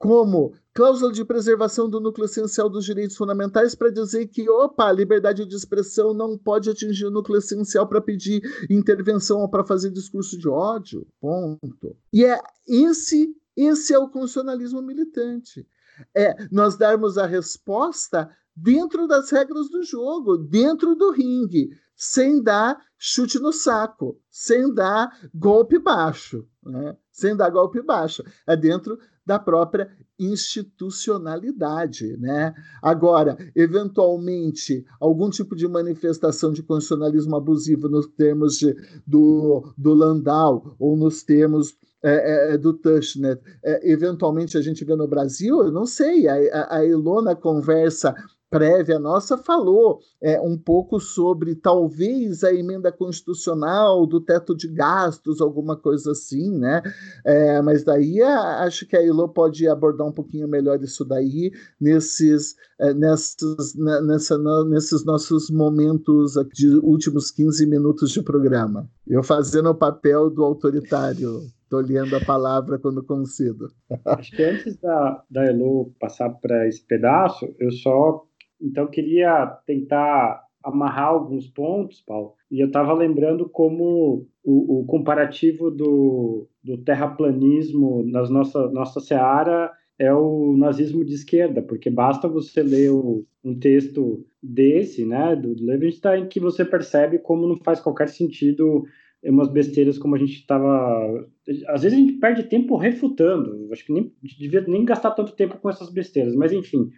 [0.05, 4.93] como cláusula de preservação do núcleo essencial dos direitos fundamentais para dizer que, opa, a
[4.93, 9.91] liberdade de expressão não pode atingir o núcleo essencial para pedir intervenção ou para fazer
[9.91, 11.07] discurso de ódio.
[11.19, 11.97] Ponto.
[12.13, 15.67] E é esse, esse é o constitucionalismo militante.
[16.15, 22.79] É nós darmos a resposta dentro das regras do jogo, dentro do ringue, sem dar
[22.99, 26.97] chute no saco, sem dar golpe baixo, né?
[27.13, 28.25] sem dar golpe baixo.
[28.47, 32.55] É dentro da própria institucionalidade, né?
[32.83, 38.77] Agora, eventualmente, algum tipo de manifestação de constitucionalismo abusivo nos termos de,
[39.07, 44.95] do, do Landau ou nos termos é, é, do Tushnet, é, eventualmente a gente vê
[44.95, 48.15] no Brasil, eu não sei, a, a, a Ilona conversa
[48.55, 55.41] prévia nossa falou é, um pouco sobre talvez a emenda constitucional do teto de gastos,
[55.41, 56.81] alguma coisa assim, né?
[57.27, 61.51] É, mas daí a, acho que a Ilo pode abordar um pouquinho melhor isso daí
[61.81, 63.75] nesses, é, nesses,
[64.07, 68.89] nessa, nesses nossos momentos de últimos 15 minutos de programa.
[69.05, 71.41] Eu fazendo o papel do autoritário.
[71.65, 73.69] Estou lendo a palavra quando concedo.
[74.05, 78.25] Acho que antes da, da Elo passar para esse pedaço, eu só
[78.61, 85.71] então, queria tentar amarrar alguns pontos, Paulo, e eu estava lembrando como o, o comparativo
[85.71, 92.63] do, do, terraplanismo nas nossa, nossa seara é o nazismo de esquerda, porque basta você
[92.63, 98.09] ler o, um texto desse, né, do Levinstein, que você percebe como não faz qualquer
[98.09, 98.85] sentido
[99.31, 101.27] umas besteiras como a gente estava.
[101.69, 105.59] Às vezes a gente perde tempo refutando, acho que nem devia nem gastar tanto tempo
[105.59, 106.91] com essas besteiras, mas enfim.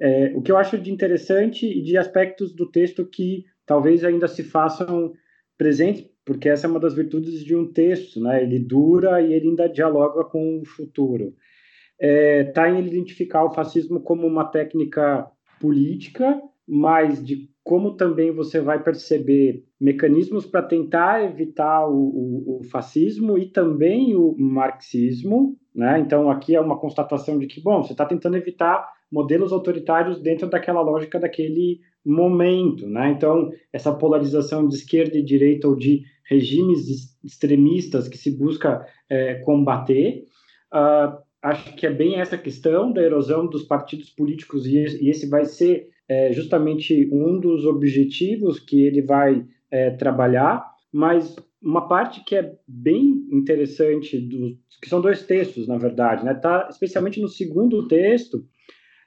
[0.00, 4.26] É, o que eu acho de interessante e de aspectos do texto que talvez ainda
[4.26, 5.12] se façam
[5.58, 8.42] presentes, porque essa é uma das virtudes de um texto, né?
[8.42, 11.34] Ele dura e ele ainda dialoga com o futuro.
[12.00, 18.32] Está é, tá em identificar o fascismo como uma técnica política, mas de como também
[18.32, 25.58] você vai perceber mecanismos para tentar evitar o, o, o, fascismo e também o marxismo,
[25.74, 26.00] né?
[26.00, 30.48] Então aqui é uma constatação de que, bom, você está tentando evitar modelos autoritários dentro
[30.48, 33.10] daquela lógica daquele momento, né?
[33.10, 39.34] Então, essa polarização de esquerda e direita ou de regimes extremistas que se busca é,
[39.36, 40.24] combater,
[40.72, 45.28] uh, acho que é bem essa questão da erosão dos partidos políticos e, e esse
[45.28, 52.24] vai ser é, justamente um dos objetivos que ele vai é, trabalhar, mas uma parte
[52.24, 56.34] que é bem interessante, do, que são dois textos, na verdade, né?
[56.34, 58.44] Tá especialmente no segundo texto,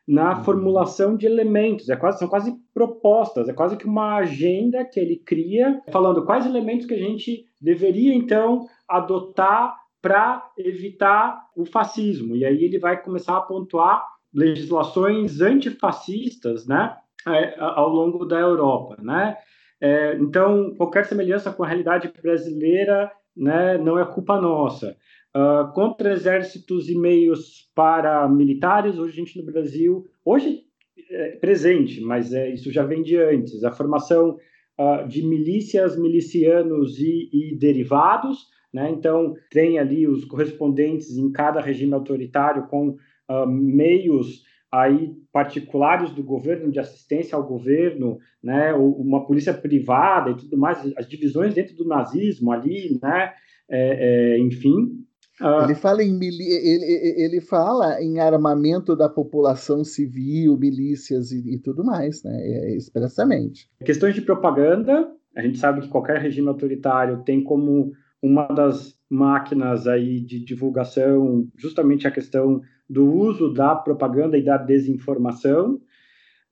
[0.07, 0.43] na uhum.
[0.43, 1.89] formulação de elementos.
[1.89, 6.45] É quase, são quase propostas, é quase que uma agenda que ele cria, falando quais
[6.45, 12.35] elementos que a gente deveria, então, adotar para evitar o fascismo.
[12.35, 18.97] E aí ele vai começar a pontuar legislações antifascistas né, é, ao longo da Europa.
[19.01, 19.37] Né?
[19.79, 24.97] É, então, qualquer semelhança com a realidade brasileira né, não é culpa nossa.
[25.35, 30.61] Uh, contra exércitos e meios para militares, hoje a gente no Brasil, hoje
[31.09, 34.37] é presente, mas é, isso já vem de antes, a formação
[34.79, 38.91] uh, de milícias, milicianos e, e derivados, né?
[38.91, 46.23] então tem ali os correspondentes em cada regime autoritário com uh, meios aí particulares do
[46.23, 51.75] governo, de assistência ao governo, né, uma polícia privada e tudo mais, as divisões dentro
[51.75, 53.33] do nazismo ali, né,
[53.69, 55.05] é, é, enfim.
[55.41, 61.59] Uh, ele, fala em ele, ele fala em armamento da população civil, milícias e, e
[61.59, 62.75] tudo mais, né?
[62.75, 63.67] Expressamente.
[63.83, 67.91] Questões de propaganda, a gente sabe que qualquer regime autoritário tem como
[68.21, 74.57] uma das máquinas aí de divulgação justamente a questão do uso da propaganda e da
[74.57, 75.79] desinformação,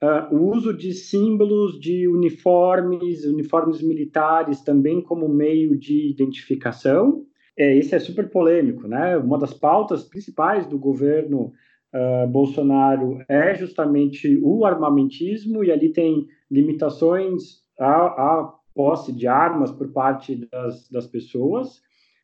[0.02, 7.26] uh, o uso de símbolos de uniformes, uniformes militares também como meio de identificação.
[7.57, 9.18] É, esse é super polêmico, né?
[9.18, 11.52] Uma das pautas principais do governo
[11.94, 19.72] uh, Bolsonaro é justamente o armamentismo, e ali tem limitações à, à posse de armas
[19.72, 21.82] por parte das, das pessoas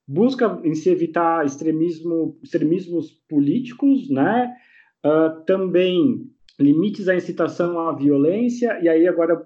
[0.08, 4.56] busca em se evitar extremismo, extremismos políticos, né?
[5.06, 9.46] Uh, também limites à incitação à violência, e aí agora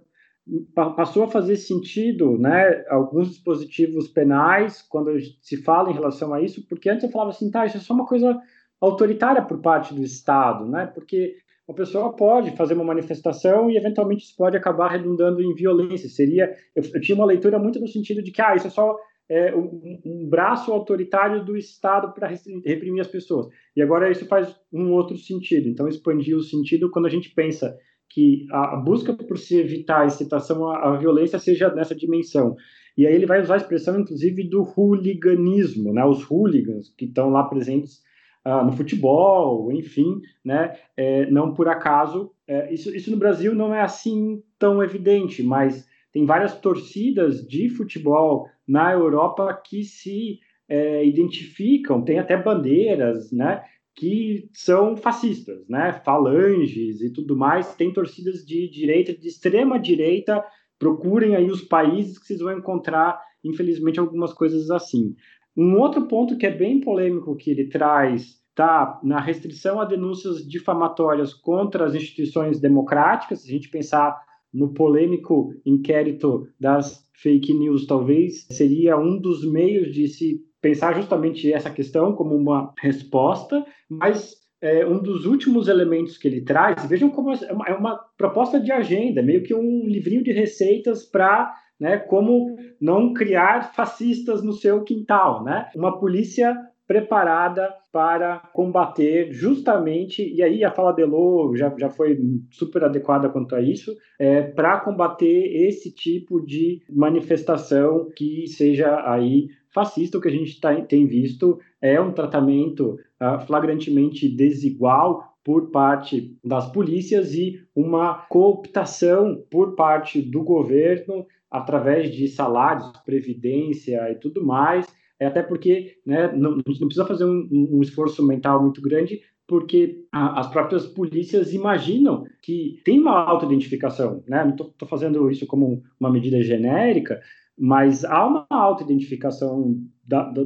[0.74, 5.12] passou a fazer sentido, né, alguns dispositivos penais, quando
[5.42, 7.94] se fala em relação a isso, porque antes eu falava assim, tá, isso é só
[7.94, 8.40] uma coisa
[8.80, 11.36] autoritária por parte do Estado, né, porque
[11.68, 16.54] uma pessoa pode fazer uma manifestação e eventualmente isso pode acabar redundando em violência, seria,
[16.76, 18.98] eu, eu tinha uma leitura muito no sentido de que, ah, isso é só
[19.30, 23.48] é, um, um, braço autoritário do Estado para reprimir as pessoas.
[23.74, 25.70] E agora isso faz um outro sentido.
[25.70, 27.78] Então, expandir o sentido quando a gente pensa
[28.14, 32.56] que a, busca por se evitar a incitação à, à, violência seja nessa dimensão.
[32.98, 36.04] E aí ele vai usar a expressão, inclusive, do hooliganismo, né?
[36.06, 38.02] os hooligans que estão lá presentes
[38.44, 40.76] ah, no futebol, enfim, né?
[40.98, 42.32] É, não por acaso.
[42.48, 47.70] É, isso, isso no Brasil não é assim tão evidente, mas tem várias torcidas de
[47.70, 53.64] futebol na Europa que se é, identificam, tem até bandeiras, né?
[53.96, 55.94] Que são fascistas, né?
[56.06, 57.76] Falanges e tudo mais.
[57.76, 60.44] Tem torcidas de direita, de extrema direita.
[60.80, 65.16] Procurem aí os países que vocês vão encontrar, infelizmente, algumas coisas assim.
[65.56, 70.48] Um outro ponto que é bem polêmico que ele traz está na restrição a denúncias
[70.48, 73.42] difamatórias contra as instituições democráticas.
[73.42, 74.20] Se a gente pensar
[74.54, 81.52] no polêmico inquérito das fake news, talvez seria um dos meios de se pensar justamente
[81.52, 87.10] essa questão como uma resposta, mas é, um dos últimos elementos que ele traz, vejam
[87.10, 91.54] como é uma, é uma proposta de agenda, meio que um livrinho de receitas para
[91.80, 95.68] né, como não criar fascistas no seu quintal, né?
[95.76, 96.56] Uma polícia
[96.92, 102.20] preparada para combater justamente, e aí a fala de Elô já, já foi
[102.52, 109.48] super adequada quanto a isso, é, para combater esse tipo de manifestação que seja aí
[109.74, 115.72] fascista, o que a gente tá, tem visto é um tratamento uh, flagrantemente desigual por
[115.72, 124.16] parte das polícias e uma cooptação por parte do governo através de salários, previdência e
[124.16, 124.86] tudo mais,
[125.22, 130.04] é até porque né, não, não precisa fazer um, um, esforço mental muito grande, porque
[130.12, 134.24] as próprias polícias imaginam que tem uma autoidentificação.
[134.28, 134.44] Né?
[134.44, 137.22] Não estou fazendo isso como uma medida genérica,
[137.56, 139.80] mas há uma autoidentificação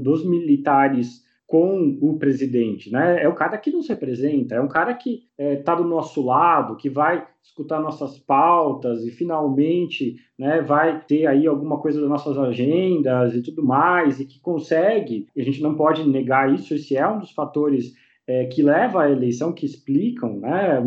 [0.02, 3.22] dos militares com o presidente, né?
[3.24, 6.26] É o cara que nos representa, é um cara que está é, tá do nosso
[6.26, 12.10] lado, que vai escutar nossas pautas e finalmente, né, vai ter aí alguma coisa das
[12.10, 15.28] nossas agendas e tudo mais e que consegue.
[15.36, 16.74] E a gente não pode negar isso.
[16.74, 17.94] Esse é um dos fatores
[18.28, 20.84] é, que leva à eleição, que explicam, né?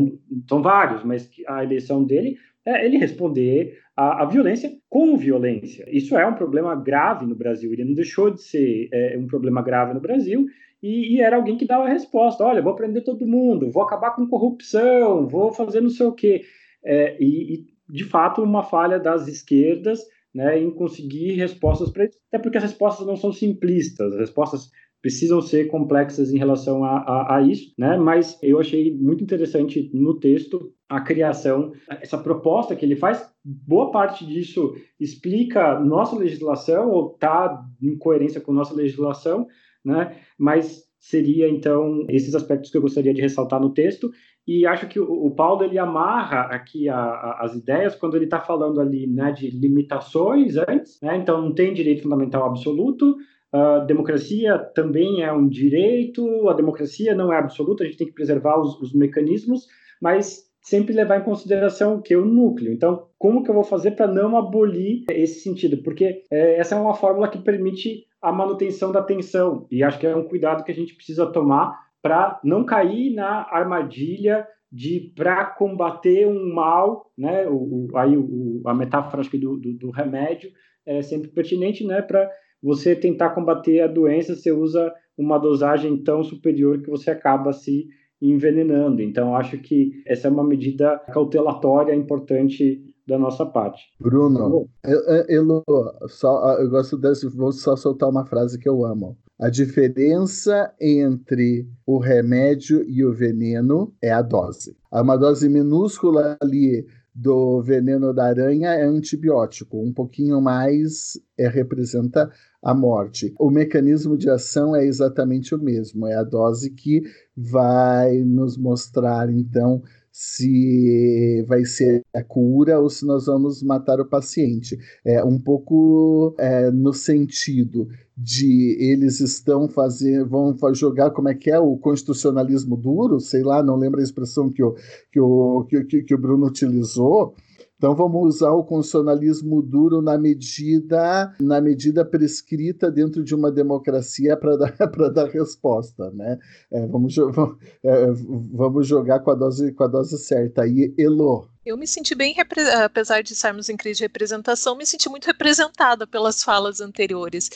[0.48, 2.36] São vários, mas a eleição dele
[2.66, 5.84] é ele responder à, violência com violência.
[5.88, 7.72] Isso é um problema grave no Brasil.
[7.72, 10.46] Ele não deixou de ser é, um problema grave no Brasil
[10.82, 14.12] e, e, era alguém que dava a resposta: olha, vou prender todo mundo, vou acabar
[14.12, 16.42] com corrupção, vou fazer não sei o quê.
[16.84, 20.00] É, e, e, de fato, uma falha das esquerdas
[20.34, 24.70] né, em conseguir respostas para isso, até porque as respostas não são simplistas, as respostas
[25.00, 27.96] precisam ser complexas em relação a, a, a, isso, né?
[27.96, 33.28] Mas eu achei muito interessante no texto a criação, essa proposta que ele faz.
[33.44, 39.46] Boa parte disso explica nossa legislação ou está em coerência com nossa legislação,
[39.84, 40.16] né?
[40.38, 44.10] Mas seria então esses aspectos que eu gostaria de ressaltar no texto
[44.48, 48.40] e acho que o, Paulo ele amarra aqui a, a, as ideias quando ele está
[48.40, 51.18] falando ali né, de limitações antes, né?
[51.18, 53.14] Então não tem direito fundamental absoluto
[53.52, 58.14] a democracia também é um direito, a democracia não é absoluta, a gente tem que
[58.14, 59.66] preservar os, os mecanismos,
[60.00, 62.72] mas sempre levar em consideração o que o núcleo.
[62.72, 65.78] Então, como que eu vou fazer para não abolir esse sentido?
[65.82, 70.06] Porque é, essa é uma fórmula que permite a manutenção da tensão e acho que
[70.06, 75.46] é um cuidado que a gente precisa tomar para não cair na armadilha de para
[75.46, 77.48] combater um mal, né?
[77.48, 80.50] O, o aí o, a metáfora acho que do, do, do remédio
[80.84, 82.02] é sempre pertinente, né?
[82.02, 82.30] Para
[82.62, 87.86] você tentar combater a doença, você usa uma dosagem tão superior que você acaba se
[88.20, 89.00] envenenando.
[89.00, 93.84] Então, acho que essa é uma medida cautelatória importante da nossa parte.
[93.98, 95.64] Bruno, eu, eu,
[96.08, 99.16] só, eu gosto desse, vou só soltar uma frase que eu amo.
[99.40, 104.76] A diferença entre o remédio e o veneno é a dose.
[104.92, 106.84] Uma dose minúscula ali
[107.20, 112.30] do veneno da aranha é antibiótico, um pouquinho mais é, representa
[112.62, 113.34] a morte.
[113.40, 117.02] O mecanismo de ação é exatamente o mesmo, é a dose que
[117.36, 119.82] vai nos mostrar, então,
[120.12, 124.78] se vai ser a cura ou se nós vamos matar o paciente.
[125.04, 131.50] É um pouco é, no sentido de eles estão fazendo, vão jogar como é que
[131.50, 134.74] é o constitucionalismo duro, sei lá, não lembro a expressão que o,
[135.12, 137.34] que o, que, que o Bruno utilizou,
[137.78, 144.36] então vamos usar o constitucionalismo duro na medida na medida prescrita dentro de uma democracia
[144.36, 144.74] para dar
[145.14, 146.38] dar resposta, né?
[146.72, 148.06] É, vamos, vamos, é,
[148.52, 150.62] vamos jogar com a dose com a dose certa.
[150.62, 152.34] aí, Elo, eu me senti bem,
[152.82, 157.50] apesar de estarmos em crise de representação, me senti muito representada pelas falas anteriores.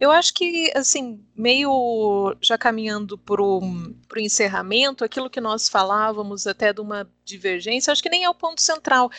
[0.00, 3.60] Eu acho que, assim, meio já caminhando para o
[4.16, 8.62] encerramento, aquilo que nós falávamos até de uma divergência, acho que nem é o ponto
[8.62, 9.10] central,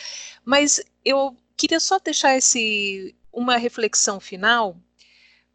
[0.44, 4.76] mas eu queria só deixar esse uma reflexão final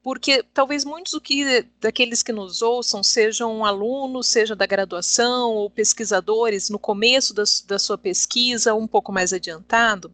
[0.05, 5.67] porque talvez muitos do que, daqueles que nos ouçam sejam alunos, seja da graduação ou
[5.67, 10.13] pesquisadores no começo da, da sua pesquisa, um pouco mais adiantado.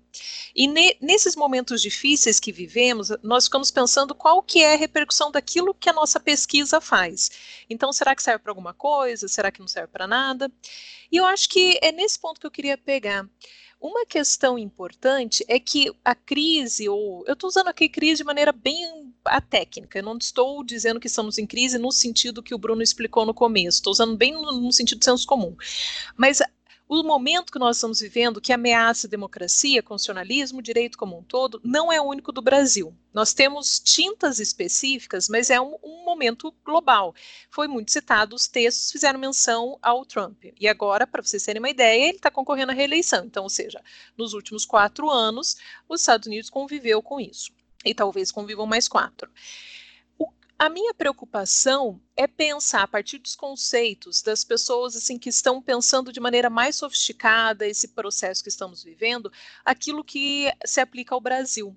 [0.55, 5.29] E ne, nesses momentos difíceis que vivemos, nós ficamos pensando qual que é a repercussão
[5.29, 7.29] daquilo que a nossa pesquisa faz.
[7.69, 9.27] Então, será que serve para alguma coisa?
[9.27, 10.49] Será que não serve para nada?
[11.11, 13.27] E eu acho que é nesse ponto que eu queria pegar.
[13.81, 18.51] Uma questão importante é que a crise, ou eu estou usando aqui crise de maneira
[18.51, 22.57] bem a técnica, eu não estou dizendo que estamos em crise no sentido que o
[22.57, 25.55] Bruno explicou no começo, estou usando bem no, sentido de senso comum.
[26.17, 26.41] Mas
[26.93, 31.61] o momento que nós estamos vivendo, que ameaça a democracia, constitucionalismo, direito como um todo,
[31.63, 32.93] não é único do Brasil.
[33.13, 37.15] Nós temos tintas específicas, mas é um, um momento global.
[37.49, 40.43] Foi muito citado, os textos fizeram menção ao Trump.
[40.59, 43.23] E agora, para vocês terem uma ideia, ele está concorrendo à reeleição.
[43.23, 43.81] Então, ou seja,
[44.17, 45.55] nos últimos quatro anos,
[45.87, 47.53] os Estados Unidos conviveu com isso.
[47.83, 49.29] E talvez convivam mais quatro.
[50.61, 56.13] A minha preocupação é pensar a partir dos conceitos das pessoas assim que estão pensando
[56.13, 59.33] de maneira mais sofisticada esse processo que estamos vivendo,
[59.65, 61.75] aquilo que se aplica ao Brasil.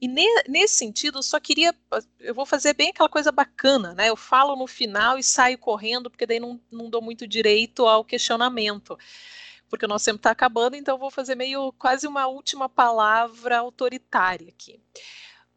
[0.00, 1.74] E ne, nesse sentido, eu só queria,
[2.20, 4.08] eu vou fazer bem aquela coisa bacana, né?
[4.08, 8.04] Eu falo no final e saio correndo, porque daí não, não dou muito direito ao
[8.04, 8.96] questionamento
[9.68, 14.48] porque o nosso tempo está acabando, então vou fazer meio quase uma última palavra autoritária
[14.48, 14.80] aqui.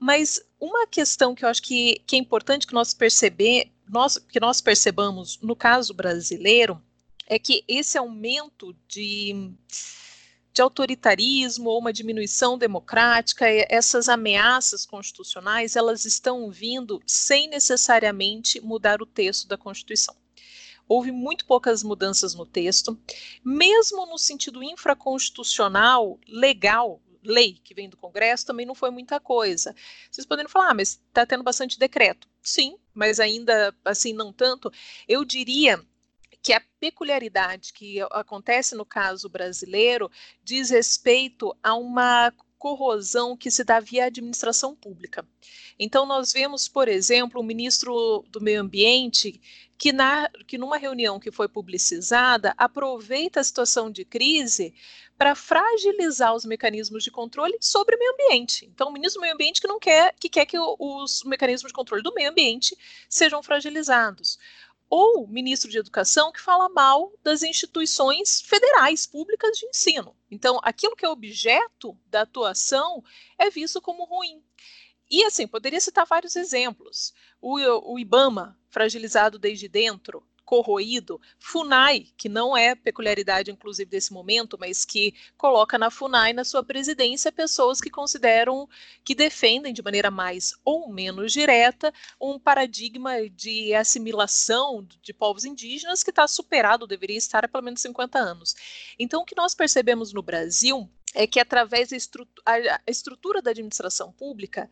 [0.03, 4.37] Mas uma questão que eu acho que, que é importante que nós perceber, nós, que
[4.37, 6.83] nós percebamos no caso brasileiro,
[7.25, 9.49] é que esse aumento de,
[10.51, 19.01] de autoritarismo ou uma diminuição democrática, essas ameaças constitucionais, elas estão vindo sem necessariamente mudar
[19.01, 20.13] o texto da Constituição.
[20.85, 22.99] Houve muito poucas mudanças no texto,
[23.41, 29.75] mesmo no sentido infraconstitucional, legal, lei que vem do Congresso também não foi muita coisa.
[30.09, 32.27] Vocês poderiam falar, ah, mas está tendo bastante decreto.
[32.41, 34.71] Sim, mas ainda assim não tanto.
[35.07, 35.79] Eu diria
[36.41, 40.11] que a peculiaridade que acontece no caso brasileiro
[40.43, 42.33] diz respeito a uma
[42.63, 45.27] corrosão que se dá via administração pública.
[45.77, 49.41] Então, nós vemos, por exemplo, o ministro do Meio Ambiente
[49.77, 54.73] que, na, que numa reunião que foi publicizada, aproveita a situação de crise
[55.23, 58.65] para fragilizar os mecanismos de controle sobre o meio ambiente.
[58.65, 61.73] Então, o ministro do Meio Ambiente que não quer que, quer que os mecanismos de
[61.73, 62.77] controle do meio ambiente
[63.07, 64.37] sejam fragilizados
[64.89, 70.13] ou ministro de Educação que fala mal das instituições federais públicas de ensino.
[70.29, 73.01] Então, aquilo que é objeto da atuação
[73.39, 74.43] é visto como ruim.
[75.09, 77.13] E assim, poderia citar vários exemplos.
[77.39, 77.59] O,
[77.93, 84.85] o IBAMA, fragilizado desde dentro, corroído, FUNAI, que não é peculiaridade inclusive desse momento, mas
[84.85, 88.67] que coloca na FUNAI na sua presidência pessoas que consideram
[89.03, 96.03] que defendem de maneira mais ou menos direta um paradigma de assimilação de povos indígenas
[96.03, 98.55] que está superado, deveria estar há pelo menos 50 anos.
[98.99, 103.51] Então, o que nós percebemos no Brasil é que através da estrutura, a estrutura da
[103.51, 104.69] administração pública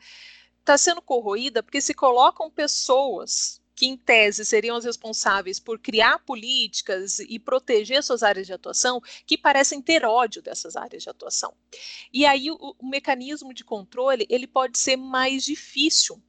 [0.59, 6.19] está sendo corroída porque se colocam pessoas que, em tese, seriam as responsáveis por criar
[6.19, 11.51] políticas e proteger suas áreas de atuação, que parecem ter ódio dessas áreas de atuação.
[12.13, 16.21] E aí o, o mecanismo de controle ele pode ser mais difícil,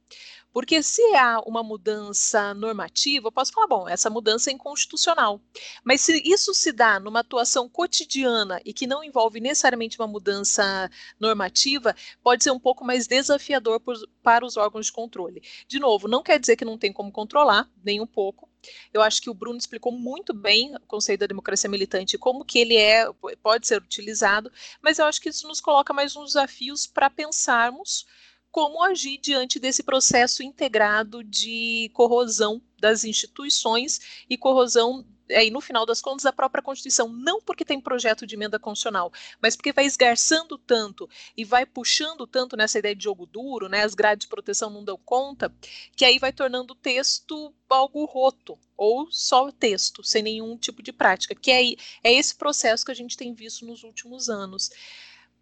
[0.53, 5.41] Porque se há uma mudança normativa, eu posso falar, bom, essa mudança é inconstitucional.
[5.83, 10.89] Mas se isso se dá numa atuação cotidiana e que não envolve necessariamente uma mudança
[11.19, 15.41] normativa, pode ser um pouco mais desafiador por, para os órgãos de controle.
[15.67, 18.47] De novo, não quer dizer que não tem como controlar, nem um pouco.
[18.93, 22.59] Eu acho que o Bruno explicou muito bem o conceito da democracia militante, como que
[22.59, 23.05] ele é,
[23.41, 24.51] pode ser utilizado,
[24.81, 28.05] mas eu acho que isso nos coloca mais uns desafios para pensarmos
[28.53, 35.87] como agir diante desse processo integrado de corrosão das instituições e corrosão aí no final
[35.87, 39.11] das contas, a própria Constituição, não porque tem projeto de emenda constitucional,
[39.41, 43.81] mas porque vai esgarçando tanto e vai puxando tanto nessa ideia de jogo duro, né,
[43.81, 45.51] as grades de proteção não dão conta,
[45.95, 50.93] que aí vai tornando o texto algo roto, ou só texto, sem nenhum tipo de
[50.93, 51.71] prática, que é,
[52.03, 54.69] é esse processo que a gente tem visto nos últimos anos.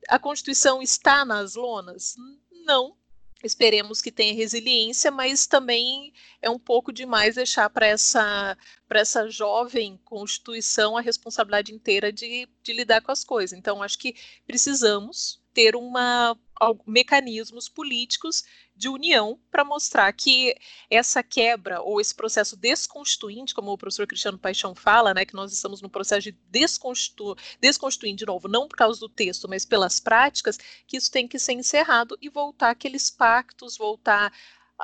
[0.07, 2.15] A Constituição está nas lonas?
[2.63, 2.95] Não,
[3.43, 8.57] Esperemos que tenha resiliência, mas também é um pouco demais deixar para essa,
[8.89, 13.57] essa jovem Constituição a responsabilidade inteira de, de lidar com as coisas.
[13.57, 14.15] Então, acho que
[14.45, 16.37] precisamos ter uma
[16.85, 18.43] mecanismos políticos
[18.81, 20.55] de união para mostrar que
[20.89, 25.53] essa quebra ou esse processo desconstituinte, como o professor Cristiano Paixão fala, né, que nós
[25.53, 29.99] estamos no processo de desconstitu desconstituinte, de novo, não por causa do texto, mas pelas
[29.99, 34.33] práticas, que isso tem que ser encerrado e voltar aqueles pactos, voltar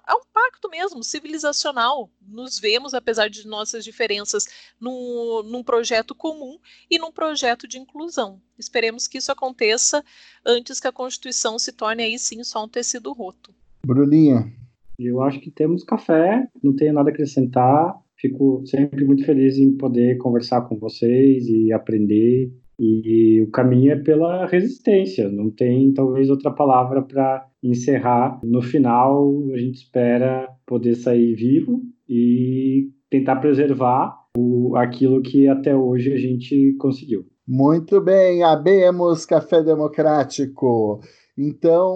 [0.06, 2.12] a um pacto mesmo, civilizacional.
[2.22, 4.46] Nos vemos, apesar de nossas diferenças,
[4.80, 8.40] num, num projeto comum e num projeto de inclusão.
[8.60, 10.06] Esperemos que isso aconteça
[10.46, 13.56] antes que a Constituição se torne aí sim só um tecido roto.
[13.86, 14.52] Bruninha.
[15.00, 17.96] Eu acho que temos café, não tenho nada a acrescentar.
[18.20, 22.52] Fico sempre muito feliz em poder conversar com vocês e aprender.
[22.80, 28.40] E o caminho é pela resistência, não tem talvez outra palavra para encerrar.
[28.44, 35.76] No final, a gente espera poder sair vivo e tentar preservar o, aquilo que até
[35.76, 37.26] hoje a gente conseguiu.
[37.48, 41.02] Muito bem, abemos Café Democrático.
[41.38, 41.96] Então,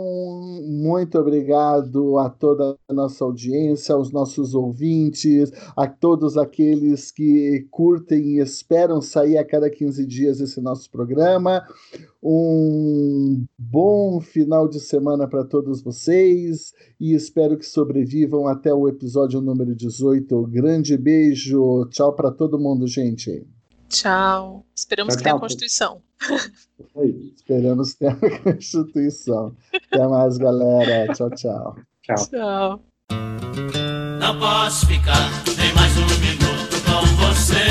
[0.63, 8.35] muito obrigado a toda a nossa audiência, aos nossos ouvintes, a todos aqueles que curtem
[8.35, 11.65] e esperam sair a cada 15 dias esse nosso programa.
[12.21, 19.41] Um bom final de semana para todos vocês e espero que sobrevivam até o episódio
[19.41, 20.47] número 18.
[20.47, 23.43] Grande beijo, tchau para todo mundo, gente.
[23.91, 24.65] Tchau.
[24.73, 26.01] Esperamos tchau, que tenha a Constituição.
[26.95, 29.55] Aí, esperamos que tenha a Constituição.
[29.91, 31.13] Até mais, galera.
[31.13, 31.75] Tchau, tchau.
[32.03, 32.27] Tchau.
[32.29, 32.83] tchau.
[34.19, 37.67] Não posso ficar nem mais um minuto com você.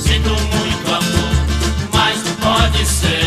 [0.00, 1.32] Sinto muito amor,
[1.94, 3.21] mas não pode ser.